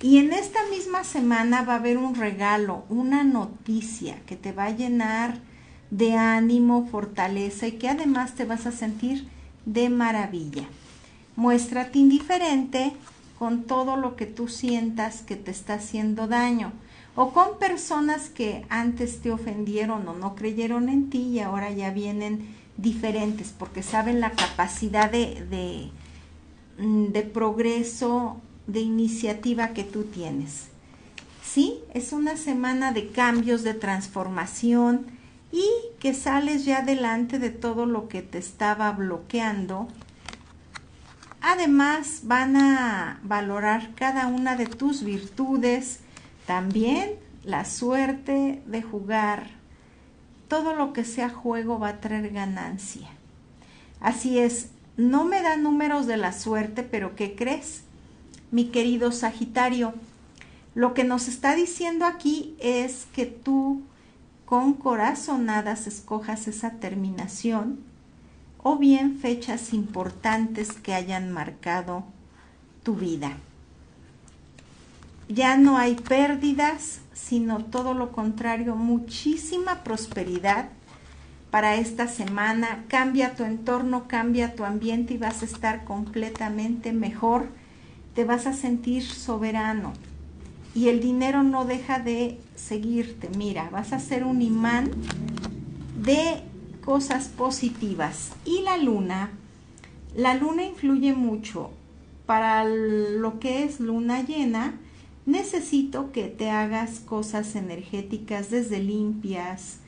Y 0.00 0.18
en 0.18 0.32
esta 0.32 0.60
misma 0.70 1.04
semana 1.04 1.62
va 1.62 1.74
a 1.74 1.78
haber 1.78 1.98
un 1.98 2.14
regalo, 2.14 2.84
una 2.88 3.24
noticia 3.24 4.16
que 4.26 4.36
te 4.36 4.52
va 4.52 4.64
a 4.64 4.76
llenar 4.76 5.38
de 5.90 6.14
ánimo, 6.14 6.88
fortaleza 6.90 7.66
y 7.66 7.72
que 7.72 7.88
además 7.88 8.34
te 8.34 8.44
vas 8.44 8.66
a 8.66 8.72
sentir 8.72 9.28
de 9.64 9.88
maravilla. 9.88 10.64
Muéstrate 11.36 11.98
indiferente, 11.98 12.92
con 13.38 13.64
todo 13.64 13.96
lo 13.96 14.16
que 14.16 14.26
tú 14.26 14.48
sientas 14.48 15.22
que 15.22 15.36
te 15.36 15.50
está 15.50 15.74
haciendo 15.74 16.28
daño 16.28 16.72
o 17.16 17.32
con 17.32 17.58
personas 17.58 18.28
que 18.28 18.64
antes 18.68 19.20
te 19.20 19.32
ofendieron 19.32 20.06
o 20.08 20.14
no 20.14 20.34
creyeron 20.34 20.88
en 20.88 21.10
ti 21.10 21.18
y 21.18 21.40
ahora 21.40 21.70
ya 21.70 21.90
vienen 21.90 22.48
diferentes 22.76 23.54
porque 23.56 23.82
saben 23.82 24.20
la 24.20 24.30
capacidad 24.30 25.10
de, 25.10 25.46
de, 25.48 25.90
de 26.78 27.22
progreso, 27.22 28.40
de 28.66 28.80
iniciativa 28.80 29.68
que 29.68 29.84
tú 29.84 30.04
tienes. 30.04 30.68
Sí, 31.42 31.80
es 31.92 32.12
una 32.12 32.36
semana 32.36 32.92
de 32.92 33.10
cambios, 33.10 33.62
de 33.62 33.74
transformación 33.74 35.06
y 35.52 35.68
que 36.00 36.14
sales 36.14 36.64
ya 36.64 36.82
delante 36.82 37.38
de 37.38 37.50
todo 37.50 37.86
lo 37.86 38.08
que 38.08 38.22
te 38.22 38.38
estaba 38.38 38.90
bloqueando 38.92 39.88
Además, 41.46 42.20
van 42.22 42.56
a 42.56 43.20
valorar 43.22 43.90
cada 43.94 44.28
una 44.28 44.56
de 44.56 44.64
tus 44.64 45.04
virtudes, 45.04 46.00
también 46.46 47.16
la 47.42 47.66
suerte 47.66 48.62
de 48.64 48.80
jugar. 48.80 49.50
Todo 50.48 50.74
lo 50.74 50.94
que 50.94 51.04
sea 51.04 51.28
juego 51.28 51.78
va 51.78 51.88
a 51.88 52.00
traer 52.00 52.30
ganancia. 52.30 53.08
Así 54.00 54.38
es, 54.38 54.70
no 54.96 55.24
me 55.24 55.42
da 55.42 55.56
números 55.56 56.06
de 56.06 56.16
la 56.16 56.32
suerte, 56.32 56.82
pero 56.82 57.16
¿qué 57.16 57.34
crees? 57.34 57.82
Mi 58.50 58.66
querido 58.66 59.10
Sagitario, 59.10 59.94
lo 60.74 60.94
que 60.94 61.04
nos 61.04 61.28
está 61.28 61.54
diciendo 61.54 62.04
aquí 62.04 62.54
es 62.60 63.06
que 63.12 63.26
tú 63.26 63.82
con 64.44 64.74
corazonadas 64.74 65.86
escojas 65.86 66.46
esa 66.46 66.72
terminación 66.72 67.80
o 68.62 68.76
bien 68.76 69.18
fechas 69.18 69.72
importantes 69.72 70.72
que 70.72 70.94
hayan 70.94 71.32
marcado 71.32 72.04
tu 72.82 72.94
vida. 72.94 73.32
Ya 75.28 75.56
no 75.56 75.78
hay 75.78 75.94
pérdidas, 75.94 77.00
sino 77.14 77.64
todo 77.64 77.94
lo 77.94 78.12
contrario, 78.12 78.76
muchísima 78.76 79.82
prosperidad 79.82 80.68
para 81.54 81.76
esta 81.76 82.08
semana. 82.08 82.84
Cambia 82.88 83.36
tu 83.36 83.44
entorno, 83.44 84.08
cambia 84.08 84.56
tu 84.56 84.64
ambiente 84.64 85.14
y 85.14 85.18
vas 85.18 85.40
a 85.42 85.44
estar 85.44 85.84
completamente 85.84 86.92
mejor. 86.92 87.46
Te 88.16 88.24
vas 88.24 88.48
a 88.48 88.52
sentir 88.52 89.04
soberano 89.04 89.92
y 90.74 90.88
el 90.88 90.98
dinero 90.98 91.44
no 91.44 91.64
deja 91.64 92.00
de 92.00 92.40
seguirte. 92.56 93.28
Mira, 93.36 93.68
vas 93.70 93.92
a 93.92 94.00
ser 94.00 94.24
un 94.24 94.42
imán 94.42 94.90
de 96.02 96.42
cosas 96.84 97.28
positivas. 97.28 98.32
Y 98.44 98.62
la 98.62 98.76
luna, 98.76 99.30
la 100.16 100.34
luna 100.34 100.64
influye 100.64 101.12
mucho. 101.12 101.70
Para 102.26 102.64
lo 102.64 103.38
que 103.38 103.62
es 103.62 103.78
luna 103.78 104.22
llena, 104.22 104.74
necesito 105.24 106.10
que 106.10 106.24
te 106.24 106.50
hagas 106.50 106.98
cosas 106.98 107.54
energéticas 107.54 108.50
desde 108.50 108.80
limpias, 108.80 109.78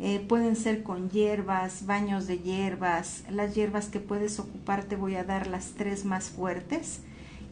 eh, 0.00 0.24
pueden 0.28 0.56
ser 0.56 0.82
con 0.82 1.10
hierbas, 1.10 1.86
baños 1.86 2.26
de 2.26 2.38
hierbas, 2.38 3.24
las 3.30 3.54
hierbas 3.54 3.88
que 3.88 4.00
puedes 4.00 4.38
ocupar 4.38 4.84
te 4.84 4.96
voy 4.96 5.16
a 5.16 5.24
dar 5.24 5.46
las 5.46 5.72
tres 5.72 6.04
más 6.04 6.30
fuertes. 6.30 7.00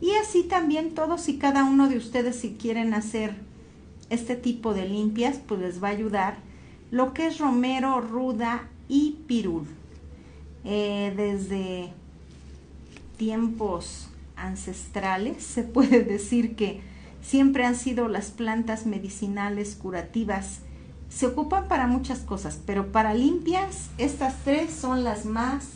Y 0.01 0.13
así 0.13 0.43
también 0.43 0.95
todos 0.95 1.29
y 1.29 1.39
cada 1.39 1.65
uno 1.65 1.89
de 1.89 1.97
ustedes 1.97 2.37
si 2.37 2.55
quieren 2.55 2.95
hacer 2.95 3.35
este 4.11 4.37
tipo 4.37 4.75
de 4.75 4.89
limpias, 4.89 5.41
pues 5.47 5.61
les 5.61 5.83
va 5.83 5.89
a 5.89 5.93
ayudar. 5.93 6.37
Lo 6.91 7.15
que 7.15 7.27
es 7.27 7.39
romero, 7.39 8.01
ruda, 8.01 8.69
y 8.89 9.19
pirul. 9.27 9.67
Eh, 10.65 11.13
desde 11.17 11.93
tiempos 13.17 14.09
ancestrales 14.37 15.43
se 15.43 15.63
puede 15.63 16.03
decir 16.05 16.57
que 16.57 16.81
siempre 17.23 17.65
han 17.65 17.77
sido 17.77 18.09
las 18.09 18.31
plantas 18.31 18.87
medicinales 18.87 19.75
curativas. 19.75 20.61
Se 21.09 21.27
ocupan 21.27 21.69
para 21.69 21.87
muchas 21.87 22.21
cosas, 22.21 22.59
pero 22.67 22.93
para 22.93 23.15
limpias 23.15 23.89
estas 23.99 24.35
tres 24.45 24.73
son 24.73 25.05
las 25.05 25.25
más, 25.25 25.69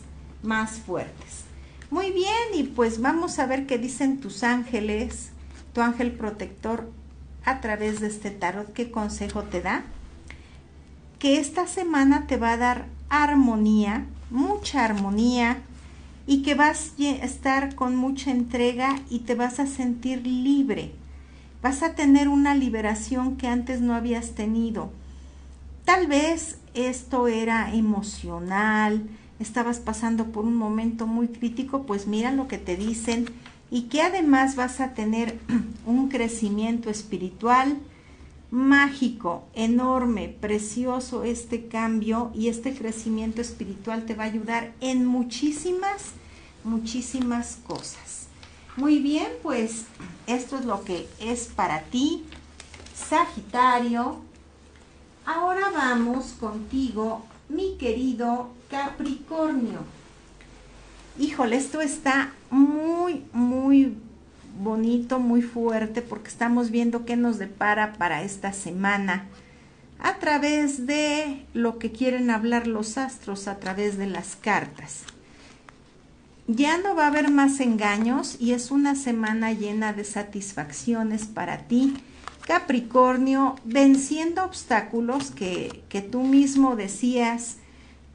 más 0.42 0.72
fuertes. 0.72 1.44
Muy 1.90 2.12
bien, 2.12 2.54
y 2.54 2.64
pues 2.64 3.00
vamos 3.00 3.38
a 3.38 3.46
ver 3.46 3.66
qué 3.66 3.78
dicen 3.78 4.20
tus 4.20 4.44
ángeles, 4.44 5.30
tu 5.72 5.80
ángel 5.80 6.12
protector 6.12 6.90
a 7.44 7.60
través 7.60 8.00
de 8.00 8.08
este 8.08 8.30
tarot, 8.30 8.72
qué 8.72 8.90
consejo 8.90 9.42
te 9.44 9.60
da. 9.60 9.84
Que 11.18 11.38
esta 11.38 11.66
semana 11.66 12.26
te 12.26 12.36
va 12.36 12.52
a 12.52 12.56
dar 12.56 12.86
armonía, 13.08 14.06
mucha 14.30 14.84
armonía 14.84 15.58
y 16.26 16.42
que 16.42 16.54
vas 16.54 16.92
a 16.98 17.24
estar 17.24 17.74
con 17.74 17.96
mucha 17.96 18.30
entrega 18.30 19.00
y 19.10 19.20
te 19.20 19.34
vas 19.34 19.58
a 19.58 19.66
sentir 19.66 20.26
libre. 20.26 20.92
Vas 21.62 21.82
a 21.82 21.94
tener 21.94 22.28
una 22.28 22.54
liberación 22.54 23.36
que 23.36 23.48
antes 23.48 23.80
no 23.80 23.94
habías 23.94 24.36
tenido. 24.36 24.92
Tal 25.92 26.06
vez 26.06 26.56
esto 26.72 27.26
era 27.26 27.74
emocional, 27.74 29.02
estabas 29.40 29.80
pasando 29.80 30.26
por 30.26 30.44
un 30.44 30.54
momento 30.54 31.08
muy 31.08 31.26
crítico, 31.26 31.82
pues 31.82 32.06
mira 32.06 32.30
lo 32.30 32.46
que 32.46 32.58
te 32.58 32.76
dicen 32.76 33.26
y 33.72 33.88
que 33.88 34.00
además 34.00 34.54
vas 34.54 34.78
a 34.78 34.94
tener 34.94 35.36
un 35.86 36.08
crecimiento 36.08 36.90
espiritual, 36.90 37.76
mágico, 38.52 39.42
enorme, 39.52 40.28
precioso 40.28 41.24
este 41.24 41.66
cambio 41.66 42.30
y 42.36 42.50
este 42.50 42.72
crecimiento 42.72 43.40
espiritual 43.40 44.06
te 44.06 44.14
va 44.14 44.22
a 44.22 44.28
ayudar 44.28 44.72
en 44.80 45.06
muchísimas, 45.06 46.12
muchísimas 46.62 47.58
cosas. 47.66 48.28
Muy 48.76 49.00
bien, 49.00 49.26
pues 49.42 49.86
esto 50.28 50.56
es 50.56 50.66
lo 50.66 50.84
que 50.84 51.08
es 51.18 51.46
para 51.46 51.80
ti, 51.80 52.22
Sagitario. 52.94 54.29
Ahora 55.24 55.70
vamos 55.72 56.34
contigo, 56.40 57.24
mi 57.48 57.76
querido 57.76 58.50
Capricornio. 58.70 59.80
Híjole, 61.18 61.56
esto 61.56 61.80
está 61.80 62.32
muy, 62.50 63.24
muy 63.32 63.96
bonito, 64.58 65.18
muy 65.18 65.42
fuerte, 65.42 66.02
porque 66.02 66.28
estamos 66.28 66.70
viendo 66.70 67.04
qué 67.04 67.16
nos 67.16 67.38
depara 67.38 67.94
para 67.94 68.22
esta 68.22 68.52
semana 68.52 69.26
a 69.98 70.18
través 70.18 70.86
de 70.86 71.44
lo 71.52 71.78
que 71.78 71.92
quieren 71.92 72.30
hablar 72.30 72.66
los 72.66 72.96
astros, 72.96 73.48
a 73.48 73.58
través 73.58 73.98
de 73.98 74.06
las 74.06 74.36
cartas. 74.36 75.02
Ya 76.46 76.78
no 76.78 76.96
va 76.96 77.04
a 77.04 77.08
haber 77.08 77.30
más 77.30 77.60
engaños 77.60 78.36
y 78.40 78.52
es 78.52 78.70
una 78.70 78.94
semana 78.94 79.52
llena 79.52 79.92
de 79.92 80.04
satisfacciones 80.04 81.26
para 81.26 81.68
ti, 81.68 81.94
Capricornio, 82.50 83.54
venciendo 83.64 84.42
obstáculos 84.42 85.30
que, 85.30 85.84
que 85.88 86.02
tú 86.02 86.24
mismo 86.24 86.74
decías, 86.74 87.58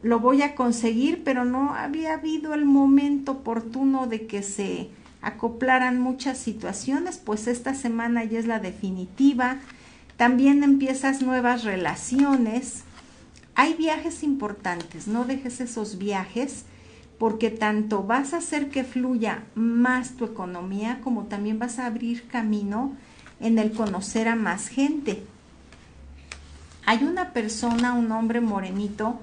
lo 0.04 0.20
voy 0.20 0.42
a 0.42 0.56
conseguir, 0.56 1.24
pero 1.24 1.46
no 1.46 1.74
había 1.74 2.16
habido 2.16 2.54
el 2.54 2.66
momento 2.66 3.32
oportuno 3.32 4.08
de 4.08 4.28
que 4.28 4.44
se 4.44 4.90
acoplaran 5.22 6.02
muchas 6.02 6.38
situaciones, 6.38 7.18
pues 7.18 7.48
esta 7.48 7.76
semana 7.76 8.26
ya 8.26 8.40
es 8.40 8.46
la 8.46 8.60
definitiva. 8.60 9.60
También 10.18 10.64
empiezas 10.64 11.22
nuevas 11.22 11.64
relaciones. 11.64 12.84
Hay 13.56 13.76
viajes 13.76 14.22
importantes, 14.22 15.08
no 15.08 15.24
dejes 15.24 15.62
esos 15.62 15.98
viajes 15.98 16.66
porque 17.18 17.52
tanto 17.52 18.04
vas 18.04 18.34
a 18.34 18.40
hacer 18.40 18.70
que 18.70 18.84
fluya 18.84 19.46
más 19.56 20.18
tu 20.18 20.26
economía 20.26 21.00
como 21.02 21.28
también 21.28 21.58
vas 21.58 21.80
a 21.80 21.86
abrir 21.86 22.28
camino 22.28 22.98
en 23.40 23.60
el 23.60 23.72
conocer 23.72 24.28
a 24.28 24.36
más 24.36 24.68
gente. 24.68 25.24
Hay 26.86 27.04
una 27.04 27.34
persona, 27.34 27.94
un 27.94 28.12
hombre 28.12 28.42
morenito, 28.42 29.20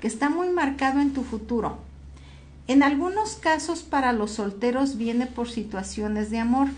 que 0.00 0.06
está 0.08 0.30
muy 0.30 0.48
marcado 0.48 1.00
en 1.00 1.12
tu 1.12 1.22
futuro. 1.22 1.78
En 2.68 2.82
algunos 2.82 3.34
casos 3.34 3.82
para 3.82 4.12
los 4.12 4.32
solteros 4.32 4.96
viene 4.96 5.26
por 5.26 5.50
situaciones 5.50 6.30
de 6.30 6.38
amor, 6.38 6.68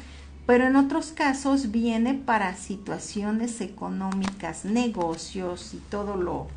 pero 0.46 0.66
en 0.66 0.76
otros 0.76 1.12
casos 1.12 1.70
viene 1.70 2.14
para 2.14 2.56
situaciones 2.56 3.60
económicas, 3.60 4.64
negocios 4.64 5.72
y 5.72 5.78
todo 5.78 6.16
lo 6.16 6.48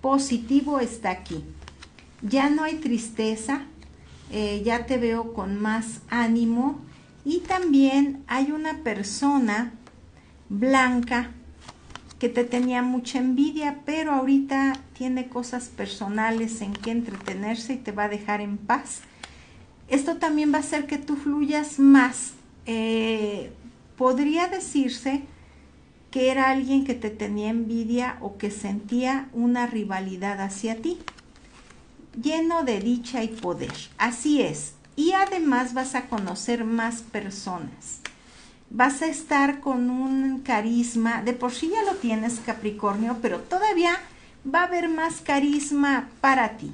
positivo 0.00 0.80
está 0.80 1.10
aquí. 1.10 1.44
Ya 2.22 2.50
no 2.50 2.64
hay 2.64 2.76
tristeza, 2.76 3.62
eh, 4.30 4.62
ya 4.64 4.86
te 4.86 4.98
veo 4.98 5.32
con 5.32 5.60
más 5.60 6.00
ánimo, 6.10 6.80
y 7.24 7.40
también 7.40 8.22
hay 8.26 8.50
una 8.50 8.78
persona 8.78 9.72
blanca 10.48 11.30
que 12.18 12.28
te 12.28 12.44
tenía 12.44 12.82
mucha 12.82 13.18
envidia, 13.18 13.80
pero 13.86 14.12
ahorita 14.12 14.74
tiene 14.92 15.28
cosas 15.28 15.68
personales 15.68 16.60
en 16.60 16.72
que 16.74 16.90
entretenerse 16.90 17.74
y 17.74 17.78
te 17.78 17.92
va 17.92 18.04
a 18.04 18.08
dejar 18.08 18.40
en 18.40 18.58
paz. 18.58 19.00
Esto 19.88 20.16
también 20.16 20.52
va 20.52 20.58
a 20.58 20.60
hacer 20.60 20.86
que 20.86 20.98
tú 20.98 21.16
fluyas 21.16 21.78
más. 21.78 22.34
Eh, 22.66 23.50
podría 23.96 24.48
decirse 24.48 25.22
que 26.10 26.30
era 26.30 26.50
alguien 26.50 26.84
que 26.84 26.94
te 26.94 27.10
tenía 27.10 27.50
envidia 27.50 28.18
o 28.20 28.36
que 28.36 28.50
sentía 28.50 29.28
una 29.32 29.66
rivalidad 29.66 30.40
hacia 30.40 30.76
ti, 30.76 30.98
lleno 32.20 32.64
de 32.64 32.80
dicha 32.80 33.22
y 33.22 33.28
poder. 33.28 33.72
Así 33.96 34.42
es, 34.42 34.74
y 35.00 35.12
además 35.12 35.72
vas 35.72 35.94
a 35.94 36.10
conocer 36.10 36.62
más 36.66 37.00
personas. 37.00 38.00
Vas 38.68 39.00
a 39.00 39.06
estar 39.06 39.60
con 39.60 39.88
un 39.88 40.40
carisma, 40.40 41.22
de 41.22 41.32
por 41.32 41.52
sí 41.52 41.70
ya 41.70 41.90
lo 41.90 41.96
tienes 41.96 42.38
Capricornio, 42.44 43.16
pero 43.22 43.38
todavía 43.38 43.92
va 44.44 44.60
a 44.60 44.64
haber 44.64 44.90
más 44.90 45.22
carisma 45.22 46.10
para 46.20 46.58
ti. 46.58 46.70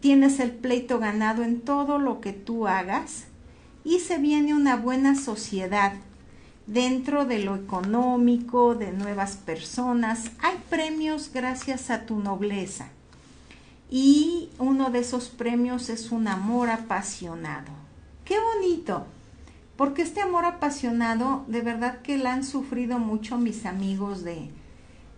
Tienes 0.00 0.40
el 0.40 0.50
pleito 0.50 0.98
ganado 0.98 1.44
en 1.44 1.60
todo 1.60 2.00
lo 2.00 2.20
que 2.20 2.32
tú 2.32 2.66
hagas 2.66 3.26
y 3.84 4.00
se 4.00 4.18
viene 4.18 4.52
una 4.52 4.74
buena 4.74 5.14
sociedad 5.14 5.92
dentro 6.66 7.24
de 7.24 7.38
lo 7.38 7.54
económico, 7.54 8.74
de 8.74 8.90
nuevas 8.90 9.36
personas. 9.36 10.32
Hay 10.40 10.56
premios 10.68 11.30
gracias 11.32 11.88
a 11.88 12.04
tu 12.04 12.18
nobleza 12.18 12.88
y 13.94 14.48
uno 14.58 14.88
de 14.88 15.00
esos 15.00 15.28
premios 15.28 15.90
es 15.90 16.12
un 16.12 16.26
amor 16.26 16.70
apasionado. 16.70 17.70
¡Qué 18.24 18.36
bonito! 18.40 19.04
Porque 19.76 20.00
este 20.00 20.22
amor 20.22 20.46
apasionado, 20.46 21.44
de 21.46 21.60
verdad 21.60 22.00
que 22.00 22.16
la 22.16 22.32
han 22.32 22.42
sufrido 22.42 22.98
mucho 22.98 23.36
mis 23.36 23.66
amigos 23.66 24.24
de, 24.24 24.48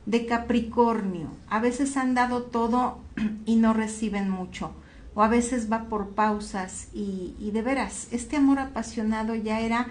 de 0.06 0.26
Capricornio. 0.26 1.28
A 1.48 1.60
veces 1.60 1.96
han 1.96 2.14
dado 2.14 2.42
todo 2.42 2.98
y 3.46 3.54
no 3.54 3.74
reciben 3.74 4.28
mucho. 4.28 4.72
O 5.14 5.22
a 5.22 5.28
veces 5.28 5.70
va 5.70 5.84
por 5.84 6.08
pausas 6.08 6.88
y, 6.92 7.36
y 7.38 7.52
de 7.52 7.62
veras, 7.62 8.08
este 8.10 8.38
amor 8.38 8.58
apasionado 8.58 9.36
ya 9.36 9.60
era 9.60 9.86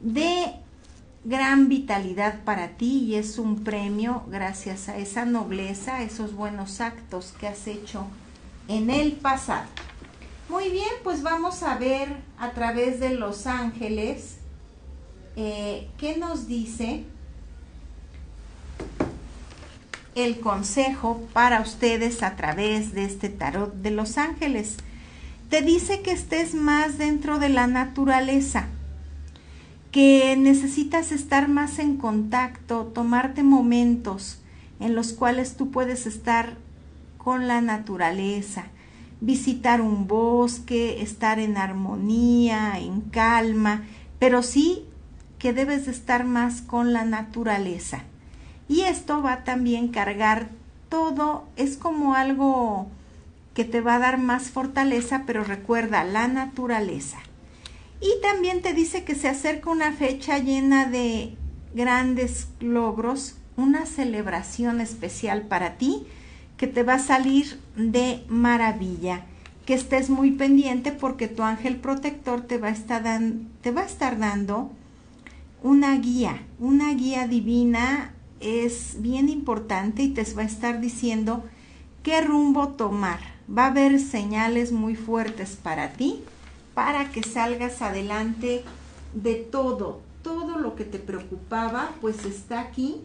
de 0.00 0.56
gran 1.24 1.68
vitalidad 1.68 2.42
para 2.44 2.68
ti 2.68 3.04
y 3.04 3.16
es 3.16 3.38
un 3.38 3.62
premio 3.62 4.24
gracias 4.28 4.88
a 4.88 4.96
esa 4.96 5.24
nobleza, 5.24 6.02
esos 6.02 6.34
buenos 6.34 6.80
actos 6.80 7.34
que 7.38 7.46
has 7.46 7.66
hecho 7.66 8.06
en 8.68 8.90
el 8.90 9.12
pasado. 9.12 9.66
Muy 10.48 10.70
bien, 10.70 10.88
pues 11.04 11.22
vamos 11.22 11.62
a 11.62 11.76
ver 11.76 12.08
a 12.38 12.52
través 12.52 13.00
de 13.00 13.10
los 13.10 13.46
ángeles 13.46 14.38
eh, 15.36 15.88
qué 15.98 16.16
nos 16.16 16.48
dice 16.48 17.04
el 20.14 20.40
consejo 20.40 21.22
para 21.32 21.60
ustedes 21.60 22.22
a 22.22 22.34
través 22.34 22.94
de 22.94 23.04
este 23.04 23.28
tarot 23.28 23.74
de 23.74 23.90
los 23.90 24.18
ángeles. 24.18 24.78
Te 25.50 25.62
dice 25.62 26.00
que 26.00 26.12
estés 26.12 26.54
más 26.54 26.98
dentro 26.98 27.38
de 27.38 27.48
la 27.50 27.66
naturaleza 27.66 28.68
que 29.90 30.36
necesitas 30.36 31.10
estar 31.10 31.48
más 31.48 31.78
en 31.78 31.96
contacto, 31.96 32.86
tomarte 32.86 33.42
momentos 33.42 34.40
en 34.78 34.94
los 34.94 35.12
cuales 35.12 35.56
tú 35.56 35.70
puedes 35.70 36.06
estar 36.06 36.56
con 37.18 37.48
la 37.48 37.60
naturaleza, 37.60 38.66
visitar 39.20 39.80
un 39.80 40.06
bosque, 40.06 41.02
estar 41.02 41.38
en 41.38 41.56
armonía, 41.56 42.78
en 42.78 43.00
calma, 43.02 43.84
pero 44.18 44.42
sí 44.42 44.84
que 45.38 45.52
debes 45.52 45.86
de 45.86 45.92
estar 45.92 46.24
más 46.24 46.62
con 46.62 46.92
la 46.92 47.04
naturaleza. 47.04 48.04
Y 48.68 48.82
esto 48.82 49.22
va 49.22 49.42
también 49.42 49.88
cargar 49.88 50.48
todo, 50.88 51.44
es 51.56 51.76
como 51.76 52.14
algo 52.14 52.86
que 53.54 53.64
te 53.64 53.80
va 53.80 53.96
a 53.96 53.98
dar 53.98 54.18
más 54.18 54.50
fortaleza, 54.50 55.24
pero 55.26 55.42
recuerda 55.42 56.04
la 56.04 56.28
naturaleza. 56.28 57.18
Y 58.00 58.20
también 58.22 58.62
te 58.62 58.72
dice 58.72 59.04
que 59.04 59.14
se 59.14 59.28
acerca 59.28 59.70
una 59.70 59.92
fecha 59.92 60.38
llena 60.38 60.86
de 60.86 61.36
grandes 61.74 62.48
logros, 62.60 63.36
una 63.56 63.84
celebración 63.84 64.80
especial 64.80 65.42
para 65.42 65.76
ti 65.76 66.06
que 66.56 66.66
te 66.66 66.82
va 66.82 66.94
a 66.94 66.98
salir 66.98 67.60
de 67.76 68.24
maravilla. 68.28 69.26
Que 69.66 69.74
estés 69.74 70.10
muy 70.10 70.32
pendiente 70.32 70.92
porque 70.92 71.28
tu 71.28 71.42
ángel 71.42 71.76
protector 71.76 72.40
te 72.40 72.58
va 72.58 72.68
a 72.68 72.72
estar, 72.72 73.04
te 73.60 73.70
va 73.70 73.82
a 73.82 73.86
estar 73.86 74.18
dando 74.18 74.70
una 75.62 75.96
guía, 75.98 76.42
una 76.58 76.92
guía 76.94 77.28
divina 77.28 78.14
es 78.40 78.96
bien 79.00 79.28
importante 79.28 80.02
y 80.02 80.08
te 80.08 80.24
va 80.34 80.42
a 80.42 80.46
estar 80.46 80.80
diciendo 80.80 81.44
qué 82.02 82.22
rumbo 82.22 82.68
tomar. 82.68 83.20
Va 83.54 83.64
a 83.64 83.70
haber 83.70 84.00
señales 84.00 84.72
muy 84.72 84.96
fuertes 84.96 85.58
para 85.62 85.92
ti 85.92 86.22
para 86.82 87.10
que 87.10 87.22
salgas 87.22 87.82
adelante 87.82 88.64
de 89.12 89.34
todo, 89.34 90.00
todo 90.22 90.56
lo 90.56 90.76
que 90.76 90.86
te 90.86 90.98
preocupaba, 90.98 91.90
pues 92.00 92.24
está 92.24 92.58
aquí 92.58 93.02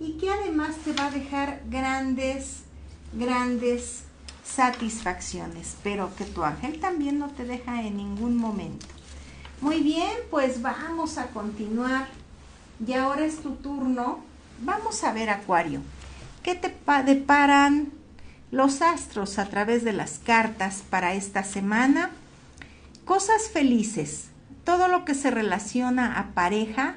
y 0.00 0.12
que 0.12 0.30
además 0.30 0.76
te 0.76 0.94
va 0.94 1.08
a 1.08 1.10
dejar 1.10 1.60
grandes, 1.68 2.62
grandes 3.12 4.04
satisfacciones, 4.42 5.76
pero 5.82 6.16
que 6.16 6.24
tu 6.24 6.44
ángel 6.44 6.80
también 6.80 7.18
no 7.18 7.28
te 7.28 7.44
deja 7.44 7.82
en 7.82 7.98
ningún 7.98 8.38
momento. 8.38 8.86
Muy 9.60 9.82
bien, 9.82 10.16
pues 10.30 10.62
vamos 10.62 11.18
a 11.18 11.26
continuar. 11.26 12.08
Y 12.86 12.94
ahora 12.94 13.26
es 13.26 13.42
tu 13.42 13.50
turno. 13.56 14.20
Vamos 14.62 15.04
a 15.04 15.12
ver, 15.12 15.28
Acuario, 15.28 15.82
¿qué 16.42 16.54
te 16.54 16.74
deparan 17.04 17.92
los 18.50 18.80
astros 18.80 19.38
a 19.38 19.44
través 19.50 19.84
de 19.84 19.92
las 19.92 20.18
cartas 20.24 20.82
para 20.88 21.12
esta 21.12 21.44
semana? 21.44 22.12
Cosas 23.04 23.48
felices. 23.52 24.28
Todo 24.64 24.88
lo 24.88 25.04
que 25.04 25.14
se 25.14 25.30
relaciona 25.30 26.18
a 26.18 26.32
pareja, 26.34 26.96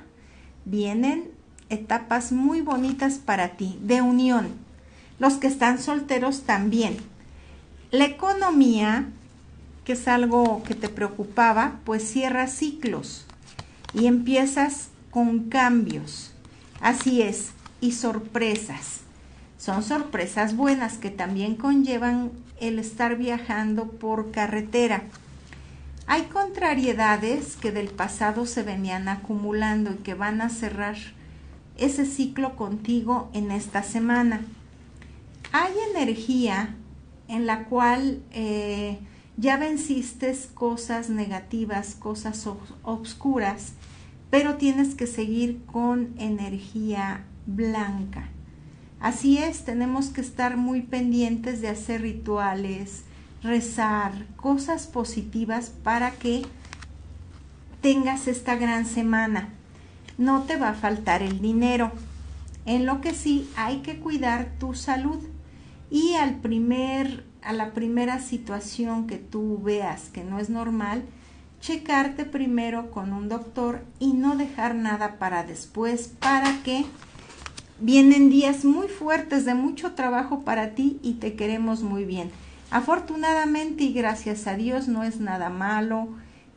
vienen 0.66 1.32
etapas 1.70 2.32
muy 2.32 2.62
bonitas 2.62 3.16
para 3.16 3.58
ti, 3.58 3.80
de 3.82 4.02
unión. 4.02 4.48
Los 5.20 5.36
que 5.36 5.48
están 5.48 5.80
solteros 5.80 6.44
también. 6.44 6.98
La 7.92 8.06
economía, 8.06 9.10
que 9.86 9.94
es 9.94 10.08
algo 10.08 10.64
que 10.64 10.76
te 10.76 10.90
preocupaba, 10.90 11.80
pues 11.84 12.04
cierra 12.04 12.48
ciclos 12.48 13.26
y 13.94 14.08
empiezas 14.08 14.90
con 15.12 15.50
cambios. 15.50 16.32
Así 16.82 17.22
es, 17.22 17.52
y 17.82 17.92
sorpresas. 17.92 19.02
Son 19.58 19.84
sorpresas 19.84 20.56
buenas 20.56 20.98
que 20.98 21.10
también 21.10 21.56
conllevan 21.56 22.32
el 22.60 22.80
estar 22.80 23.16
viajando 23.16 23.88
por 23.88 24.32
carretera 24.32 25.04
hay 26.06 26.24
contrariedades 26.24 27.56
que 27.56 27.72
del 27.72 27.88
pasado 27.88 28.46
se 28.46 28.64
venían 28.64 29.08
acumulando 29.08 29.92
y 29.92 29.98
que 29.98 30.14
van 30.14 30.42
a 30.42 30.50
cerrar 30.50 30.96
ese 31.78 32.06
ciclo 32.06 32.56
contigo 32.56 33.30
en 33.34 33.52
esta 33.52 33.84
semana. 33.84 34.42
Hay 35.52 35.74
energía 35.96 36.76
en 37.28 37.46
la 37.46 37.66
cual 37.66 38.22
eh, 38.32 39.00
ya 39.38 39.58
venciste 39.58 40.36
cosas 40.54 41.10
negativas, 41.10 41.96
cosas 41.96 42.48
oscuras, 42.84 43.74
pero 44.30 44.56
tienes 44.56 44.96
que 44.96 45.08
seguir 45.08 45.64
con 45.66 46.14
energía 46.18 47.24
blanca. 47.46 48.30
Así 49.00 49.38
es, 49.38 49.66
tenemos 49.66 50.10
que 50.10 50.22
estar 50.22 50.58
muy 50.58 50.82
pendientes 50.82 51.62
de 51.62 51.70
hacer 51.70 52.02
rituales, 52.02 53.04
rezar, 53.44 54.26
cosas 54.38 54.88
positivas 54.88 55.72
para 55.84 56.12
que 56.12 56.44
tengas 57.82 58.28
esta 58.28 58.56
gran 58.56 58.86
semana. 58.86 59.50
No 60.18 60.44
te 60.44 60.58
va 60.58 60.70
a 60.70 60.74
faltar 60.74 61.22
el 61.22 61.42
dinero. 61.42 61.92
En 62.66 62.86
lo 62.86 63.02
que 63.02 63.14
sí 63.14 63.50
hay 63.58 63.80
que 63.80 64.00
cuidar 64.00 64.52
tu 64.60 64.74
salud. 64.74 65.20
Y 65.92 66.16
al 66.16 66.36
primer, 66.36 67.26
a 67.44 67.54
la 67.54 67.74
primera 67.74 68.20
situación 68.20 69.06
que 69.06 69.18
tú 69.18 69.62
veas 69.62 70.10
que 70.10 70.24
no 70.24 70.40
es 70.40 70.50
normal, 70.50 71.04
checarte 71.60 72.26
primero 72.26 72.90
con 72.90 73.14
un 73.14 73.30
doctor 73.30 73.86
y 74.00 74.14
no 74.14 74.36
dejar 74.36 74.76
nada 74.76 75.18
para 75.20 75.44
después 75.44 76.08
para 76.20 76.64
que 76.64 76.86
vienen 77.80 78.30
días 78.30 78.66
muy 78.66 78.88
fuertes 78.88 79.46
de 79.46 79.54
mucho 79.54 79.92
trabajo 79.94 80.42
para 80.42 80.72
ti 80.74 81.00
y 81.04 81.14
te 81.16 81.36
queremos 81.36 81.84
muy 81.84 82.06
bien. 82.06 82.32
Afortunadamente 82.74 83.84
y 83.84 83.94
gracias 83.94 84.48
a 84.48 84.56
Dios 84.56 84.88
no 84.88 85.04
es 85.04 85.20
nada 85.20 85.52
malo 85.52 86.08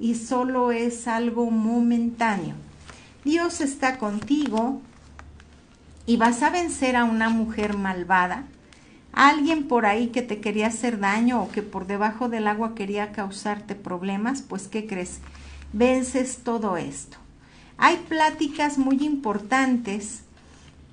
y 0.01 0.14
solo 0.14 0.73
es 0.73 1.09
algo 1.09 1.51
momentáneo. 1.51 2.55
Dios 3.23 3.61
está 3.61 3.99
contigo 3.99 4.81
y 6.07 6.17
vas 6.17 6.43
a 6.43 6.49
vencer 6.49 6.97
a 6.97 7.05
una 7.05 7.29
mujer 7.29 7.77
malvada, 7.77 8.45
a 9.12 9.29
alguien 9.29 9.69
por 9.69 9.85
ahí 9.85 10.07
que 10.07 10.23
te 10.23 10.41
quería 10.41 10.69
hacer 10.69 11.01
daño 11.01 11.43
o 11.43 11.51
que 11.51 11.61
por 11.61 11.87
debajo 11.87 12.31
del 12.31 12.47
agua 12.47 12.75
quería 12.75 13.12
causarte 13.12 13.75
problemas, 13.75 14.41
pues 14.41 14.69
¿qué 14.69 14.87
crees? 14.87 15.21
Vences 15.75 16.39
todo 16.43 16.79
esto. 16.79 17.19
Hay 17.77 17.99
pláticas 18.09 18.79
muy 18.79 19.05
importantes 19.05 20.23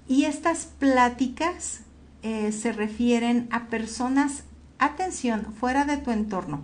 y 0.10 0.26
estas 0.26 0.66
pláticas 0.66 1.80
eh, 2.24 2.52
se 2.52 2.74
refieren 2.74 3.48
a 3.52 3.68
personas, 3.68 4.44
atención, 4.86 5.54
fuera 5.60 5.86
de 5.86 5.98
tu 5.98 6.12
entorno, 6.12 6.62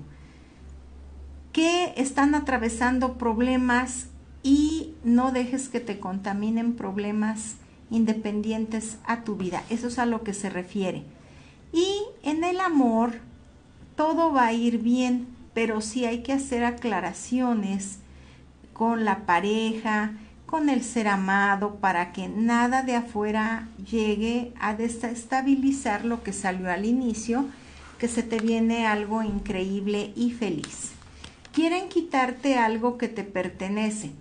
que 1.52 1.94
están 1.98 2.36
atravesando 2.36 3.18
problemas 3.18 4.08
y 4.44 4.94
no 5.04 5.32
dejes 5.32 5.70
que 5.70 5.80
te 5.80 6.00
contaminen 6.00 6.76
problemas 6.76 7.56
independientes 7.90 8.98
a 9.06 9.24
tu 9.24 9.36
vida. 9.36 9.64
Eso 9.70 9.88
es 9.88 10.00
a 10.00 10.06
lo 10.06 10.24
que 10.24 10.34
se 10.34 10.50
refiere. 10.50 11.04
Y 11.74 12.02
en 12.24 12.44
el 12.44 12.60
amor 12.60 13.20
todo 13.96 14.32
va 14.32 14.48
a 14.48 14.54
ir 14.54 14.80
bien, 14.80 15.28
pero 15.54 15.82
sí 15.82 16.06
hay 16.06 16.24
que 16.24 16.34
hacer 16.34 16.64
aclaraciones 16.64 18.00
con 18.74 19.04
la 19.04 19.26
pareja, 19.26 20.14
con 20.46 20.70
el 20.70 20.84
ser 20.84 21.08
amado, 21.08 21.76
para 21.76 22.12
que 22.12 22.28
nada 22.28 22.82
de 22.82 22.96
afuera 22.96 23.68
llegue 23.92 24.54
a 24.60 24.74
desestabilizar 24.74 26.06
lo 26.06 26.24
que 26.24 26.34
salió 26.34 26.72
al 26.72 26.86
inicio, 26.86 27.46
que 28.00 28.08
se 28.08 28.24
te 28.24 28.40
viene 28.40 28.88
algo 28.88 29.22
increíble 29.22 30.14
y 30.16 30.32
feliz 30.32 30.94
quieren 31.60 31.90
quitarte 31.90 32.58
algo 32.58 32.98
que 32.98 33.08
te 33.08 33.24
pertenece 33.24 34.12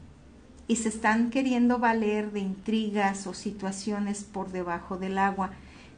y 0.67 0.77
se 0.77 0.89
están 0.89 1.31
queriendo 1.31 1.79
valer 1.79 2.33
de 2.33 2.41
intrigas 2.41 3.27
o 3.27 3.35
situaciones 3.35 4.25
por 4.25 4.51
debajo 4.51 4.99
del 4.99 5.19
agua. 5.19 5.51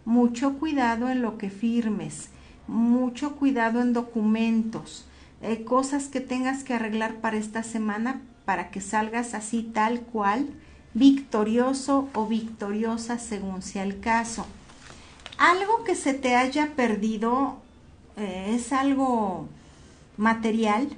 Mucho 0.04 0.58
cuidado 0.58 1.08
en 1.08 1.22
lo 1.22 1.38
que 1.38 1.50
firmes, 1.50 2.28
mucho 2.68 3.36
cuidado 3.36 3.80
en 3.80 3.92
documentos, 3.92 5.06
eh, 5.42 5.64
cosas 5.64 6.08
que 6.08 6.20
tengas 6.20 6.62
que 6.62 6.74
arreglar 6.74 7.16
para 7.16 7.36
esta 7.36 7.62
semana 7.62 8.20
para 8.44 8.70
que 8.70 8.80
salgas 8.80 9.34
así 9.34 9.62
tal 9.62 10.00
cual, 10.00 10.48
victorioso 10.94 12.08
o 12.14 12.26
victoriosa 12.26 13.18
según 13.18 13.62
sea 13.62 13.82
el 13.82 14.00
caso. 14.00 14.46
Algo 15.38 15.84
que 15.84 15.94
se 15.94 16.14
te 16.14 16.36
haya 16.36 16.74
perdido 16.76 17.62
eh, 18.20 18.54
es 18.54 18.72
algo 18.72 19.48
material, 20.16 20.88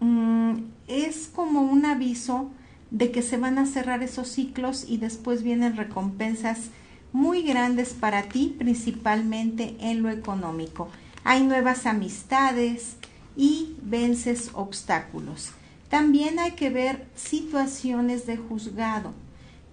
Mm, 0.00 0.62
es 0.88 1.30
como 1.32 1.60
un 1.60 1.84
aviso 1.84 2.50
de 2.90 3.12
que 3.12 3.22
se 3.22 3.36
van 3.36 3.58
a 3.58 3.66
cerrar 3.66 4.02
esos 4.02 4.28
ciclos 4.28 4.86
y 4.88 4.96
después 4.96 5.42
vienen 5.42 5.76
recompensas 5.76 6.70
muy 7.12 7.42
grandes 7.42 7.92
para 7.92 8.22
ti, 8.22 8.56
principalmente 8.58 9.76
en 9.78 10.02
lo 10.02 10.10
económico. 10.10 10.88
Hay 11.22 11.44
nuevas 11.44 11.86
amistades 11.86 12.96
y 13.36 13.76
vences 13.82 14.50
obstáculos. 14.54 15.52
También 15.90 16.38
hay 16.38 16.52
que 16.52 16.70
ver 16.70 17.06
situaciones 17.14 18.26
de 18.26 18.36
juzgado, 18.36 19.12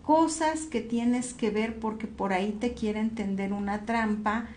cosas 0.04 0.62
que 0.62 0.82
tienes 0.82 1.34
que 1.34 1.52
ver 1.52 1.80
porque 1.80 2.08
por 2.08 2.34
ahí 2.34 2.52
te 2.60 2.74
quieren 2.74 3.12
tender 3.12 3.54
una 3.54 3.86
trampa 3.86 4.48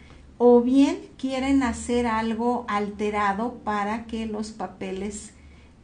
o 0.42 0.62
bien 0.62 0.98
quieren 1.18 1.62
hacer 1.62 2.06
algo 2.06 2.64
alterado 2.66 3.58
para 3.62 4.06
que 4.06 4.24
los 4.24 4.52
papeles 4.52 5.32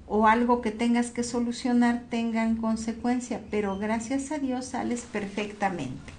o 0.07 0.27
algo 0.27 0.63
que 0.63 0.71
tengas 0.71 1.11
que 1.11 1.25
solucionar 1.25 2.05
tengan 2.09 2.57
consecuencia, 2.57 3.43
pero 3.51 3.79
gracias 3.79 4.33
a 4.33 4.39
Dios 4.39 4.65
sales 4.65 5.03
perfectamente. 5.03 6.11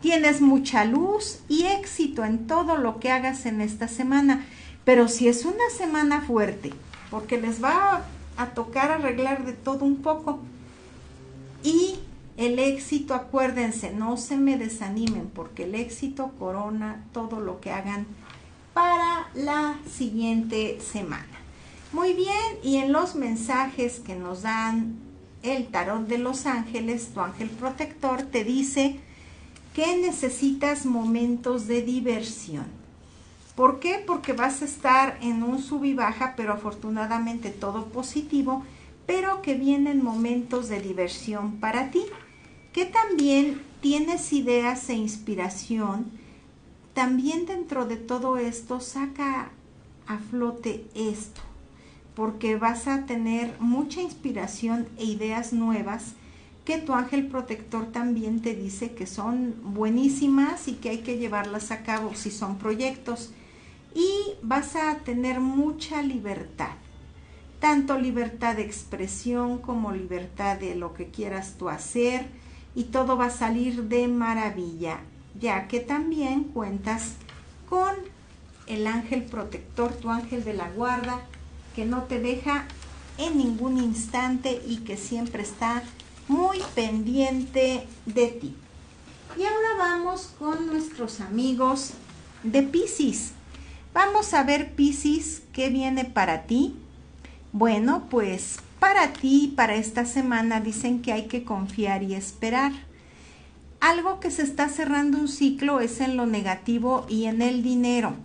Tienes 0.00 0.40
mucha 0.40 0.86
luz 0.86 1.40
y 1.48 1.64
éxito 1.64 2.24
en 2.24 2.46
todo 2.46 2.78
lo 2.78 2.98
que 2.98 3.10
hagas 3.10 3.44
en 3.44 3.60
esta 3.60 3.88
semana, 3.88 4.46
pero 4.86 5.06
si 5.06 5.28
es 5.28 5.44
una 5.44 5.68
semana 5.76 6.22
fuerte, 6.22 6.72
porque 7.10 7.38
les 7.38 7.62
va 7.62 8.06
a, 8.38 8.46
tocar 8.54 8.90
arreglar 8.90 9.44
de 9.44 9.52
todo 9.52 9.84
un 9.84 9.96
poco, 9.96 10.38
y 11.62 11.96
el 12.36 12.58
éxito, 12.58 13.14
acuérdense, 13.14 13.92
no 13.92 14.16
se 14.16 14.36
me 14.36 14.58
desanimen, 14.58 15.30
porque 15.34 15.64
el 15.64 15.74
éxito 15.74 16.32
corona 16.38 17.04
todo 17.12 17.40
lo 17.40 17.60
que 17.60 17.70
hagan 17.70 18.06
para 18.74 19.28
la 19.34 19.78
siguiente 19.90 20.78
semana. 20.80 21.26
Muy 21.92 22.12
bien, 22.12 22.58
y 22.62 22.76
en 22.76 22.92
los 22.92 23.14
mensajes 23.14 24.00
que 24.00 24.16
nos 24.16 24.42
dan 24.42 24.96
el 25.42 25.68
tarot 25.68 26.06
de 26.06 26.18
los 26.18 26.44
ángeles, 26.44 27.10
tu 27.14 27.20
ángel 27.20 27.48
protector 27.48 28.22
te 28.22 28.44
dice 28.44 29.00
que 29.74 29.96
necesitas 29.96 30.84
momentos 30.84 31.66
de 31.66 31.82
diversión. 31.82 32.66
¿Por 33.54 33.80
qué? 33.80 34.02
Porque 34.06 34.34
vas 34.34 34.60
a 34.60 34.66
estar 34.66 35.18
en 35.22 35.42
un 35.42 35.62
sub 35.62 35.84
y 35.84 35.94
baja, 35.94 36.34
pero 36.36 36.52
afortunadamente 36.52 37.48
todo 37.48 37.86
positivo, 37.86 38.62
pero 39.06 39.40
que 39.40 39.54
vienen 39.54 40.04
momentos 40.04 40.68
de 40.68 40.80
diversión 40.80 41.60
para 41.60 41.90
ti, 41.90 42.04
que 42.76 42.84
también 42.84 43.62
tienes 43.80 44.34
ideas 44.34 44.90
e 44.90 44.94
inspiración. 44.94 46.10
También 46.92 47.46
dentro 47.46 47.86
de 47.86 47.96
todo 47.96 48.36
esto 48.36 48.80
saca 48.80 49.48
a 50.06 50.18
flote 50.18 50.84
esto 50.94 51.40
porque 52.14 52.56
vas 52.56 52.86
a 52.86 53.06
tener 53.06 53.54
mucha 53.60 54.02
inspiración 54.02 54.86
e 54.98 55.06
ideas 55.06 55.54
nuevas 55.54 56.16
que 56.66 56.76
tu 56.76 56.92
ángel 56.92 57.28
protector 57.28 57.86
también 57.92 58.42
te 58.42 58.54
dice 58.54 58.92
que 58.92 59.06
son 59.06 59.54
buenísimas 59.62 60.68
y 60.68 60.74
que 60.74 60.90
hay 60.90 60.98
que 60.98 61.16
llevarlas 61.16 61.70
a 61.70 61.82
cabo 61.82 62.14
si 62.14 62.30
son 62.30 62.58
proyectos. 62.58 63.32
Y 63.94 64.34
vas 64.42 64.76
a 64.76 64.96
tener 64.96 65.40
mucha 65.40 66.02
libertad, 66.02 66.74
tanto 67.58 67.98
libertad 67.98 68.56
de 68.56 68.64
expresión 68.64 69.60
como 69.60 69.92
libertad 69.92 70.58
de 70.58 70.74
lo 70.74 70.92
que 70.92 71.06
quieras 71.06 71.54
tú 71.56 71.70
hacer 71.70 72.44
y 72.76 72.84
todo 72.84 73.16
va 73.16 73.26
a 73.26 73.30
salir 73.30 73.84
de 73.84 74.06
maravilla, 74.06 75.00
ya 75.40 75.66
que 75.66 75.80
también 75.80 76.44
cuentas 76.44 77.14
con 77.68 77.94
el 78.66 78.86
ángel 78.86 79.22
protector, 79.22 79.94
tu 79.94 80.10
ángel 80.10 80.44
de 80.44 80.52
la 80.52 80.68
guarda, 80.70 81.22
que 81.74 81.86
no 81.86 82.02
te 82.02 82.20
deja 82.20 82.66
en 83.16 83.38
ningún 83.38 83.78
instante 83.78 84.62
y 84.68 84.78
que 84.78 84.98
siempre 84.98 85.42
está 85.42 85.82
muy 86.28 86.58
pendiente 86.74 87.86
de 88.04 88.26
ti. 88.28 88.54
Y 89.38 89.42
ahora 89.42 89.68
vamos 89.78 90.34
con 90.38 90.66
nuestros 90.66 91.20
amigos 91.20 91.92
de 92.42 92.62
Pisces. 92.62 93.32
Vamos 93.94 94.34
a 94.34 94.42
ver 94.42 94.74
Pisces, 94.74 95.42
¿qué 95.54 95.70
viene 95.70 96.04
para 96.04 96.42
ti? 96.42 96.76
Bueno, 97.52 98.06
pues 98.10 98.58
para 98.78 99.12
ti, 99.12 99.52
para 99.56 99.74
esta 99.74 100.04
semana, 100.04 100.60
dicen 100.60 101.02
que 101.02 101.12
hay 101.12 101.26
que 101.26 101.44
confiar 101.44 102.02
y 102.02 102.14
esperar. 102.14 102.72
Algo 103.80 104.20
que 104.20 104.30
se 104.30 104.42
está 104.42 104.68
cerrando 104.68 105.18
un 105.18 105.28
ciclo 105.28 105.80
es 105.80 106.00
en 106.00 106.16
lo 106.16 106.26
negativo 106.26 107.06
y 107.08 107.24
en 107.24 107.42
el 107.42 107.62
dinero 107.62 108.16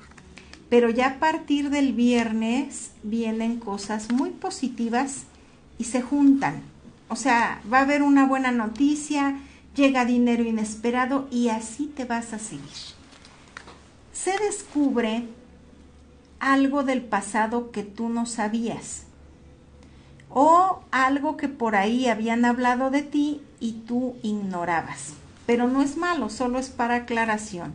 pero 0.71 0.89
ya 0.89 1.07
a 1.07 1.19
partir 1.19 1.69
del 1.69 1.91
viernes 1.91 2.91
vienen 3.03 3.59
cosas 3.59 4.09
muy 4.09 4.29
positivas 4.29 5.23
y 5.77 5.83
se 5.83 6.01
juntan. 6.01 6.61
O 7.09 7.17
sea, 7.17 7.61
va 7.71 7.79
a 7.79 7.81
haber 7.81 8.01
una 8.01 8.25
buena 8.25 8.53
noticia, 8.53 9.37
llega 9.75 10.05
dinero 10.05 10.43
inesperado 10.43 11.27
y 11.29 11.49
así 11.49 11.87
te 11.87 12.05
vas 12.05 12.31
a 12.31 12.39
seguir. 12.39 12.71
Se 14.13 14.31
descubre 14.37 15.25
algo 16.39 16.83
del 16.83 17.01
pasado 17.01 17.71
que 17.71 17.83
tú 17.83 18.07
no 18.07 18.25
sabías. 18.25 19.03
O 20.33 20.79
algo 20.91 21.37
que 21.37 21.49
por 21.49 21.75
ahí 21.75 22.07
habían 22.07 22.45
hablado 22.45 22.89
de 22.89 23.01
ti 23.01 23.41
y 23.59 23.73
tú 23.85 24.15
ignorabas. 24.23 25.13
Pero 25.45 25.67
no 25.67 25.81
es 25.81 25.97
malo, 25.97 26.29
solo 26.29 26.59
es 26.59 26.69
para 26.69 26.95
aclaración. 26.95 27.73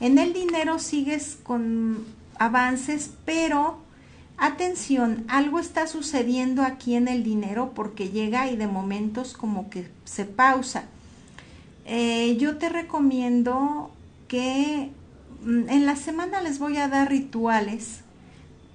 En 0.00 0.18
el 0.18 0.32
dinero 0.32 0.78
sigues 0.78 1.38
con 1.42 2.04
avances, 2.38 3.12
pero 3.24 3.78
atención, 4.36 5.24
algo 5.28 5.58
está 5.58 5.86
sucediendo 5.86 6.62
aquí 6.62 6.94
en 6.94 7.08
el 7.08 7.22
dinero 7.22 7.72
porque 7.74 8.10
llega 8.10 8.50
y 8.50 8.56
de 8.56 8.66
momentos 8.66 9.32
como 9.32 9.70
que 9.70 9.88
se 10.04 10.24
pausa. 10.24 10.84
Eh, 11.86 12.36
yo 12.38 12.58
te 12.58 12.68
recomiendo 12.68 13.90
que 14.28 14.90
mm, 15.44 15.68
en 15.68 15.86
la 15.86 15.96
semana 15.96 16.40
les 16.42 16.58
voy 16.58 16.78
a 16.78 16.88
dar 16.88 17.08
rituales 17.08 18.00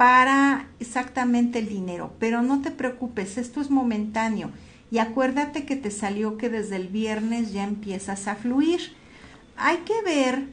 para 0.02 0.66
exactamente 0.80 1.60
el 1.60 1.70
dinero, 1.70 2.12
pero 2.18 2.41
no 2.41 2.64
te 2.64 2.72
preocupes, 2.72 3.38
esto 3.38 3.62
es 3.62 3.70
momentáneo 3.70 4.49
y 4.89 4.97
acuérdate 4.97 5.64
que 5.64 5.76
te 5.76 5.91
salió 5.91 6.39
que 6.39 6.49
desde 6.49 6.78
el 6.78 6.88
viernes 6.88 7.54
ya 7.54 7.64
empiezas 7.64 8.28
a 8.28 8.34
fluir. 8.34 8.95
Hay 9.58 9.78
que 9.86 9.93
ver 10.04 10.47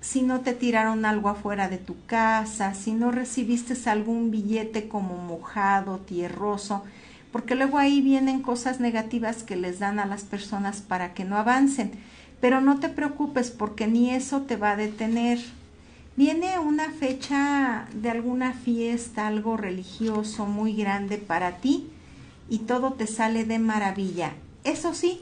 si 0.00 0.22
no 0.22 0.42
te 0.42 0.54
tiraron 0.54 1.04
algo 1.04 1.30
afuera 1.30 1.68
de 1.68 1.78
tu 1.78 1.96
casa, 2.06 2.74
si 2.74 2.92
no 2.92 3.10
recibiste 3.10 3.74
algún 3.90 4.30
billete 4.30 4.86
como 4.86 5.16
mojado, 5.16 5.98
tierroso, 5.98 6.84
porque 7.32 7.56
luego 7.56 7.78
ahí 7.78 8.00
vienen 8.00 8.40
cosas 8.40 8.78
negativas 8.78 9.42
que 9.42 9.56
les 9.56 9.80
dan 9.80 9.98
a 9.98 10.06
las 10.06 10.22
personas 10.22 10.80
para 10.80 11.12
que 11.12 11.24
no 11.24 11.36
avancen. 11.36 11.90
Pero 12.40 12.60
no 12.60 12.78
te 12.78 12.88
preocupes 12.88 13.50
porque 13.50 13.88
ni 13.88 14.12
eso 14.12 14.42
te 14.42 14.54
va 14.54 14.70
a 14.70 14.76
detener. 14.76 15.40
Viene 16.16 16.58
una 16.58 16.90
fecha 16.92 17.88
de 17.92 18.08
alguna 18.08 18.54
fiesta, 18.54 19.26
algo 19.26 19.58
religioso 19.58 20.46
muy 20.46 20.74
grande 20.74 21.18
para 21.18 21.58
ti 21.58 21.90
y 22.48 22.60
todo 22.60 22.94
te 22.94 23.06
sale 23.06 23.44
de 23.44 23.58
maravilla. 23.58 24.32
Eso 24.64 24.94
sí, 24.94 25.20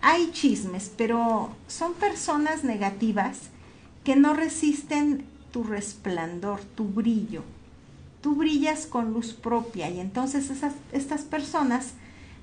hay 0.00 0.30
chismes, 0.30 0.92
pero 0.96 1.50
son 1.66 1.94
personas 1.94 2.62
negativas 2.62 3.50
que 4.04 4.14
no 4.14 4.32
resisten 4.32 5.24
tu 5.52 5.64
resplandor, 5.64 6.60
tu 6.60 6.84
brillo. 6.84 7.42
Tú 8.22 8.36
brillas 8.36 8.86
con 8.86 9.12
luz 9.12 9.32
propia 9.32 9.90
y 9.90 9.98
entonces 9.98 10.50
esas, 10.50 10.74
estas 10.92 11.22
personas 11.22 11.94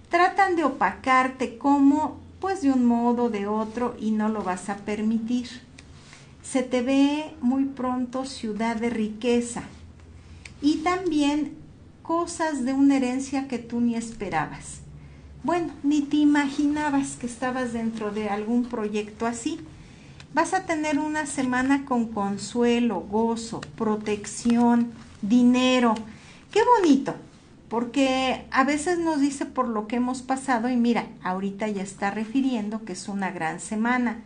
tratan 0.10 0.58
de 0.58 0.66
opacarte 0.66 1.58
como 1.58 2.18
pues 2.42 2.62
de 2.62 2.72
un 2.72 2.86
modo 2.86 3.24
o 3.24 3.30
de 3.30 3.48
otro 3.48 3.96
y 4.00 4.12
no 4.12 4.28
lo 4.28 4.44
vas 4.44 4.68
a 4.70 4.76
permitir. 4.78 5.65
Se 6.50 6.62
te 6.62 6.82
ve 6.82 7.34
muy 7.42 7.66
pronto 7.66 8.26
ciudad 8.26 8.76
de 8.76 8.90
riqueza 8.90 9.64
y 10.62 10.78
también 10.78 11.56
cosas 12.04 12.64
de 12.64 12.74
una 12.74 12.98
herencia 12.98 13.48
que 13.48 13.58
tú 13.58 13.82
ni 13.82 13.96
esperabas. 13.96 14.82
Bueno, 15.44 15.74
ni 15.84 16.02
te 16.02 16.18
imaginabas 16.18 17.18
que 17.18 17.26
estabas 17.26 17.74
dentro 17.74 18.12
de 18.12 18.30
algún 18.30 18.66
proyecto 18.66 19.26
así. 19.26 19.60
Vas 20.34 20.54
a 20.54 20.66
tener 20.66 21.00
una 21.00 21.26
semana 21.26 21.86
con 21.86 22.08
consuelo, 22.08 23.00
gozo, 23.00 23.62
protección, 23.76 24.92
dinero. 25.22 25.96
Qué 26.52 26.62
bonito, 26.78 27.16
porque 27.70 28.46
a 28.52 28.64
veces 28.64 29.00
nos 29.00 29.20
dice 29.20 29.46
por 29.46 29.68
lo 29.68 29.88
que 29.88 29.98
hemos 29.98 30.22
pasado 30.22 30.70
y 30.70 30.78
mira, 30.78 31.08
ahorita 31.24 31.68
ya 31.70 31.84
está 31.84 32.12
refiriendo 32.12 32.86
que 32.86 32.94
es 32.94 33.08
una 33.08 33.32
gran 33.32 33.60
semana. 33.60 34.22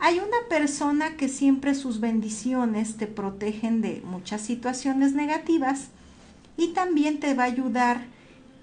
Hay 0.00 0.18
una 0.18 0.48
persona 0.48 1.16
que 1.16 1.28
siempre 1.28 1.74
sus 1.74 2.00
bendiciones 2.00 2.96
te 2.96 3.06
protegen 3.06 3.80
de 3.80 4.02
muchas 4.04 4.40
situaciones 4.40 5.12
negativas 5.12 5.88
y 6.56 6.68
también 6.68 7.20
te 7.20 7.34
va 7.34 7.44
a 7.44 7.46
ayudar 7.46 8.04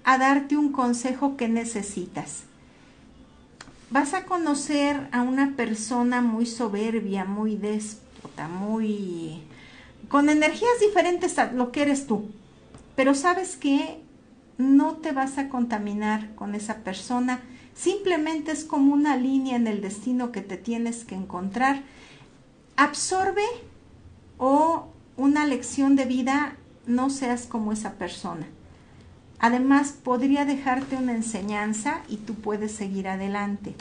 a 0.04 0.18
darte 0.18 0.56
un 0.56 0.72
consejo 0.72 1.36
que 1.36 1.48
necesitas 1.48 2.42
vas 3.90 4.14
a 4.14 4.24
conocer 4.24 5.08
a 5.12 5.22
una 5.22 5.56
persona 5.56 6.20
muy 6.20 6.46
soberbia, 6.46 7.24
muy 7.24 7.56
déspota, 7.56 8.48
muy 8.48 9.42
con 10.08 10.28
energías 10.28 10.80
diferentes 10.80 11.38
a 11.38 11.52
lo 11.52 11.72
que 11.72 11.82
eres 11.82 12.06
tú. 12.06 12.30
Pero 12.96 13.14
sabes 13.14 13.56
que 13.56 14.02
no 14.56 14.94
te 14.96 15.12
vas 15.12 15.38
a 15.38 15.48
contaminar 15.48 16.34
con 16.34 16.54
esa 16.54 16.78
persona, 16.78 17.40
simplemente 17.78 18.50
es 18.50 18.64
como 18.64 18.92
una 18.92 19.16
línea 19.16 19.56
en 19.56 19.66
el 19.66 19.80
destino 19.80 20.32
que 20.32 20.40
te 20.40 20.56
tienes 20.56 21.04
que 21.04 21.14
encontrar. 21.14 21.82
Absorbe 22.76 23.44
o 24.36 24.88
una 25.16 25.46
lección 25.46 25.94
de 25.96 26.04
vida, 26.04 26.56
no 26.86 27.08
seas 27.08 27.46
como 27.46 27.72
esa 27.72 27.94
persona. 27.94 28.46
Además, 29.38 29.92
podría 29.92 30.44
dejarte 30.44 30.96
una 30.96 31.12
enseñanza 31.12 32.02
y 32.08 32.16
tú 32.16 32.34
puedes 32.34 32.72
seguir 32.72 33.06
adelante. 33.06 33.74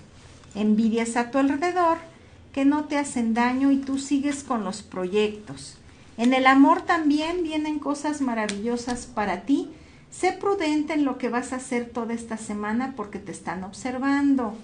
Envidias 0.54 1.18
a 1.18 1.32
tu 1.32 1.40
alrededor 1.40 1.98
que 2.54 2.66
no 2.66 2.86
te 2.86 2.98
hacen 2.98 3.34
daño 3.34 3.72
y 3.72 3.78
tú 3.78 3.98
sigues 3.98 4.44
con 4.44 4.64
los 4.64 4.84
proyectos. 4.84 5.78
En 6.18 6.34
el 6.34 6.46
amor 6.48 6.82
también 6.82 7.44
vienen 7.44 7.80
cosas 7.80 8.22
maravillosas 8.22 9.06
para 9.06 9.42
ti. 9.42 9.70
Sé 10.12 10.32
prudente 10.32 10.94
en 10.94 11.06
lo 11.06 11.18
que 11.18 11.30
vas 11.30 11.54
a 11.54 11.58
hacer 11.58 11.90
toda 11.90 12.14
esta 12.14 12.38
semana 12.38 12.94
porque 12.96 13.20
te 13.20 13.32
están 13.32 13.64
observando. 13.64 14.56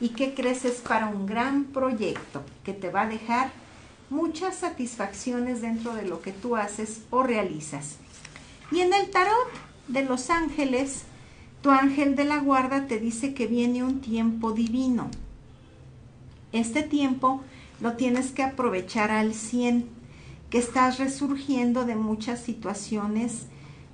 ¿Y 0.00 0.10
qué 0.10 0.34
creces 0.34 0.82
para 0.86 1.08
un 1.08 1.26
gran 1.26 1.64
proyecto 1.64 2.42
que 2.64 2.72
te 2.72 2.90
va 2.90 3.02
a 3.02 3.08
dejar 3.08 3.50
muchas 4.08 4.56
satisfacciones 4.56 5.62
dentro 5.62 5.94
de 5.94 6.06
lo 6.06 6.22
que 6.22 6.32
tú 6.32 6.56
haces 6.56 7.02
o 7.10 7.22
realizas? 7.22 7.96
Y 8.70 8.80
en 8.80 8.94
el 8.94 9.10
tarot 9.10 9.34
de 9.88 10.04
los 10.04 10.30
ángeles, 10.30 11.02
tu 11.62 11.70
ángel 11.70 12.16
de 12.16 12.24
la 12.24 12.38
guarda 12.38 12.86
te 12.86 12.98
dice 12.98 13.34
que 13.34 13.46
viene 13.46 13.82
un 13.84 14.00
tiempo 14.00 14.52
divino. 14.52 15.10
Este 16.52 16.82
tiempo 16.82 17.42
lo 17.80 17.94
tienes 17.94 18.30
que 18.30 18.42
aprovechar 18.42 19.10
al 19.10 19.34
100, 19.34 19.86
que 20.50 20.58
estás 20.58 20.98
resurgiendo 20.98 21.84
de 21.84 21.96
muchas 21.96 22.40
situaciones 22.40 23.46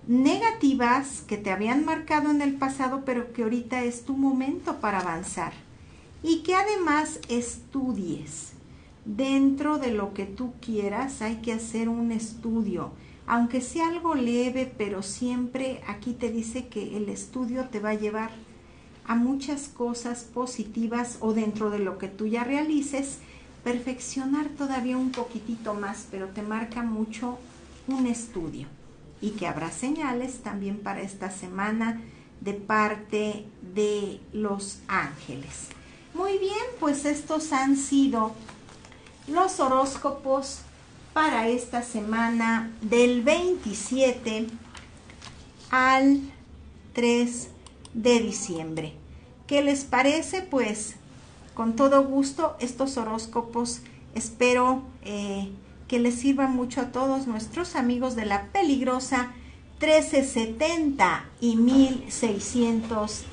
negativas 0.07 1.23
que 1.27 1.37
te 1.37 1.51
habían 1.51 1.85
marcado 1.85 2.31
en 2.31 2.43
el 2.43 2.55
pasado, 2.55 3.03
pero 3.05 3.33
que 3.33 3.43
ahorita 3.43 3.83
es 3.85 4.05
tu 4.05 4.17
momento 4.17 4.81
para 4.81 5.01
avanzar. 5.01 5.53
Y 6.23 6.43
que 6.43 6.55
además 6.55 7.21
estudies. 7.29 8.53
Dentro 9.05 9.79
de 9.79 9.93
lo 9.93 10.15
que 10.15 10.25
tú 10.25 10.53
quieras 10.61 11.23
hay 11.23 11.37
que 11.37 11.53
hacer 11.53 11.89
un 11.89 12.13
estudio 12.13 12.93
aunque 13.27 13.61
sea 13.61 13.89
algo 13.89 14.15
leve, 14.15 14.73
pero 14.79 15.03
siempre 15.03 15.83
aquí 15.89 16.13
te 16.13 16.31
dice 16.31 16.69
que 16.69 16.97
el 16.97 17.09
estudio 17.09 17.65
te 17.65 17.81
va 17.81 17.91
a 17.91 17.95
llevar 17.95 18.31
a 19.05 19.17
muchas 19.17 19.69
cosas 19.69 20.23
positivas 20.23 21.19
o 21.21 21.33
dentro 21.33 21.71
de 21.71 21.81
lo 21.81 21.99
que 21.99 22.09
tú 22.09 22.27
ya 22.27 22.45
realices, 22.45 23.19
perfeccionar 23.65 24.49
todavía 24.51 24.97
un 24.97 25.11
poquitito 25.11 25.75
más, 25.75 26.07
pero 26.11 26.29
te 26.29 26.43
marca 26.43 26.83
mucho 26.83 27.39
un 27.89 28.07
estudio 28.07 28.69
y 29.21 29.31
que 29.31 29.47
habrá 29.47 29.71
señales 29.71 30.43
también 30.43 30.79
para 30.79 31.01
esta 31.03 31.31
semana 31.31 32.03
de 32.41 32.55
parte 32.55 33.47
de 33.75 34.21
los 34.33 34.79
ángeles. 34.89 35.69
Muy 36.14 36.39
bien, 36.39 36.64
pues 36.81 37.05
estos 37.05 37.53
han 37.53 37.77
sido 37.77 38.33
los 39.27 39.61
horóscopos 39.61 40.61
para 41.12 41.49
esta 41.49 41.83
semana 41.83 42.71
del 42.83 43.23
27 43.23 44.47
al 45.71 46.21
3 46.93 47.49
de 47.95 48.21
diciembre. 48.21 48.93
¿Qué 49.47 49.62
les 49.62 49.85
parece? 49.85 50.43
Pues 50.43 50.97
con 51.55 51.75
todo 51.75 52.05
gusto 52.05 52.57
estos 52.61 52.97
horóscopos 52.97 53.81
espero 54.14 54.83
eh, 55.03 55.51
que 55.89 55.99
les 55.99 56.14
sirvan 56.14 56.55
mucho 56.55 56.80
a 56.80 56.93
todos 56.93 57.26
nuestros 57.26 57.76
amigos 57.76 58.16
de 58.16 58.26
la 58.26 58.47
peligrosa 58.47 59.32
1370 59.80 61.24
y 61.41 61.57
1600 61.57 63.24